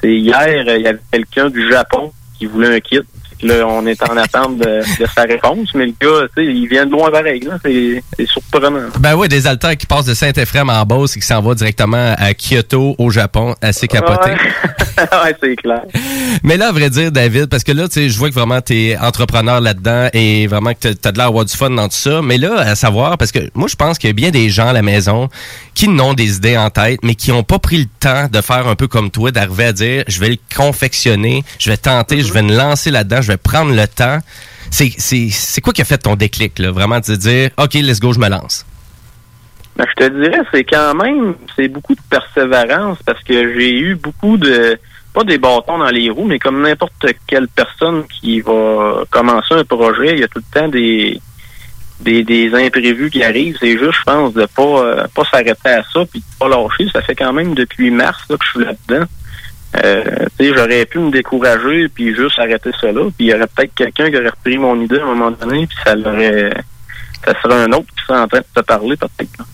[0.00, 3.00] c'est hier, il y avait quelqu'un du Japon qui voulait un kit.
[3.42, 6.66] Là, on est en attente de, de sa réponse, mais le gars, tu sais, il
[6.68, 7.46] vient de loin pareil.
[7.64, 8.88] C'est, surprenant.
[8.98, 12.14] Ben oui, des haltères qui passent de Saint-Ephrem en Beauce et qui s'en vont directement
[12.18, 13.54] à Kyoto, au Japon.
[13.60, 14.30] Assez capoté.
[14.30, 15.82] Ouais, ouais c'est clair.
[16.42, 18.60] Mais là, à vrai dire, David, parce que là, tu sais, je vois que vraiment
[18.60, 21.94] t'es entrepreneur là-dedans et vraiment que t'as- t'as de l'air d'avoir du fun dans tout
[21.96, 22.22] ça.
[22.22, 24.68] Mais là, à savoir, parce que moi, je pense qu'il y a bien des gens
[24.68, 25.28] à la maison
[25.74, 28.66] qui n'ont des idées en tête, mais qui n'ont pas pris le temps de faire
[28.66, 32.32] un peu comme toi, d'arriver à dire, je vais le confectionner, je vais tenter, je
[32.32, 34.18] vais me lancer là-dedans, je vais prendre le temps.
[34.70, 36.70] C'est quoi qui a fait ton déclic, là?
[36.70, 38.64] Vraiment, de dire, OK, let's go, je me lance.
[39.76, 43.94] Ben, je te dirais, c'est quand même, c'est beaucoup de persévérance parce que j'ai eu
[43.94, 44.78] beaucoup de,
[45.12, 49.64] pas des bâtons dans les roues, mais comme n'importe quelle personne qui va commencer un
[49.64, 51.20] projet, il y a tout le temps des,
[52.00, 53.58] des, imprévus qui arrivent.
[53.60, 56.86] C'est juste, je pense, de pas, euh, pas s'arrêter à ça puis de pas lâcher.
[56.92, 59.06] Ça fait quand même depuis mars que je suis là-dedans.
[59.84, 60.02] Euh,
[60.40, 62.92] j'aurais pu me décourager puis juste arrêter là.
[62.92, 65.66] Puis il y aurait peut-être quelqu'un qui aurait repris mon idée à un moment donné
[65.66, 66.50] puis ça l'aurait,
[67.24, 69.44] ça serait un autre qui serait en train de te parler peut-être.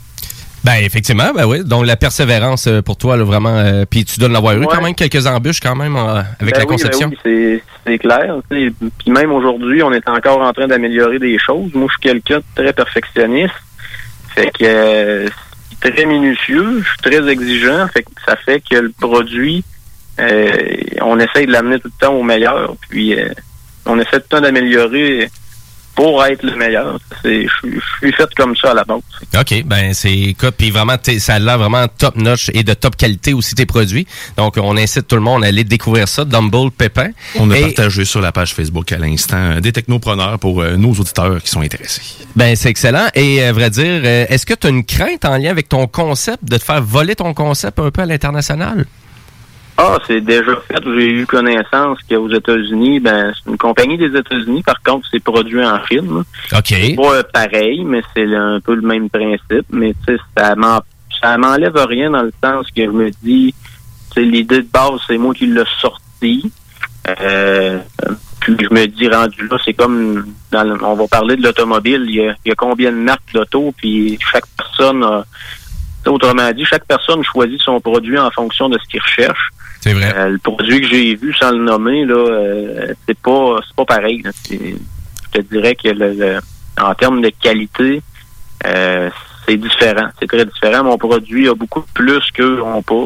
[0.65, 1.65] Ben, effectivement, ben oui.
[1.65, 3.57] Donc, la persévérance euh, pour toi, là, vraiment.
[3.59, 4.67] euh, Puis tu donnes l'avoir eu Ouais.
[4.71, 7.09] quand même quelques embûches, quand même, euh, avec Ben la oui, conception.
[7.09, 8.37] ben oui, c'est, clair.
[8.49, 8.73] Puis
[9.09, 11.75] même aujourd'hui, on est encore en train d'améliorer des choses.
[11.75, 13.55] Moi, je suis quelqu'un de très perfectionniste.
[14.37, 15.29] Fait que euh,
[15.83, 17.89] c'est très minutieux, je suis très exigeant.
[17.89, 19.65] Fait que ça fait que le produit,
[20.19, 22.75] on essaye de l'amener tout le temps au meilleur.
[22.89, 23.29] Puis euh,
[23.87, 25.31] on essaie tout le temps d'améliorer
[25.95, 26.99] pour être le meilleur.
[27.23, 27.69] C'est, je
[27.99, 29.03] suis- fait comme ça à la base.
[29.39, 32.97] OK, ben c'est écoute, puis vraiment ça a l'air vraiment top notch et de top
[32.97, 34.07] qualité aussi tes produits.
[34.39, 37.11] Donc on incite tout le monde à aller découvrir ça, Dumble Pépin.
[37.39, 40.77] On a Et- partagé sur la page Facebook à l'instant euh, des technopreneurs pour euh,
[40.77, 42.01] nos auditeurs qui sont intéressés.
[42.37, 45.37] Ben c'est excellent et à vrai dire, euh, est-ce que tu as une crainte en
[45.37, 48.87] lien avec ton concept de te faire voler ton concept un peu à l'international?
[49.79, 50.83] Ah, c'est déjà fait.
[50.85, 54.63] J'ai eu connaissance qu'aux États-Unis, ben, c'est une compagnie des États-Unis.
[54.63, 56.23] Par contre, c'est produit en Chine.
[56.53, 56.61] OK.
[56.69, 59.67] C'est pas euh, pareil, mais c'est un peu le même principe.
[59.71, 60.83] Mais tu sais, ça m'en-
[61.21, 63.55] ça m'enlève rien dans le sens que je me dis,
[64.15, 66.53] sais, l'idée de base, c'est moi qui l'ai sorti.
[67.21, 67.79] Euh,
[68.41, 72.05] puis je me dis, rendu là, c'est comme, dans le- on va parler de l'automobile,
[72.09, 75.25] il y a, il y a combien de marques d'auto, puis chaque personne a,
[76.07, 79.51] autrement dit, chaque personne choisit son produit en fonction de ce qu'il recherche.
[79.83, 80.13] C'est vrai.
[80.17, 83.85] Euh, le produit que j'ai vu, sans le nommer, là, euh, c'est pas c'est pas
[83.85, 84.23] pareil.
[84.51, 86.39] Je te dirais que le, le-
[86.81, 88.01] en termes de qualité,
[88.67, 89.11] euh,
[89.47, 90.09] c'est différent.
[90.21, 90.85] C'est très différent.
[90.85, 93.05] Mon produit a beaucoup plus qu'eux n'ont pas.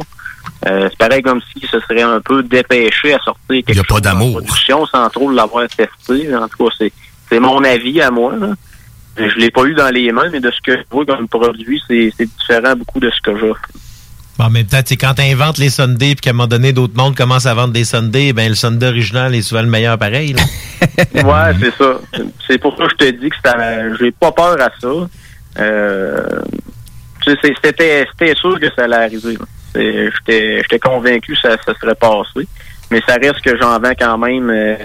[0.66, 3.34] Euh, c'est pareil comme si ce serait un peu dépêché à sortir
[3.64, 6.34] quelque chose en production sans trop l'avoir testé.
[6.36, 6.92] En tout cas, c'est
[7.28, 8.34] c'est mon avis à moi.
[8.36, 8.48] Là.
[9.16, 11.82] Je l'ai pas eu dans les mains, mais de ce que je vois comme produit,
[11.88, 13.62] c'est c'est différent beaucoup de ce que j'offre.
[14.38, 16.96] Bon, temps, tu sais, quand tu inventes les Sundays puis qu'à un moment donné, d'autres
[16.96, 20.34] mondes commencent à vendre des Sundays, ben le Sunday original est souvent le meilleur pareil.
[20.34, 20.42] là.
[21.14, 21.98] Ouais, c'est ça.
[22.46, 24.88] C'est pour ça que je te dis que j'ai pas peur à ça.
[25.58, 26.40] Euh,
[27.24, 29.38] c'est- c'était, sûr que ça allait arriver.
[29.74, 30.10] C'est-
[30.62, 32.46] j'étais convaincu que ça, ça serait passé.
[32.90, 34.76] Mais ça reste que j'en vends quand même euh,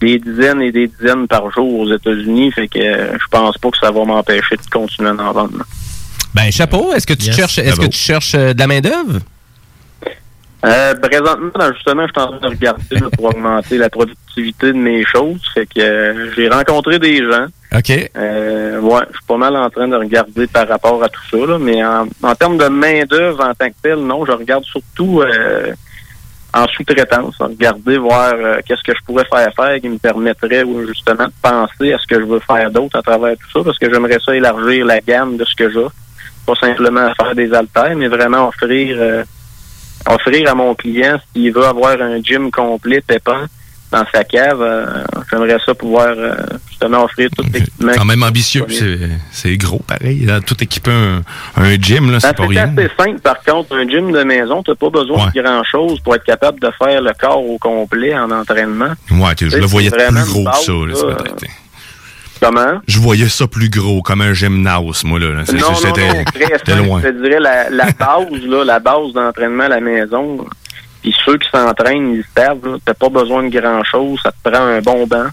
[0.00, 2.52] des dizaines et des dizaines par jour aux États-Unis.
[2.52, 5.58] Fait que euh, je pense pas que ça va m'empêcher de continuer à en vendre.
[5.58, 5.64] là.
[6.34, 7.36] Ben chapeau, est-ce que tu Yes.
[7.36, 9.18] cherches est-ce que tu cherches euh, de la main d'œuvre
[10.64, 14.78] Euh, présentement, justement, je suis en train de regarder là, pour augmenter la productivité de
[14.78, 15.40] mes choses.
[15.54, 17.46] Fait que euh, j'ai rencontré des gens.
[17.74, 18.10] OK.
[18.16, 21.38] Euh, ouais, je suis pas mal en train de regarder par rapport à tout ça.
[21.38, 25.22] Là, mais en, en termes de main-d'œuvre en tant que tel, non, je regarde surtout
[25.22, 25.72] euh,
[26.52, 27.36] en sous-traitance.
[27.40, 31.94] Regarder, voir euh, qu'est-ce que je pourrais faire faire qui me permettrait justement de penser
[31.94, 34.36] à ce que je veux faire d'autre à travers tout ça, parce que j'aimerais ça
[34.36, 35.86] élargir la gamme de ce que j'ai.
[36.50, 39.22] Pas simplement faire des haltères, mais vraiment offrir euh,
[40.08, 43.44] offrir à mon client s'il veut avoir un gym complet pépant
[43.92, 44.86] dans sa cave, euh,
[45.30, 46.34] j'aimerais ça pouvoir euh,
[46.68, 47.92] justement offrir tout l'équipement.
[47.96, 48.98] Quand même ambitieux, c'est
[49.32, 50.24] c'est gros pareil.
[50.24, 51.22] là, tout équiper un,
[51.56, 52.74] un gym, là, c'est pas Ben, c'est rien.
[52.76, 53.76] assez simple, par contre.
[53.76, 57.00] Un gym de maison, tu n'as pas besoin de grand-chose pour être capable de faire
[57.02, 58.92] le corps au complet en entraînement.
[59.10, 61.24] Ouais, je le voyais c'est vraiment plus gros que ça, là.
[62.40, 62.80] Comment?
[62.86, 65.44] Je voyais ça plus gros, comme un gymnase, moi, là.
[65.44, 66.24] C'est- Non, non, C'était non,
[66.56, 67.00] c'était loin.
[67.02, 70.46] Je te dirais la, la base, là, la base d'entraînement à la maison.
[71.02, 74.18] Puis ceux qui s'entraînent, ils savent, là, t'as pas besoin de grand-chose.
[74.22, 75.26] Ça te prend un bon banc.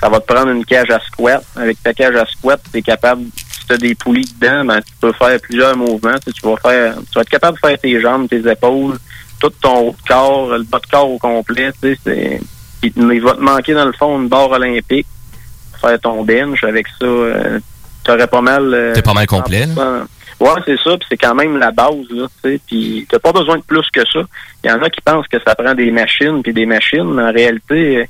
[0.00, 1.44] Ça va te prendre une cage à squat.
[1.56, 4.80] Avec ta cage à squat, tu es capable, si tu as des poulies dedans, ben,
[4.80, 6.14] tu peux faire plusieurs mouvements.
[6.24, 8.96] Tu, sais, tu vas faire, tu vas être capable de faire tes jambes, tes épaules,
[9.40, 11.70] tout ton haut de corps, le bas de corps au complet.
[11.82, 12.40] Tu sais, c'est,
[12.82, 15.06] il, va te manquer dans le fond une barre olympique
[15.80, 16.62] faire ton bench.
[16.64, 17.58] Avec ça, euh,
[18.04, 18.72] tu aurais pas mal...
[18.74, 19.74] euh, T'es pas mal complet, là.
[19.74, 20.06] 100%.
[20.40, 23.32] Ouais, c'est ça, puis c'est quand même la base, là, tu sais, puis t'as pas
[23.32, 24.20] besoin de plus que ça.
[24.62, 27.22] Il y en a qui pensent que ça prend des machines puis des machines, mais
[27.24, 28.06] en réalité,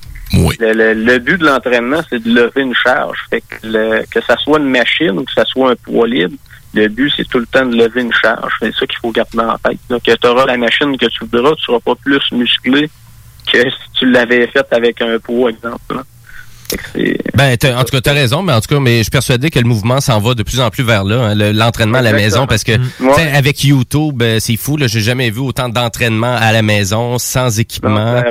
[0.61, 3.19] le, le- le but de l'entraînement, c'est de lever une charge.
[3.31, 6.35] Fait que, le- que ça soit une machine ou que ça soit un poids libre,
[6.75, 8.53] le but, c'est tout le temps de lever une charge.
[8.61, 9.79] C'est ça qu'il faut garder en tête.
[9.89, 12.91] Donc, tu auras la machine que tu voudras, tu seras pas plus musclé
[13.51, 15.81] que si tu l'avais fait avec un poids, exemple.
[15.95, 16.03] là.
[17.35, 19.11] Ben, t'as- en tout cas, tu as raison, mais en tout cas, mais je suis
[19.11, 21.99] persuadé que le mouvement s'en va de plus en plus vers là, hein, le- l'entraînement
[21.99, 23.11] à la maison, parce que Mm.
[23.35, 27.59] avec YouTube, euh, c'est fou, là, j'ai jamais vu autant d'entraînements à la maison, sans
[27.61, 28.23] équipement,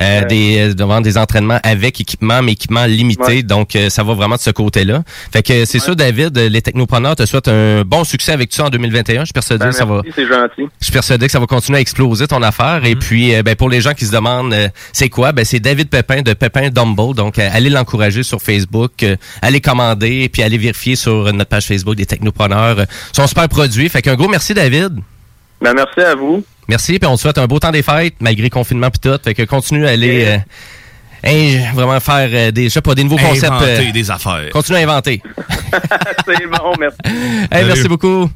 [0.00, 3.42] euh, des, euh, devant des entraînements avec équipement, mais équipement limité, Ouais.
[3.42, 5.02] donc euh, ça va vraiment de ce côté-là.
[5.32, 8.56] Fait que c'est sûr, David, euh, les technopreneurs te souhaitent un bon succès avec tout
[8.56, 9.20] ça en 2021.
[9.20, 10.00] Je suis persuadé Ben, que ça va.
[10.04, 10.68] merci, c'est gentil.
[10.80, 12.80] Je suis persuadé que ça va continuer à exploser ton affaire.
[12.82, 12.86] Mm.
[12.86, 15.60] Et puis, euh, ben, pour les gens qui se demandent euh, c'est quoi, ben, c'est
[15.60, 17.14] David Pépin de Pépin Dumble.
[17.14, 17.83] Donc, allez l'encourager
[18.22, 22.80] sur Facebook, euh, allez commander, puis allez vérifier sur notre page Facebook des technopreneurs.
[22.80, 23.88] euh, son super produit.
[23.88, 24.98] Fait qu'un gros merci, David.
[25.60, 26.44] Ben, merci à vous.
[26.68, 29.18] Merci, puis on te souhaite un beau temps des fêtes, malgré confinement puis tout.
[29.22, 30.38] Fait que continue à aller euh,
[31.74, 33.52] vraiment faire euh, des, je sais pas, des nouveaux concepts.
[33.52, 34.50] Inventer des affaires.
[34.52, 35.22] Continue à inventer.
[36.26, 36.98] c'est bon, merci.
[37.50, 38.28] Hey, merci beaucoup.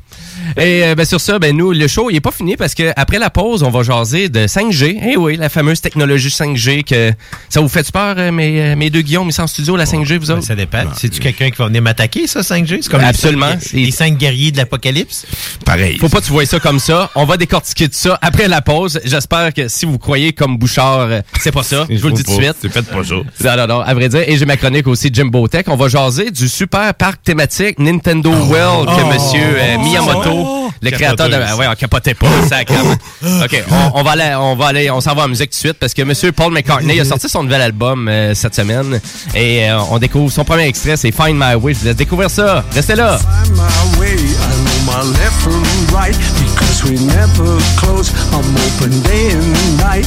[0.57, 2.93] Et euh, ben, sur ça, ben, nous, le show, il est pas fini parce que
[2.97, 4.99] après la pause, on va jaser de 5G.
[5.11, 7.13] Eh oui, la fameuse technologie 5G que
[7.49, 9.85] ça vous fait peur, euh, mes, euh, mes deux Guillaume, ils sont en studio, la
[9.85, 10.43] 5G, vous autres?
[10.45, 10.85] Ça dépend.
[10.97, 12.79] C'est-tu quelqu'un qui va venir m'attaquer, ça, 5G?
[12.83, 13.47] C'est comme Absolument.
[13.47, 15.27] Les, cinq- les cinq guerriers de l'apocalypse?
[15.65, 15.99] Pareil.
[15.99, 17.11] Faut pas que tu vois ça comme ça.
[17.15, 19.01] On va décortiquer tout ça après la pause.
[19.05, 21.87] J'espère que si vous croyez comme Bouchard, euh, c'est pas ça.
[21.89, 22.55] Je vous le dis tout de suite.
[22.61, 23.15] C'est fait pas ça.
[23.15, 24.23] Non, non, non, à vrai dire.
[24.27, 25.65] Et j'ai ma chronique aussi, Jimbo Tech.
[25.69, 29.13] On va jaser du super parc thématique Nintendo World que Oh.
[29.13, 30.38] monsieur euh, Miyamoto,
[30.81, 31.35] le créateur de...
[31.35, 32.95] Ah ouais, on capotait pas, sacrément.
[33.23, 35.61] OK, on, on va aller, on va aller, on s'en va en musique tout de
[35.61, 39.01] suite parce que monsieur Paul McCartney a sorti son nouvel album euh, cette semaine
[39.35, 41.75] et euh, on découvre son premier extrait, c'est Find My Way.
[41.75, 42.65] Je vous laisse découvrir ça.
[42.75, 43.19] Restez là.
[43.55, 44.15] my way.
[44.15, 45.63] I know my left from
[45.93, 48.11] right because we never close.
[48.33, 50.07] I'm open day and night.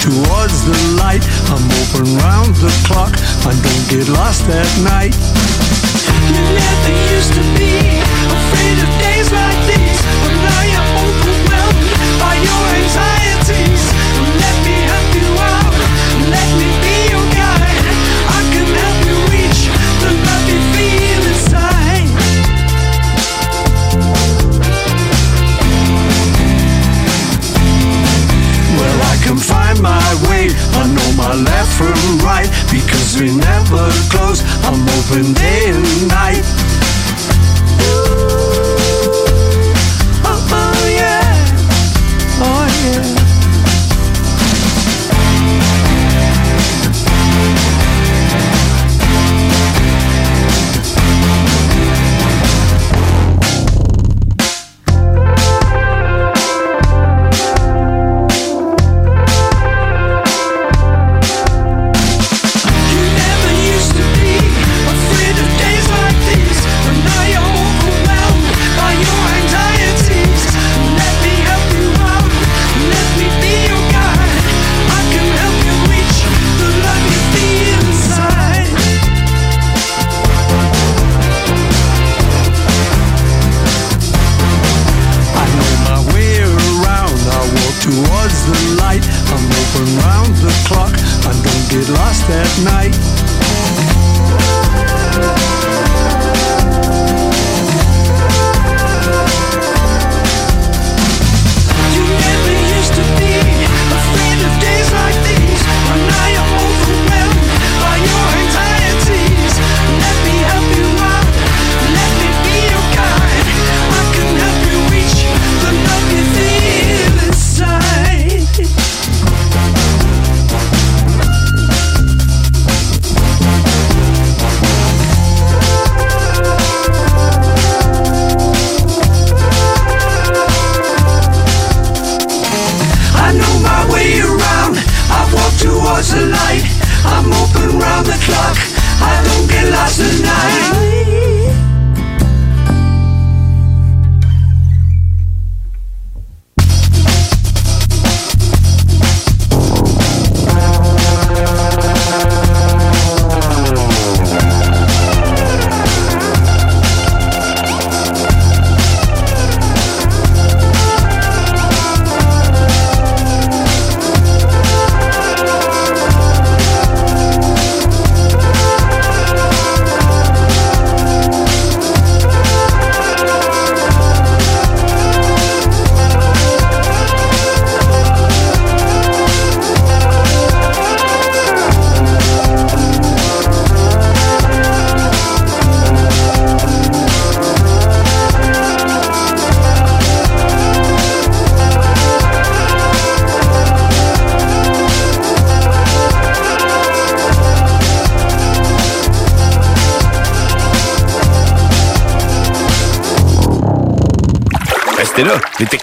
[0.00, 1.24] Towards the light.
[1.52, 3.12] I'm open round the clock.
[3.46, 5.14] I don't get lost at night.
[6.26, 7.72] You never used to be
[8.28, 11.88] afraid of days like these, but now you're overwhelmed
[12.20, 13.82] by your anxieties.
[14.42, 15.74] Let me help you out.
[16.34, 17.86] Let me be your guide.
[18.26, 19.60] I can help you reach
[20.02, 22.10] the love you feel inside.
[28.76, 30.50] Well, I can find my way.
[30.80, 32.00] I know my left from
[32.30, 34.40] right because we never close.
[34.66, 36.44] I'm open day and night.
[40.24, 41.22] Oh, oh, yeah.
[42.46, 43.25] Oh, yeah.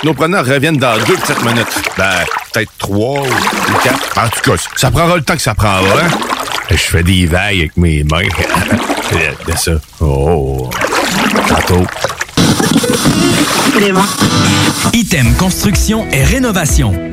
[0.04, 1.82] Les technopreneurs reviennent dans deux petites minutes.
[1.98, 4.18] Ben, peut-être trois ou quatre.
[4.18, 5.80] En tout cas, ça prendra le temps que ça prendra.
[5.80, 6.10] Hein?
[6.70, 8.24] Je fais des vagues avec mes mains.
[8.24, 9.72] de, de ça.
[10.02, 10.70] Oh.
[11.48, 11.86] Tantôt.
[14.92, 17.13] Item Construction et Rénovation.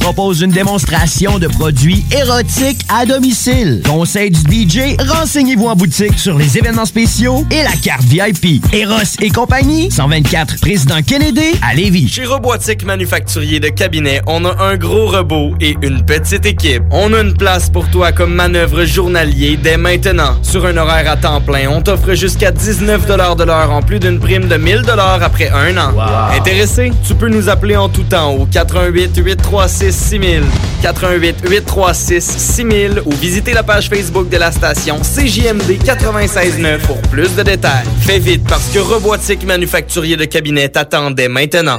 [0.00, 3.82] propose une démonstration de produits érotiques à domicile.
[3.86, 8.64] Conseil du DJ, renseignez-vous en boutique sur les événements spéciaux et la carte VIP.
[8.72, 12.08] Eros et compagnie, 124 Président Kennedy à Lévis.
[12.08, 16.82] Chez Robotique Manufacturier de Cabinet, on a un gros robot et une petite équipe.
[16.90, 20.36] On a une place pour toi comme manœuvre journalier dès maintenant.
[20.42, 24.18] Sur un horaire à temps plein, on t'offre jusqu'à 19 de l'heure en plus d'une
[24.18, 24.82] prime de 1000
[25.22, 25.92] après un an.
[26.34, 26.90] Intéressé?
[27.06, 30.42] Tu peux nous appeler en tout temps au 88 836 6000,
[30.82, 37.34] 88 836 6000 ou visiter la page Facebook de la station CJMD 96.9 pour plus
[37.34, 37.86] de détails.
[38.00, 41.78] Fais vite parce que Robotique Manufacturier de Cabinet t'attendait maintenant.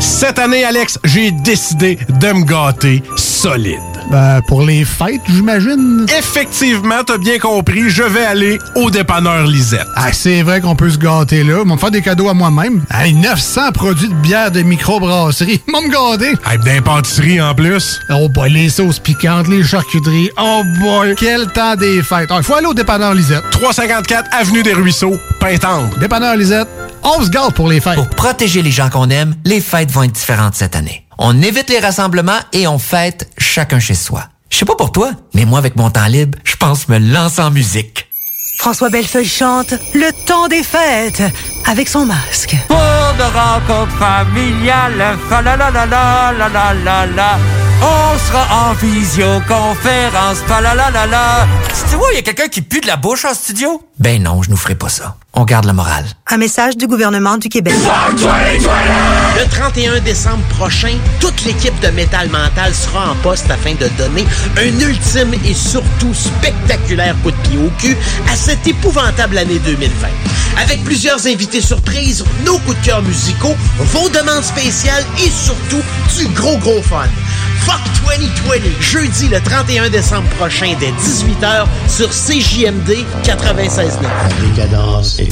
[0.00, 3.93] Cette année, Alex, j'ai décidé de me gâter solide.
[4.10, 6.06] Ben, pour les fêtes, j'imagine.
[6.18, 9.86] Effectivement, t'as bien compris, je vais aller au dépanneur Lisette.
[9.96, 11.60] Ah, c'est vrai qu'on peut se gâter là.
[11.62, 12.84] Ils vont me faire des cadeaux à moi-même.
[12.92, 15.62] Hey, 900 produits de bière de microbrasserie.
[15.68, 16.34] Ils vont me gâter.
[16.46, 17.98] Hey, d'impantisserie en plus.
[18.10, 20.30] Oh boy, les sauces piquantes, les charcuteries.
[20.38, 22.30] Oh boy, quel temps des fêtes.
[22.36, 23.42] Il faut aller au dépanneur Lisette.
[23.50, 25.88] 354 Avenue des Ruisseaux, Pintendre.
[25.98, 26.68] Dépanneur Lisette,
[27.02, 27.94] on se gâte pour les fêtes.
[27.96, 31.03] Pour protéger les gens qu'on aime, les fêtes vont être différentes cette année.
[31.18, 34.24] On évite les rassemblements et on fête chacun chez soi.
[34.50, 37.42] Je sais pas pour toi, mais moi, avec mon temps libre, je pense me lancer
[37.42, 38.08] en musique.
[38.58, 41.22] François Bellefeuille chante Le temps des fêtes
[41.66, 42.56] avec son masque.
[43.18, 47.38] De rencontres familiales, fa la la la la la la la la.
[47.82, 51.46] On sera en visioconférence, fa la la la la.
[51.90, 53.82] Tu vois, il y a quelqu'un qui pue de la bouche en studio?
[53.98, 55.16] Ben non, je nous ferai pas ça.
[55.34, 56.04] On garde la morale.
[56.28, 57.74] Un message du gouvernement du Québec.
[59.36, 64.24] Le 31 décembre prochain, toute l'équipe de Métal Mental sera en poste afin de donner
[64.56, 67.96] un ultime et surtout spectaculaire coup de pied au cul
[68.32, 70.08] à cette épouvantable année 2020.
[70.62, 75.82] Avec plusieurs invités surprises, nos coups de cœur musicaux, vos demandes spéciales et surtout
[76.16, 77.08] du gros gros fun.
[77.60, 77.80] Fuck
[78.18, 84.54] 2020, jeudi le 31 décembre prochain dès 18h sur CJMD 96.9.
[84.54, 85.28] Décadence et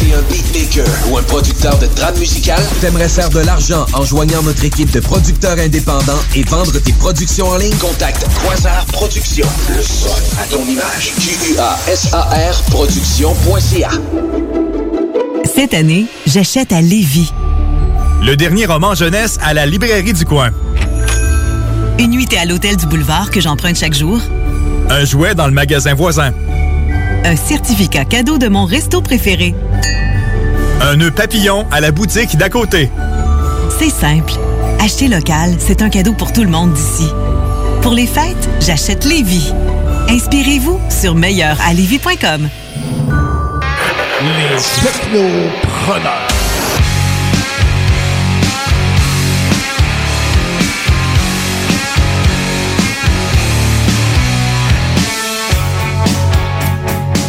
[0.00, 2.62] T'es un beatmaker ou un producteur de trame musicale?
[2.80, 7.48] T'aimerais faire de l'argent en joignant notre équipe de producteurs indépendants et vendre tes productions
[7.48, 7.76] en ligne?
[7.76, 9.46] Contacte Quasar Productions.
[9.76, 11.12] Le son à ton image.
[11.20, 13.90] Q-U-A-S-A-R Productions.ca
[15.44, 17.32] Cette année, j'achète à Lévis.
[18.22, 20.50] Le dernier roman jeunesse à la librairie du coin.
[21.98, 24.20] Une nuitée à l'hôtel du boulevard que j'emprunte chaque jour.
[24.88, 26.32] Un jouet dans le magasin voisin.
[27.24, 29.54] Un certificat cadeau de mon resto préféré.
[30.80, 32.90] Un nœud papillon à la boutique d'à côté.
[33.78, 34.32] C'est simple.
[34.80, 37.08] Acheter local, c'est un cadeau pour tout le monde d'ici.
[37.82, 39.52] Pour les fêtes, j'achète Lévis.
[40.08, 42.48] Inspirez-vous sur meilleuralevis.com.
[44.24, 46.33] Les technopreneurs.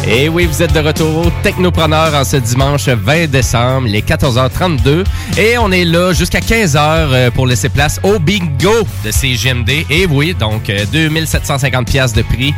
[0.08, 5.04] Et oui, vous êtes de retour au Technopreneur en ce dimanche 20 décembre, les 14h32.
[5.36, 9.84] Et on est là jusqu'à 15h euh, pour laisser place au bingo de CGMD.
[9.90, 12.54] Et oui, donc euh, 2750 pièces de prix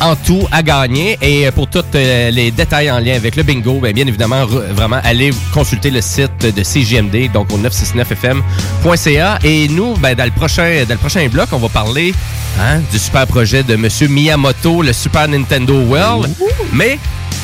[0.00, 1.18] en tout à gagner.
[1.20, 4.44] Et euh, pour tous euh, les détails en lien avec le bingo, ben, bien évidemment,
[4.46, 9.38] vraiment, allez consulter le site de CGMD, donc au 969fm.ca.
[9.44, 12.14] Et nous, ben, dans, le prochain, dans le prochain bloc, on va parler
[12.60, 13.88] hein, du super projet de M.
[14.08, 16.32] Miyamoto, le Super Nintendo World.
[16.72, 16.85] Mais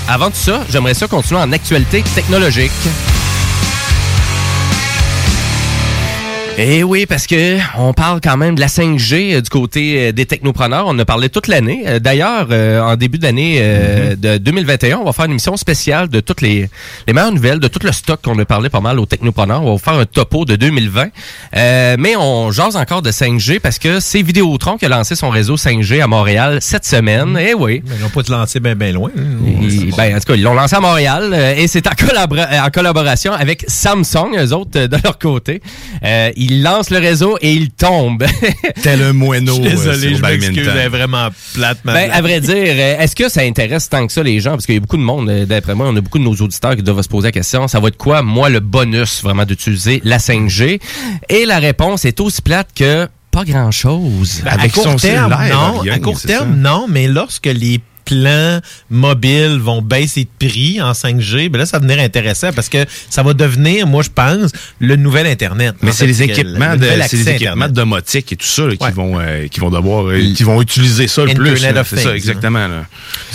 [0.09, 2.73] avant tout ça, j'aimerais ça continuer en actualité technologique.
[6.59, 10.13] Eh oui, parce que on parle quand même de la 5G euh, du côté euh,
[10.13, 10.85] des technopreneurs.
[10.87, 11.85] On en a parlé toute l'année.
[11.87, 16.09] Euh, D'ailleurs, euh, en début d'année euh, de 2021, on va faire une émission spéciale
[16.09, 16.69] de toutes les,
[17.09, 19.63] les meilleures nouvelles, de tout le stock qu'on a parlé pas mal aux technopreneurs.
[19.63, 21.09] On va vous faire un topo de 2020.
[21.57, 25.31] Euh, mais on jase encore de 5G parce que c'est Vidéotron qui a lancé son
[25.31, 27.39] réseau 5G à Montréal cette semaine.
[27.41, 27.83] Eh oui.
[27.89, 29.11] Mais ils n'ont pas te lancer bien ben loin.
[29.63, 33.33] Ils- ben, en tout cas, ils l'ont lancé à Montréal et c'est en, en collaboration
[33.33, 35.63] avec Samsung, eux autres, de leur côté.
[36.43, 38.27] Ils lancent le réseau et ils tombent.
[38.83, 39.55] Tel un moineau.
[39.55, 42.41] Je suis désolé, euh, sur je m'excuse, elle est vraiment plate, ma Ben, à vrai
[42.41, 44.51] dire, euh, est-ce que ça intéresse tant que ça les gens?
[44.53, 46.35] Parce qu'il y a beaucoup de monde, euh, d'après moi, on a beaucoup de nos
[46.35, 49.45] auditeurs qui doivent se poser la question, ça va être quoi, moi, le bonus vraiment
[49.45, 50.81] d'utiliser la 5G?
[51.29, 54.43] Et la réponse est aussi plate que pas grand-chose.
[54.45, 55.83] Ben, à court terme, non.
[55.91, 57.81] à court terme, non, mais lorsque les
[58.13, 58.61] plans
[58.91, 62.85] mobiles vont baisser de prix en 5G, ben là, ça va devenir intéressant parce que
[63.11, 65.75] ça va devenir, moi, je pense, le nouvel Internet.
[65.83, 67.73] Mais c'est les équipements, le de, c'est les équipements Internet.
[67.73, 71.09] domotiques et tout ça là, qui vont euh, qui vont devoir euh, qui vont utiliser
[71.09, 71.51] ça le plus.
[71.51, 71.81] Internet là.
[71.81, 72.69] of C'est ça Things, exactement.
[72.69, 72.85] Là.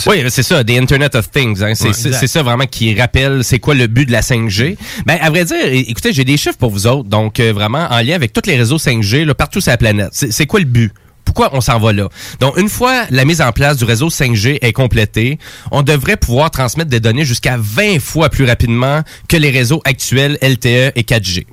[0.08, 1.62] Oui, c'est ça, des Internet of Things.
[1.64, 1.74] hein.
[1.76, 2.28] C'est Ouais.
[2.28, 4.78] ça vraiment qui rappelle c'est quoi le but de la 5G.
[5.06, 7.10] Ben, à vrai dire, écoutez, j'ai des chiffres pour vous autres.
[7.10, 10.10] Donc, euh, vraiment, en lien avec tous les réseaux 5G, là, partout sur la planète.
[10.12, 10.91] C'est c'est quoi le but?
[11.38, 12.10] Pourquoi on s'en va là?
[12.40, 15.38] Donc, une fois la mise en place du réseau 5G est complétée,
[15.70, 20.40] on devrait pouvoir transmettre des données jusqu'à 20 fois plus rapidement que les réseaux actuels
[20.42, 21.46] LTE et 4G.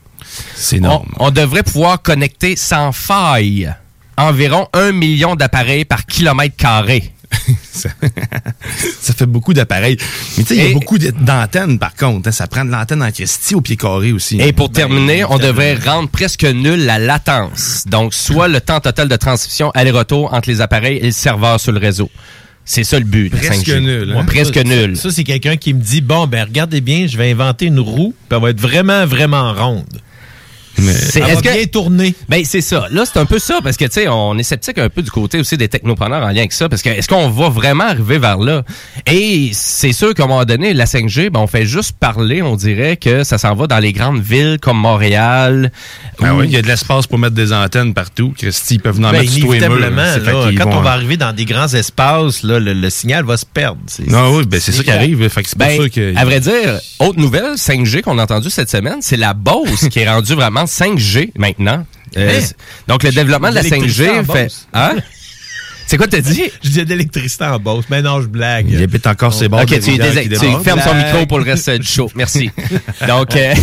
[0.54, 1.10] C'est énorme.
[1.18, 3.74] On, on devrait pouvoir connecter sans faille
[4.16, 7.12] environ un million d'appareils par kilomètre carré.
[9.00, 9.96] Ça fait beaucoup d'appareils.
[10.38, 12.28] Mais tu sais, il y a beaucoup d'antennes par contre.
[12.28, 12.32] hein.
[12.32, 14.40] Ça prend de l'antenne en Christie au pied carré aussi.
[14.40, 17.84] Et pour terminer, on devrait rendre presque nul la latence.
[17.86, 21.72] Donc, soit le temps total de transmission aller-retour entre les appareils et le serveur sur
[21.72, 22.10] le réseau.
[22.64, 23.30] C'est ça le but.
[23.30, 23.80] Presque 5G.
[23.80, 24.12] nul.
[24.12, 24.20] hein?
[24.20, 24.96] Ouais, presque Ça, nul.
[24.96, 28.14] Ça, c'est quelqu'un qui me dit bon, ben regardez bien, je vais inventer une roue,
[28.28, 29.84] puis elle va être vraiment, vraiment ronde.
[30.76, 32.14] C'est- est-ce que- bien tourner.
[32.28, 32.86] Ben c'est ça.
[32.90, 35.10] Là, c'est un peu ça parce que tu sais, on est sceptique un peu du
[35.10, 38.18] côté aussi des technopreneurs en lien avec ça parce que est-ce qu'on va vraiment arriver
[38.18, 38.62] vers là?
[39.06, 42.56] Et c'est sûr qu'à un moment donné, la 5G, ben on fait juste parler, on
[42.56, 45.70] dirait que ça s'en va dans les grandes villes comme Montréal.
[46.20, 48.34] Ben où- oui, il y a de l'espace pour mettre des antennes partout.
[48.36, 49.30] Christy, ils peuvent en Ben, mettre
[50.24, 53.24] fait là, quand vont- on va arriver dans des grands espaces, là, le, le signal
[53.24, 53.80] va se perdre.
[53.86, 55.28] C'est- Non, oui, ben c'est ça qui arrive.
[55.28, 56.16] Fait que c'est pour Ben, ça que.
[56.16, 60.00] à vrai dire, autre nouvelle 5G qu'on a entendu cette semaine, c'est la Beauce qui
[60.00, 61.84] est rendue vraiment 5G maintenant.
[62.16, 62.54] Euh, Hein?
[62.86, 64.52] Donc le développement de la L'électricité 5G en fait.
[64.72, 64.96] Hein?
[65.86, 66.44] C'est quoi t'as dit?
[66.62, 68.66] Je dis d'électricité en Beauce, mais non, je blague.
[68.70, 71.70] Il habite encore ses bords Ok, tu, dés- tu fermes son micro pour le reste
[71.70, 72.10] du show.
[72.14, 72.50] Merci.
[73.08, 73.54] Donc, euh,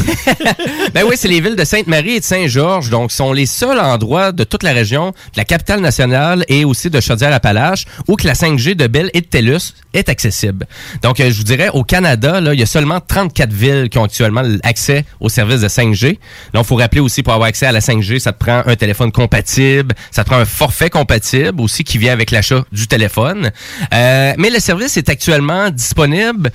[0.94, 2.90] ben oui, c'est les villes de Sainte-Marie et de Saint-Georges.
[2.90, 6.90] Donc, sont les seuls endroits de toute la région, de la capitale nationale et aussi
[6.90, 10.68] de Chaudière-Appalaches, où que la 5G de Bell et de TELUS est accessible.
[11.02, 13.98] Donc, euh, je vous dirais, au Canada, là, il y a seulement 34 villes qui
[13.98, 16.20] ont actuellement accès au service de 5G.
[16.54, 18.76] Là, il faut rappeler aussi, pour avoir accès à la 5G, ça te prend un
[18.76, 23.52] téléphone compatible, ça te prend un forfait compatible aussi qui vient avec l'achat du téléphone.
[23.94, 26.52] Euh, mais le service est actuellement disponible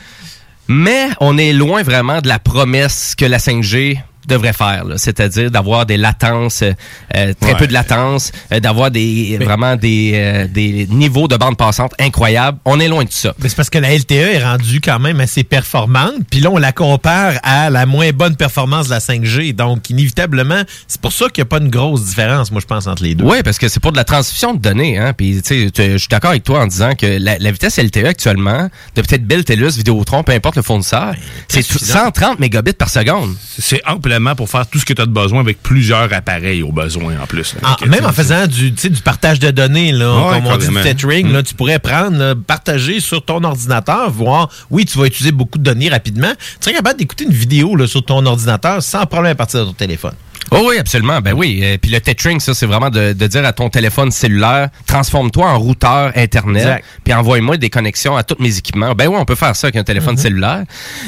[0.69, 5.87] mais on est loin vraiment de la promesse que la 5G devrait faire, c'est-à-dire d'avoir
[5.87, 6.73] des latences, euh,
[7.15, 7.59] euh, très Ouais.
[7.59, 12.59] peu de latence, euh, d'avoir des vraiment des, euh, des niveaux de bande passante incroyables.
[12.65, 13.35] On est loin de ça.
[13.41, 16.59] Mais c'est parce que la LTE est rendue quand même assez performante, puis là, on
[16.59, 19.53] la compare à la moins bonne performance de la 5G.
[19.55, 22.87] Donc, inévitablement, c'est pour ça qu'il n'y a pas une grosse différence, moi, je pense,
[22.87, 23.25] entre les deux.
[23.25, 24.99] Oui, parce que c'est pour de la transmission de données.
[24.99, 25.13] Hein?
[25.17, 28.05] Puis, tu sais, je suis d'accord avec toi en disant que la, la vitesse LTE
[28.07, 31.15] actuellement, de peut-être Bell, TELUS, Vidéotron, peu importe le fournisseur,
[31.49, 32.05] c'est suffisant.
[32.07, 33.35] 130 mégabits par seconde.
[33.59, 33.83] C'est
[34.37, 37.27] pour faire tout ce que tu as de besoin avec plusieurs appareils au besoin en
[37.27, 37.55] plus.
[37.55, 37.61] là.
[37.65, 40.47] Ah, que, même en faisant du, tu sais, du partage de données, là, Ouais, comme
[40.47, 41.33] on dit du tethering, Mm.
[41.33, 45.59] là, tu pourrais prendre, là, partager sur ton ordinateur, voir, oui, tu vas utiliser beaucoup
[45.59, 46.33] de données rapidement.
[46.39, 49.65] Tu serais capable d'écouter une vidéo là, sur ton ordinateur sans problème à partir de
[49.67, 50.15] ton téléphone.
[50.53, 51.21] Oh oui, absolument.
[51.21, 51.61] Ben oui.
[51.65, 55.45] Euh, puis le tethering, ça, c'est vraiment de, de dire à ton téléphone cellulaire, transforme-toi
[55.51, 58.95] en routeur Internet, puis envoie-moi des connexions à tous mes équipements.
[58.95, 60.21] Ben oui, on peut faire ça avec un téléphone Mhm.
[60.21, 60.63] cellulaire.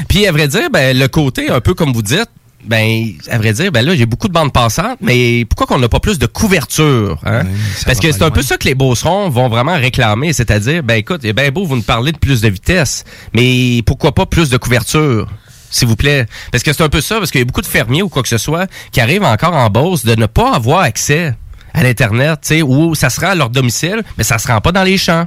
[0.08, 2.28] Puis à vrai dire, ben, le côté, un peu comme vous dites,
[2.68, 5.88] ben, à vrai dire, ben là, j'ai beaucoup de bandes passantes, mais pourquoi qu'on n'a
[5.88, 7.18] pas plus de couverture?
[7.24, 7.42] Hein?
[7.86, 11.20] Parce que c'est un peu ça que les Beaucerons vont vraiment réclamer, c'est-à-dire, ben écoute,
[11.22, 13.04] c'est bien beau, vous nous parlez de plus de vitesse,
[13.34, 15.26] mais pourquoi pas plus de couverture?
[15.70, 16.26] S'il vous plaît?
[16.50, 18.22] Parce que c'est un peu ça, parce qu'il y a beaucoup de fermiers ou quoi
[18.22, 21.34] que ce soit qui arrivent encore en Beauce de ne pas avoir accès
[21.74, 24.72] à l'Internet, tu sais, où ça sera à leur domicile, mais ça se rend pas
[24.72, 25.26] dans les champs.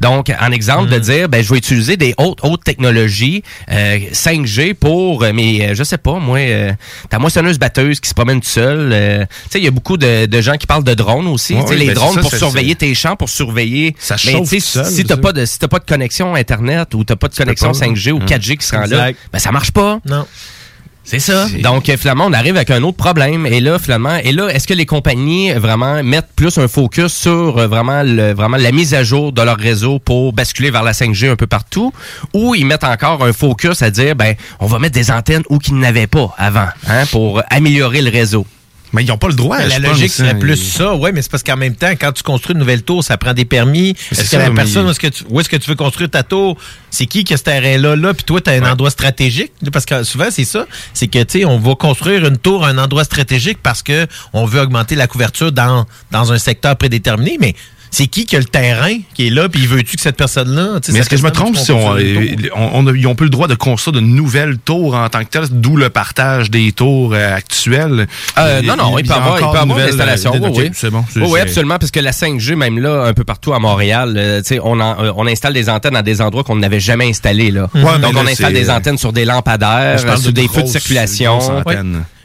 [0.00, 4.74] Donc, en exemple, de dire, ben, je vais utiliser des hautes, hautes technologies, euh, 5G
[4.74, 6.72] pour euh, mes, euh, je sais pas, moi, euh,
[7.08, 8.90] ta moissonneuse batteuse qui se promène toute seule.
[8.92, 11.54] euh, tu sais, il y a beaucoup de, de gens qui parlent de drones aussi.
[11.54, 13.94] Ouais, oui, les ben, drones ça, pour surveiller tes champs, pour surveiller.
[13.98, 17.04] Ça Mais chauffe seul, si t'as pas de, si t'as pas de connexion Internet ou
[17.04, 18.26] t'as pas de connexion pas, 5G ou hein.
[18.26, 20.00] 4G qui se rend là, ben, ça marche pas.
[20.04, 20.26] Non.
[21.04, 21.46] C'est ça.
[21.62, 23.46] Donc, euh, finalement, on arrive avec un autre problème.
[23.46, 27.12] Et là, finalement, et là, est-ce que les compagnies euh, vraiment mettent plus un focus
[27.12, 30.84] sur euh, vraiment, le, vraiment la mise à jour de leur réseau pour basculer vers
[30.84, 31.92] la 5G un peu partout,
[32.34, 35.58] ou ils mettent encore un focus à dire, ben, on va mettre des antennes où
[35.58, 38.46] qu'ils n'avaient pas avant, hein, pour améliorer le réseau?
[38.92, 39.58] Mais ils n'ont pas le droit.
[39.58, 40.38] la je logique pense, serait hein.
[40.38, 43.02] plus ça, ouais, mais c'est parce qu'en même temps, quand tu construis une nouvelle tour,
[43.02, 43.96] ça prend des permis.
[44.10, 46.22] Est-ce que la personne, où est-ce que tu, où est-ce que tu veux construire ta
[46.22, 46.58] tour,
[46.90, 49.52] c'est qui qui a ce terrain-là, là, puis toi, tu as un endroit stratégique?
[49.72, 50.66] Parce que souvent, c'est ça.
[50.92, 54.06] C'est que, tu sais, on va construire une tour à un endroit stratégique parce que
[54.32, 57.54] on veut augmenter la couverture dans, dans un secteur prédéterminé, mais
[57.94, 60.98] c'est qui qui a le terrain qui est là, puis veux-tu que cette personne-là, Mais
[60.98, 61.92] est-ce que je me personne, trompe si on,
[62.86, 65.44] a- ils ont plus le droit de construire de nouvelles tours en tant que telles,
[65.50, 68.06] d'où le partage des tours euh, actuelles?
[68.38, 70.32] Euh, non, non, il, peut y avoir, il peut avoir de une nouvelles, installation.
[70.34, 70.70] euh, oui.
[70.72, 71.04] C'est bon.
[71.36, 75.04] absolument, parce que la 5G, même là, un peu partout à Montréal, euh, on, en-
[75.04, 77.50] euh, on installe des antennes à des endroits qu'on n'avait jamais installés.
[77.50, 77.68] Là.
[77.74, 80.66] Ouais, donc, là, on installe des antennes sur des lampadaires, sur de des feux de
[80.68, 81.38] circulation.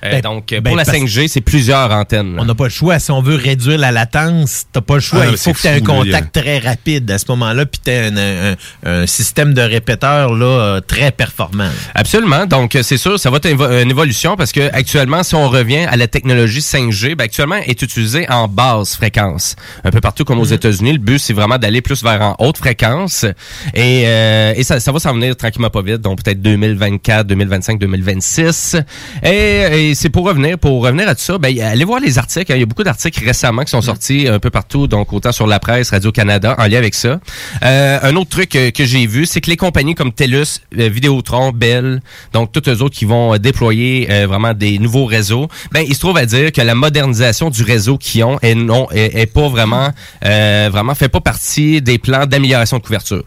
[0.03, 2.35] Euh, Ben, donc, ben, pour la parce- 5G, c'est plusieurs antennes.
[2.35, 2.41] là.
[2.41, 2.99] On n'a pas le choix.
[2.99, 5.21] Si on veut réduire la latence, t'as pas le choix.
[5.23, 7.81] Ah, Il faut que tu aies un là, contact très rapide à ce moment-là, puis
[7.83, 8.55] tu un, un,
[8.85, 11.69] un système de répéteurs là, euh, très performant.
[11.95, 12.45] Absolument.
[12.45, 15.33] Donc, euh, c'est sûr, ça va être une évo- une évolution parce que actuellement, si
[15.35, 19.55] on revient à la technologie 5G, ben, actuellement, elle est utilisée en basse fréquence.
[19.83, 20.93] Un peu partout comme aux États-Unis.
[20.93, 23.25] Le but, c'est vraiment d'aller plus vers en haute fréquence.
[23.73, 26.01] Et, euh, et ça, ça va s'en venir tranquillement pas vite.
[26.01, 28.75] Donc, peut-être 2024, 2025, 2026.
[29.23, 32.51] Et, et c'est pour revenir, pour revenir à tout ça, ben, allez voir les articles.
[32.51, 32.55] hein.
[32.55, 34.87] Il y a beaucoup d'articles récemment qui sont sortis un peu partout.
[34.87, 37.19] Donc, autant sur la presse, Radio-Canada, en lien avec ça.
[37.63, 41.51] Euh, un autre truc que j'ai vu, c'est que les compagnies comme TELUS, euh, Vidéotron,
[41.51, 42.01] Bell,
[42.33, 45.93] donc toutes eux autres qui vont euh, déployer euh, vraiment des nouveaux réseaux, ben il
[45.93, 49.25] se trouve à dire que la modernisation du réseau qu'ils ont est non est, est
[49.25, 49.89] pas vraiment
[50.25, 53.23] euh, vraiment fait pas partie des plans d'amélioration de couverture.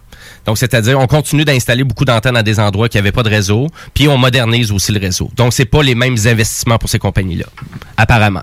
[0.47, 3.69] Donc, c'est-à-dire, on continue d'installer beaucoup d'antennes à des endroits qui n'avaient pas de réseau,
[3.95, 5.31] puis on modernise aussi le réseau.
[5.37, 7.47] Donc, c'est pas les mêmes investissements pour ces compagnies-là,
[7.97, 8.43] apparemment.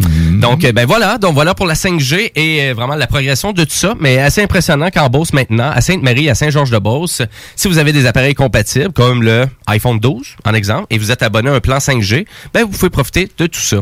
[0.00, 1.18] Donc, euh, ben voilà.
[1.18, 3.94] Donc, voilà pour la 5G et euh, vraiment la progression de tout ça.
[4.00, 7.22] Mais assez impressionnant qu'en Beauce maintenant, à Sainte-Marie, à Saint-Georges-de-Beauce,
[7.56, 11.22] si vous avez des appareils compatibles, comme le iPhone 12, en exemple, et vous êtes
[11.22, 13.78] abonné à un plan 5G, ben vous pouvez profiter de tout ça.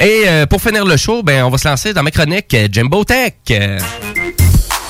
[0.00, 3.04] Et euh, pour finir le show, ben on va se lancer dans ma chronique Jimbo
[3.04, 3.34] Tech.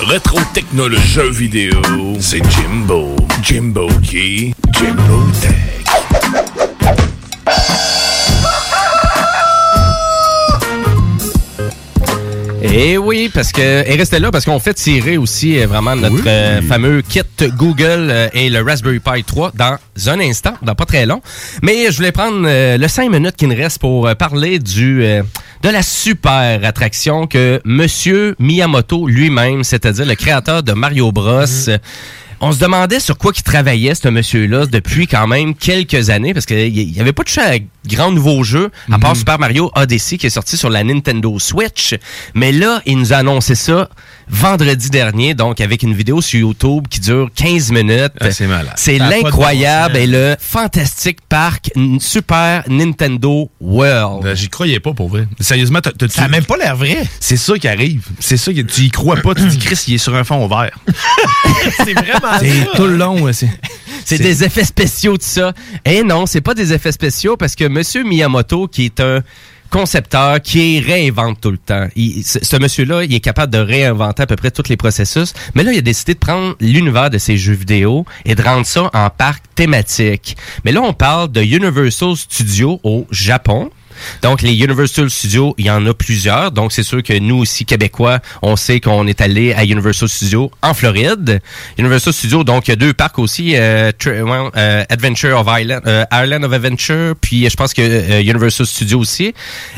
[0.00, 1.80] Rétro technologie vidéo,
[2.20, 3.16] c'est Jimbo.
[3.42, 4.54] Jimbo qui?
[4.72, 6.65] Jimbo Tech.
[12.72, 16.24] Et oui, parce que et restez là parce qu'on fait tirer aussi euh, vraiment notre
[16.26, 17.22] euh, fameux kit
[17.56, 19.76] Google euh, et le Raspberry Pi 3 dans
[20.08, 21.22] un instant, dans pas très long.
[21.62, 25.22] Mais je voulais prendre euh, le 5 minutes qui nous reste pour parler du euh,
[25.62, 31.44] de la super attraction que Monsieur Miyamoto lui-même, c'est-à-dire le créateur de Mario Bros.
[31.68, 31.78] euh,
[32.40, 36.44] On se demandait sur quoi qu'il travaillait, ce monsieur-là, depuis quand même quelques années, parce
[36.44, 37.56] qu'il n'y avait pas touché à
[37.86, 41.94] grand nouveau jeu, à part Super Mario Odyssey, qui est sorti sur la Nintendo Switch.
[42.34, 43.88] Mais là, il nous a annoncé ça
[44.28, 48.12] vendredi dernier, donc avec une vidéo sur YouTube qui dure 15 minutes.
[48.20, 48.72] Ah, c'est malade.
[48.76, 51.70] C'est de l'incroyable et le fantastique parc
[52.00, 54.26] Super Nintendo World.
[54.26, 55.26] Euh, J'y croyais pas pour vrai.
[55.40, 56.98] Sérieusement, t'as, t'as- Ça a tu- même pas l'air vrai.
[57.20, 58.04] c'est ça qui arrive.
[58.20, 59.34] C'est ça que tu y crois pas.
[59.34, 60.76] Tu dis Chris, il est sur un fond vert.
[61.84, 62.66] c'est vraiment C'est ça.
[62.74, 63.20] tout le long.
[63.22, 63.48] ouais, C'est,
[64.04, 65.52] C'est des effets spéciaux, tout ça.
[65.84, 69.22] Eh non, c'est pas des effets spéciaux parce que Monsieur Miyamoto, qui est un
[69.70, 71.86] concepteur qui réinvente tout le temps.
[71.94, 75.32] Ce monsieur-là, il est capable de réinventer à peu près tous les processus.
[75.54, 78.66] Mais là, il a décidé de prendre l'univers de ses jeux vidéo et de rendre
[78.66, 80.36] ça en parc thématique.
[80.64, 83.70] Mais là, on parle de Universal Studios au Japon.
[84.22, 86.52] Donc, les Universal Studios, il y en a plusieurs.
[86.52, 90.50] Donc, c'est sûr que nous aussi, Québécois, on sait qu'on est allé à Universal Studios
[90.62, 91.40] en Floride.
[91.78, 93.56] Universal Studios, donc, il y a deux parcs aussi.
[93.56, 98.66] euh, euh, Adventure of Island, euh, Island of Adventure, puis je pense que euh, Universal
[98.66, 99.34] Studios aussi.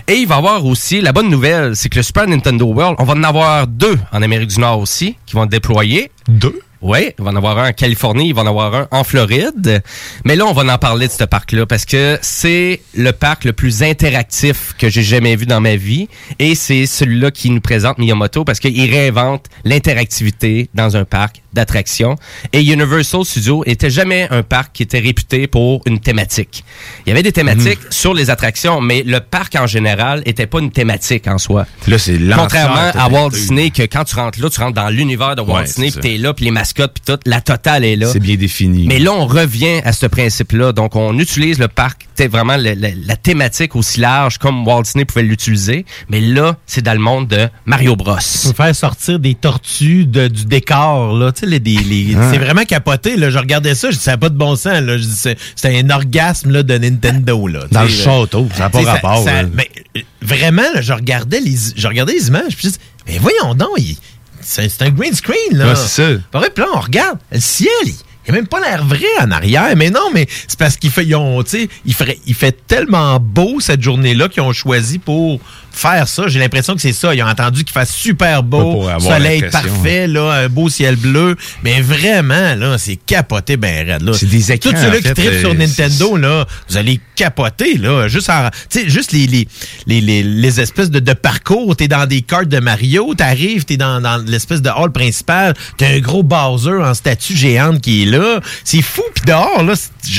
[0.06, 2.96] Et il va y avoir aussi, la bonne nouvelle, c'est que le Super Nintendo World,
[2.98, 6.10] on va en avoir deux en Amérique du Nord aussi, qui vont être déployés.
[6.28, 6.60] Deux?
[6.80, 9.82] Oui, il va en avoir un en Californie, il va en avoir un en Floride.
[10.24, 13.52] Mais là, on va en parler de ce parc-là parce que c'est le parc le
[13.52, 16.08] plus interactif que j'ai jamais vu dans ma vie.
[16.38, 22.16] Et c'est celui-là qui nous présente Miyamoto parce qu'il réinvente l'interactivité dans un parc d'attractions.
[22.52, 26.64] Et Universal Studios était jamais un parc qui était réputé pour une thématique.
[27.04, 30.60] Il y avait des thématiques sur les attractions, mais le parc en général était pas
[30.60, 31.66] une thématique en soi.
[31.86, 35.34] Là, c'est Contrairement à Walt Disney, que quand tu rentres là, tu rentres dans l'univers
[35.34, 37.96] de Walt Ouais, Disney, puis t'es là, puis les mascottes, puis tout, la totale est
[37.96, 38.08] là.
[38.12, 38.86] C'est bien défini.
[38.86, 40.72] Mais là, on revient à ce principe-là.
[40.72, 45.04] Donc, on utilise le parc, vraiment le- le- la thématique aussi large comme Walt Disney
[45.04, 45.84] pouvait l'utiliser.
[46.10, 48.16] Mais là, c'est dans le monde de Mario Bros.
[48.20, 51.32] Faut faire sortir des tortues de- du décor, là.
[51.32, 52.30] Tu sais, les, les- les- Ah.
[52.32, 53.30] c'est vraiment capoté, là.
[53.30, 54.96] Je regardais ça, je dis, ça n'a pas de bon sens, là.
[54.98, 57.60] Je dis, c'est, c'est un orgasme, là, de Nintendo, là.
[57.70, 60.92] Dans Tu le château, ça n'a pas Tu rapport, ça- mais, euh, vraiment, là, je
[60.92, 63.96] regardais les, je regardais les images, puis je dis, mais voyons donc, il-
[64.40, 65.68] c'est, un green screen, là.
[65.68, 66.08] Ouais, c'est ça.
[66.32, 67.94] Vrai, puis là, on regarde, le ciel, il
[68.26, 69.74] il a même pas l'air vrai en arrière.
[69.74, 72.66] Mais non, mais c'est parce qu'il fait, ils ont, tu sais, il, ferait- il fait
[72.66, 75.40] tellement beau cette journée-là qu'ils ont choisi pour
[75.78, 76.24] faire ça.
[76.26, 77.14] J'ai l'impression que c'est ça.
[77.14, 81.36] Ils ont entendu qu'il fasse super beau, soleil parfait, là, un beau ciel bleu.
[81.62, 84.12] Mais vraiment, là, c'est capoté ben raide, là.
[84.14, 87.78] C'est des écrans, Tous ceux-là en qui trippent sur euh, Nintendo, là, vous allez capoter,
[87.78, 88.08] là.
[88.08, 88.48] Juste en,
[88.86, 89.48] juste les, les,
[89.86, 91.76] les, les, les espèces de, de parcours.
[91.76, 95.88] T'es dans des cartes de Mario, t'arrives, t'es dans, dans l'espèce de hall principal, t'as
[95.88, 98.40] un gros Bowser en statue géante qui est là.
[98.64, 99.74] C'est fou, puis dehors, là,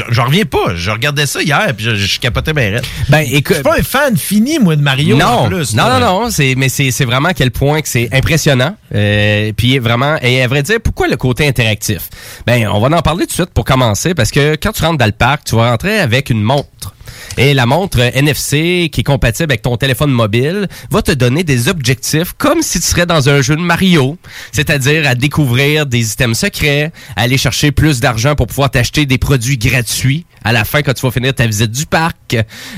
[0.09, 0.75] j'en reviens pas.
[0.75, 2.85] Je regardais ça hier, puis je, je capotais bien raide.
[3.09, 5.75] Ben, Je suis pas un fan fini, moi, de Mario, non, plus.
[5.75, 8.75] non, non, non, c'est, mais c'est, c'est vraiment à quel point que c'est impressionnant.
[8.93, 12.09] Euh, puis vraiment, et à vrai dire, pourquoi le côté interactif?
[12.45, 14.97] Ben, on va en parler tout de suite pour commencer, parce que quand tu rentres
[14.97, 16.93] dans le parc, tu vas rentrer avec une montre.
[17.37, 21.69] Et la montre NFC qui est compatible avec ton téléphone mobile va te donner des
[21.69, 24.17] objectifs comme si tu serais dans un jeu de Mario,
[24.51, 29.17] c'est-à-dire à découvrir des items secrets, à aller chercher plus d'argent pour pouvoir t'acheter des
[29.17, 32.35] produits gratuits à la fin quand tu vas finir ta visite du parc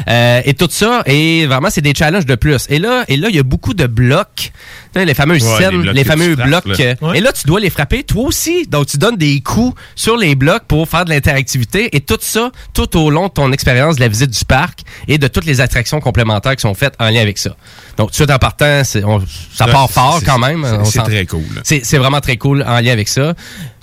[0.08, 2.66] Euh, et tout ça et vraiment c'est des challenges de plus.
[2.70, 4.52] Et là et là il y a beaucoup de blocs,
[4.96, 6.78] les Ouais, scènes, les fameux frappes, blocs.
[6.80, 6.96] là.
[7.04, 7.14] euh.
[7.14, 8.66] Et là tu dois les frapper toi aussi.
[8.68, 12.52] Donc tu donnes des coups sur les blocs pour faire de l'interactivité et tout ça
[12.74, 15.60] tout au long de ton expérience de la visite du parc et de toutes les
[15.62, 17.52] attractions complémentaires qui sont faites en lien avec ça.
[17.98, 19.22] Donc tout de suite en partant, on-
[19.54, 20.66] ça Ouais, part fort quand même.
[20.86, 21.44] c'est- très cool.
[21.64, 23.34] C'est vraiment très cool en lien avec ça.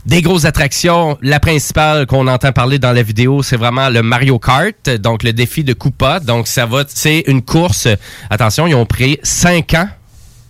[0.09, 1.18] Des grosses attractions.
[1.20, 5.35] La principale qu'on entend parler dans la vidéo, c'est vraiment le Mario Kart, donc le
[5.35, 6.18] défi de Koopa.
[6.20, 7.89] Donc ça va, c'est une course.
[8.30, 9.86] Attention, ils ont pris cinq ans.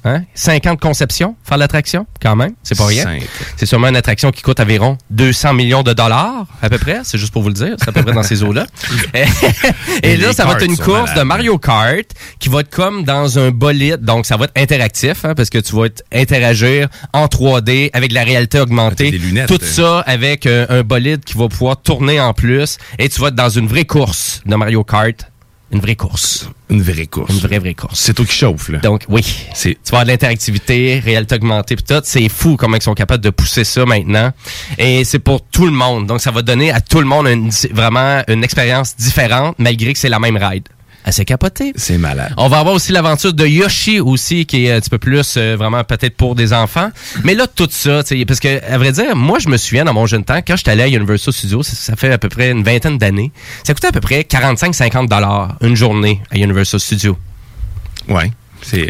[0.09, 0.23] Hein?
[0.35, 3.19] Cinq ans de conception, faire l'attraction, quand même, c'est pas rien.
[3.57, 7.01] C'est sûrement une attraction qui coûte environ 200 millions de dollars, à peu près.
[7.05, 8.67] C'est juste pour vous le dire, c'est à peu près dans ces eaux-là.
[9.15, 9.25] Et,
[10.03, 12.07] et Et là, ça va être une course de Mario Kart
[12.39, 14.01] qui va être comme dans un bolide.
[14.01, 18.13] Donc, ça va être interactif hein, parce que tu vas être interagir en 3D avec
[18.13, 19.11] la réalité augmentée.
[19.11, 19.67] des lunettes, Tout hein.
[19.67, 22.79] ça avec euh, un bolide qui va pouvoir tourner en plus.
[22.99, 25.31] Et tu vas être dans une vraie course de Mario Kart.
[25.71, 26.49] Une vraie course.
[26.71, 27.31] Une vraie course.
[27.33, 27.99] Une vraie, vraie course.
[28.01, 28.79] C'est toi qui chauffe, là.
[28.79, 29.23] Donc, oui.
[29.61, 32.01] Tu vas avoir de l'interactivité, réalité augmentée, pis tout.
[32.05, 34.33] C'est fou comment ils sont capables de pousser ça maintenant.
[34.79, 36.07] Et c'est pour tout le monde.
[36.07, 39.99] Donc, ça va donner à tout le monde une- vraiment une expérience différente, malgré que
[39.99, 40.69] c'est la même ride.
[41.05, 41.73] Assez capoté.
[41.77, 42.35] C'est malade.
[42.37, 45.57] On va avoir aussi l'aventure de Yoshi aussi, qui est un petit peu plus euh,
[45.57, 46.91] vraiment peut-être pour des enfants.
[47.25, 49.85] Mais là, tout ça, tu sais, parce que, à vrai dire, moi, je me souviens
[49.85, 52.29] dans mon jeune temps, quand j'étais allé à Universal Studios, ça, ça fait à peu
[52.29, 53.33] près une vingtaine d'années,
[53.65, 57.17] ça coûtait à peu près 45-50 dollars une journée à Universal Studios.
[58.09, 58.31] Ouais.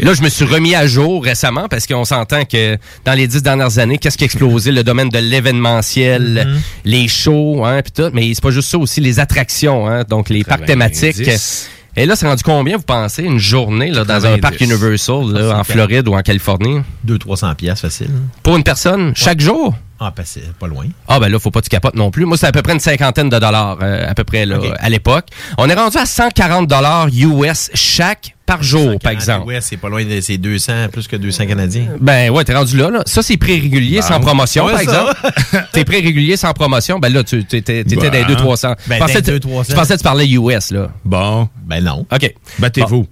[0.01, 3.43] Là, je me suis remis à jour récemment parce qu'on s'entend que dans les dix
[3.43, 4.71] dernières années, qu'est-ce qui a explosé?
[4.71, 6.59] Le domaine de l'événementiel, Mm-hmm.
[6.85, 8.09] les shows, hein, puis tout.
[8.13, 11.17] Mais c'est pas juste ça aussi, les attractions, hein, donc les parcs thématiques.
[11.17, 11.69] 90.
[11.95, 14.41] Et là, c'est rendu combien, vous pensez, une journée là, dans un 90.
[14.41, 16.81] parc Universal là, en Floride ou en Californie?
[17.07, 18.11] 200-300 pièces facile.
[18.43, 19.75] Pour une personne, chaque jour?
[19.99, 20.85] Ah, ben, c'est pas loin.
[21.09, 22.23] Ah ben là, faut pas que tu capotes non plus.
[22.25, 24.89] Moi, c'est à peu près une cinquantaine de dollars euh, à peu près là, à
[24.89, 25.25] l'époque.
[25.57, 29.47] On est rendu à 140 dollars US chaque par jour, par exemple.
[29.47, 31.85] Ouais, c'est pas loin de ces 200, plus que 200 Canadiens.
[32.01, 33.03] Ben ouais, t'es rendu là, là.
[33.05, 34.07] Ça, c'est prix régulier Bon.
[34.07, 35.13] sans promotion, Ouais, par exemple.
[35.71, 36.97] t'es prix régulier sans promotion.
[36.99, 37.95] Ben là, tu t'étais Ben.
[37.97, 38.75] dans les 200-300.
[38.87, 39.65] Ben, Je pensais dans que les tu- 200-300.
[39.69, 40.89] je pensais que tu parlais US, là.
[41.05, 41.47] Bon.
[41.65, 42.05] Ben non.
[42.11, 42.33] OK.
[42.57, 43.05] Battez-vous.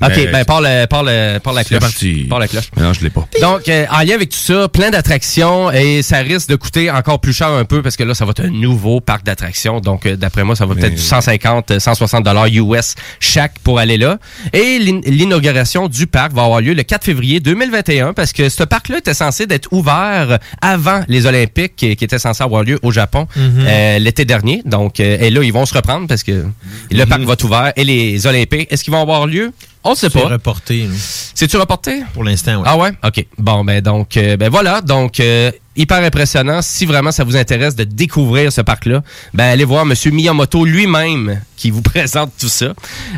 [0.00, 0.06] Bon.
[0.06, 1.80] OK, ben parle, parle, parle la C'est cloche.
[1.80, 2.26] parti.
[2.28, 2.70] Parle la cloche.
[2.76, 3.26] Non, je l'ai pas.
[3.42, 7.20] Donc, euh, en lien avec tout ça, plein d'attractions et ça risque de coûter encore
[7.20, 9.80] plus cher un peu parce que là, ça va être un nouveau parc d'attractions.
[9.80, 13.80] Donc, euh, d'après moi, ça va peut-être du 150, euh, 160 dollars US chaque pour
[13.80, 14.18] aller là.
[14.52, 18.62] Et l'in- l'inauguration du parc va avoir lieu le 4 février 2021 parce que ce
[18.64, 22.90] parc-là était censé d'être ouvert avant les Olympiques qui, qui étaient censés avoir lieu au
[22.92, 23.64] Japon Mhm.
[23.66, 24.62] euh, l'été dernier.
[24.64, 26.44] Donc, euh, et là, ils vont se reprendre parce que
[26.90, 29.52] le parc va être ouvert et les Olympiques, est-ce qu'ils vont avoir lieu?
[29.84, 30.28] On sait C'est pas.
[30.28, 30.82] reporté.
[30.82, 30.94] là.
[31.34, 32.02] C'est-tu reporté?
[32.12, 32.62] Pour l'instant, oui.
[32.66, 32.90] Ah ouais?
[33.04, 33.24] OK.
[33.38, 34.80] Bon, ben donc, euh, ben voilà.
[34.80, 36.60] Donc, euh, hyper impressionnant.
[36.62, 39.02] Si vraiment ça vous intéresse de découvrir ce parc-là,
[39.34, 39.94] ben allez voir M.
[40.12, 42.74] Miyamoto lui-même qui vous présente tout ça.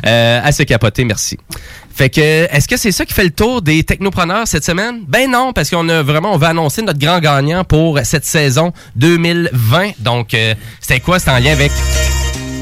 [0.07, 1.39] Euh, assez capoté, merci.
[1.95, 5.01] Fait que, est-ce que c'est ça qui fait le tour des technopreneurs cette semaine?
[5.09, 8.73] Ben non, parce qu'on a vraiment, on va annoncer notre grand gagnant pour cette saison
[8.97, 9.93] 2020.
[9.99, 11.19] Donc, euh, c'était quoi?
[11.19, 11.73] C'était en lien avec...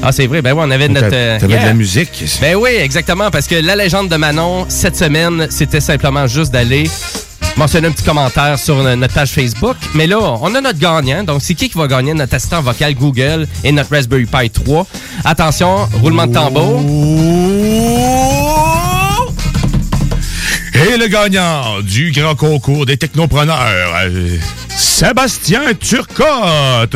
[0.01, 0.41] Ah, c'est vrai.
[0.41, 1.09] Ben oui, on avait notre...
[1.11, 1.65] euh, T'avais de yeah.
[1.67, 2.23] la musique.
[2.41, 6.89] Ben oui, exactement, parce que la légende de Manon, cette semaine, c'était simplement juste d'aller
[7.57, 9.75] mentionner un petit commentaire sur no- notre page Facebook.
[9.95, 11.23] Mais là, on a notre gagnant.
[11.25, 12.13] Donc, c'est qui qui va gagner?
[12.13, 14.87] Notre assistant vocal Google et notre Raspberry Pi 3.
[15.25, 16.79] Attention, roulement de tambour.
[20.75, 23.57] Et le gagnant du grand concours des technopreneurs,
[24.05, 24.37] euh,
[24.77, 26.95] Sébastien Turcotte.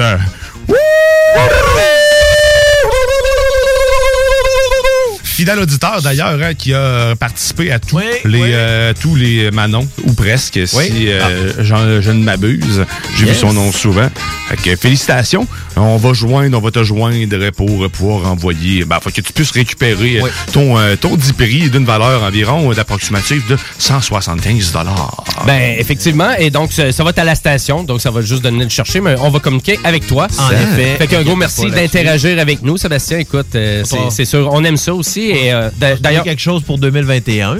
[5.34, 10.14] Fidèle auditeur d'ailleurs hein, qui a participé à tous les euh, tous les Manon ou
[10.14, 12.85] presque si euh, j'en- je ne m'abuse.
[13.18, 13.34] J'ai Yes.
[13.35, 14.10] vu son nom souvent.
[14.49, 15.47] Fait que félicitations.
[15.76, 18.85] On va joindre, on va te joindre pour pouvoir envoyer.
[18.85, 23.41] Ben, faut que tu puisses récupérer ton euh, ton 10 prix d'une valeur environ d'approximative
[23.49, 25.23] de 175 dollars.
[25.47, 26.31] Ben, effectivement.
[26.38, 27.84] Et donc, ça, ça va être à la station.
[27.84, 30.27] Donc, ça va juste donner le chercher, mais on va communiquer avec toi.
[30.38, 30.95] En effet.
[30.99, 33.18] Fait qu'un gros merci d'interagir avec nous, Sébastien.
[33.18, 35.23] Écoute, euh, c'est sûr, on aime ça aussi.
[35.32, 37.54] Et euh, d'a- D'ailleurs, quelque chose pour 2021.
[37.54, 37.58] hein,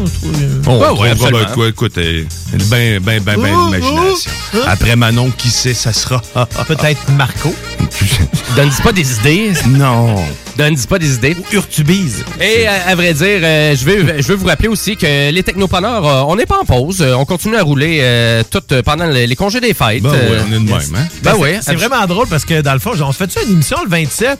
[0.00, 0.32] on trouve,
[0.68, 2.24] On Ouais, ouais, quoi, écoute, euh,
[2.70, 4.30] ben, ben, ben, ben Oh, d'imagination.
[4.54, 4.60] oh, hein?
[4.66, 6.20] Après Manon, qui sait, ça sera.
[6.68, 7.54] Peut-être Marco.
[8.56, 9.52] donne-dis pas des idées.
[9.68, 10.16] Non.
[10.56, 11.36] Donne-dis pas des idées.
[11.38, 12.24] Ou Urtubise.
[12.40, 15.42] Et à, à vrai dire, euh, je vais je veux vous rappeler aussi que les
[15.42, 17.00] technopreneurs, euh, on n'est pas en pause.
[17.02, 20.02] Euh, on continue à rouler euh, tout pendant les, les congés des fêtes.
[20.02, 21.06] Ben ouais, on est de même, hein?
[21.22, 21.48] Ben c'est- oui.
[21.60, 23.90] C'est vraiment drôle parce que dans le fond, on se fait ça une émission le
[23.90, 24.38] 27.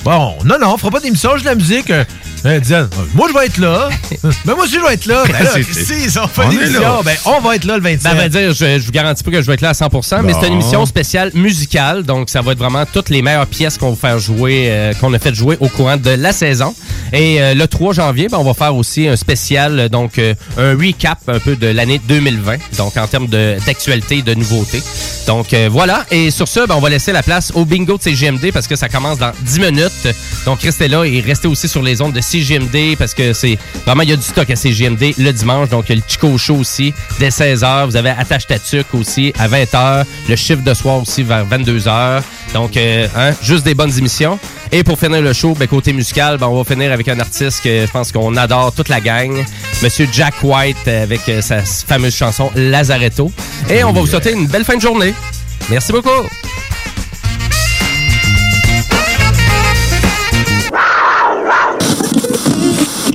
[0.00, 1.92] Euh, bon, non, non, on fera pas d'émission, de la musique.
[2.44, 3.88] Euh, euh, Diane, moi, je vais être là.
[4.22, 5.24] ben, moi aussi, je vais être là.
[5.26, 7.00] Ben, là, C'est- si, on fait on émission, là.
[7.04, 8.02] ben, on va être là le 27.
[8.02, 10.22] Ben, vrai dire, je, je vous garantis pas que je vais être là à 100%,
[10.22, 10.60] mais c'est une Bon.
[10.60, 12.02] émission spéciale musicale.
[12.04, 15.12] Donc, ça va être vraiment toutes les meilleures pièces qu'on va faire jouer, euh, qu'on
[15.14, 16.74] a fait jouer au courant de la saison.
[17.12, 20.76] Et euh, le 3 janvier, ben, on va faire aussi un spécial, donc euh, un
[20.76, 22.56] recap un peu de l'année 2020.
[22.78, 24.82] Donc, en termes d'actualité et de nouveautés.
[25.26, 26.04] Donc, voilà.
[26.10, 28.76] Et sur ce, ben, on va laisser la place au bingo de CGMD parce que
[28.76, 30.08] ça commence dans 10 minutes.
[30.44, 34.02] Donc, restez là et restez aussi sur les ondes de CGMD parce que c'est vraiment,
[34.02, 35.68] il y a du stock à CGMD le dimanche.
[35.68, 37.86] Donc, il y a le Chico Show aussi dès 16h.
[37.86, 40.04] Vous avez Attache Tatuc aussi à 20h.
[40.28, 42.22] Le chiffre de soir aussi vers 22h.
[42.54, 44.38] Donc, euh, hein, juste des bonnes émissions.
[44.72, 47.62] Et pour finir le show, ben, côté musical, ben, on va finir avec un artiste
[47.62, 49.44] que je pense qu'on adore toute la gang.
[49.82, 53.30] Monsieur Jack White avec euh, sa fameuse chanson Lazaretto.
[53.70, 55.14] Et on va vous souhaiter une belle fin de journée.
[55.70, 56.10] Merci beaucoup.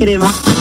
[0.01, 0.60] My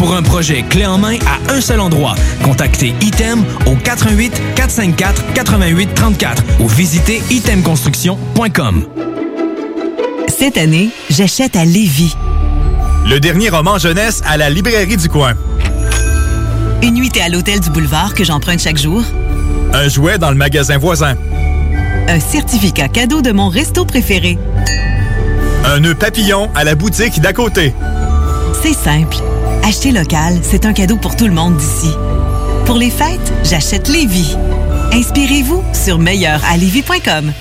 [0.00, 5.34] Pour un projet clé en main à un seul endroit, contactez Item au 88 454
[5.34, 8.86] 88 34 ou visitez itemconstruction.com.
[10.26, 12.16] Cette année, j'achète à Lévis.
[13.10, 15.34] Le dernier roman jeunesse à la librairie du coin.
[16.82, 19.02] Une nuitée à l'hôtel du boulevard que j'emprunte chaque jour.
[19.74, 21.14] Un jouet dans le magasin voisin.
[22.08, 24.38] Un certificat cadeau de mon resto préféré.
[25.66, 27.74] Un nœud papillon à la boutique d'à côté.
[28.62, 29.18] C'est simple.
[29.62, 31.90] Acheter local, c'est un cadeau pour tout le monde d'ici.
[32.66, 34.36] Pour les fêtes, j'achète Lévis.
[34.92, 37.32] Inspirez-vous sur meilleuralevis.com.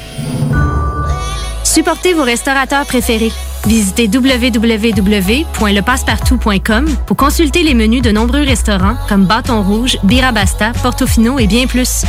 [1.64, 3.32] Supportez vos restaurateurs préférés.
[3.68, 11.48] Visitez www.lepassepartout.com pour consulter les menus de nombreux restaurants comme Bâton Rouge, Birabasta, Portofino et
[11.48, 12.04] bien plus.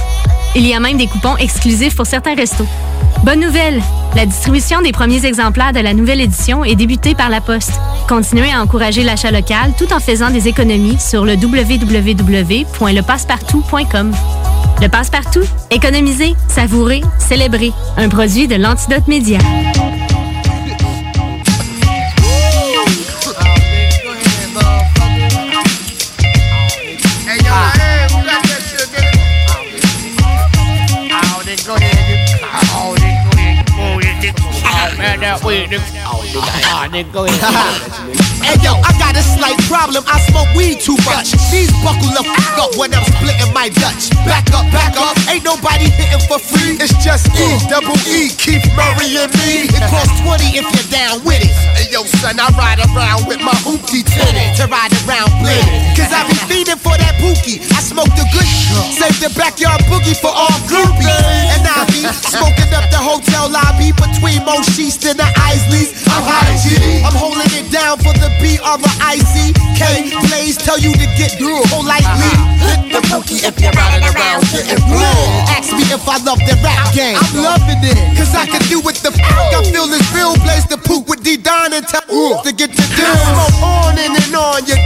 [0.55, 2.67] Il y a même des coupons exclusifs pour certains restos.
[3.25, 3.83] Bonne nouvelle!
[4.17, 7.75] La distribution des premiers exemplaires de la nouvelle édition est débutée par la Poste.
[8.09, 14.13] Continuez à encourager l'achat local tout en faisant des économies sur le www.lepassepartout.com.
[14.81, 17.71] Le Passe-Partout, économiser, savourer, célébrer.
[17.97, 19.39] Un produit de l'Antidote Média.
[38.43, 40.03] Hey yo, I got a slight problem.
[40.11, 41.39] I smoke weed too much.
[41.55, 44.11] These buckle fuck up when I'm splitting my Dutch.
[44.27, 45.15] Back up, back up.
[45.31, 46.83] Ain't nobody hitting for free.
[46.83, 49.71] It's just E, double E, keep Murray and me.
[49.71, 51.55] It costs 20 if you're down with it.
[51.79, 55.79] Hey yo, son, I ride around with my hoopty tinted to ride around blended.
[55.95, 57.63] Cause I be feeding for that pookie.
[57.71, 58.99] I smoke the good shit.
[58.99, 61.20] Save the backyard boogie for all groupies.
[63.21, 65.93] Hotel lobby between Mo sheets and the Isleys.
[66.09, 67.05] I'm high G.
[67.05, 70.09] I'm holding it down for the B R I C K.
[70.29, 72.33] Blaze tell you to get through politely.
[72.65, 75.21] Hit the bookie if you're riding around getting blue.
[75.53, 77.21] Ask me if I love the rap game.
[77.21, 77.97] I'm loving it.
[78.17, 80.33] Cause I can do what the fuck I feel is real.
[80.41, 83.17] Blaze the poop with D Don and tell to get the deal.
[83.21, 84.80] Smoke on and, and on, you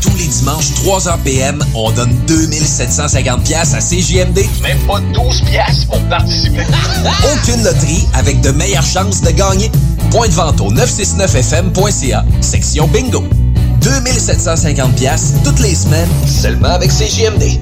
[0.02, 4.40] Tous les dimanches, 3h PM, on donne 2750 pièces à CJMD.
[4.62, 6.64] Même pas 12 pièces pour participer.
[7.32, 9.70] Aucune loterie avec de meilleures chances de gagner.
[10.10, 13.24] Point de vente au 969fm.ca, section bingo.
[13.80, 17.58] 2750 pièces toutes les semaines, seulement avec CJMD.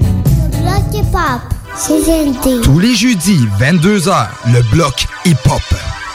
[0.61, 1.41] Bloc hip-hop,
[1.75, 2.61] CGND.
[2.63, 5.61] Tous les jeudis, 22h, le bloc hip-hop.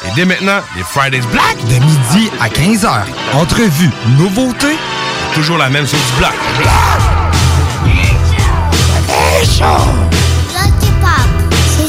[0.05, 3.05] Et dès maintenant, les Fridays Black de midi à 15h.
[3.35, 4.77] Entrevue, nouveauté,
[5.35, 6.23] toujours la même sauce du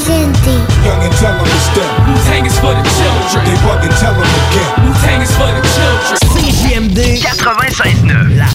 [0.04, 0.46] CGND.
[0.84, 1.90] Young and tell them to step.
[2.06, 3.44] Wu-Tang is for the children.
[3.44, 4.70] They bug and tell them again.
[4.84, 6.18] Wu-Tang is for the children.
[6.34, 8.54] CJMD 96.9.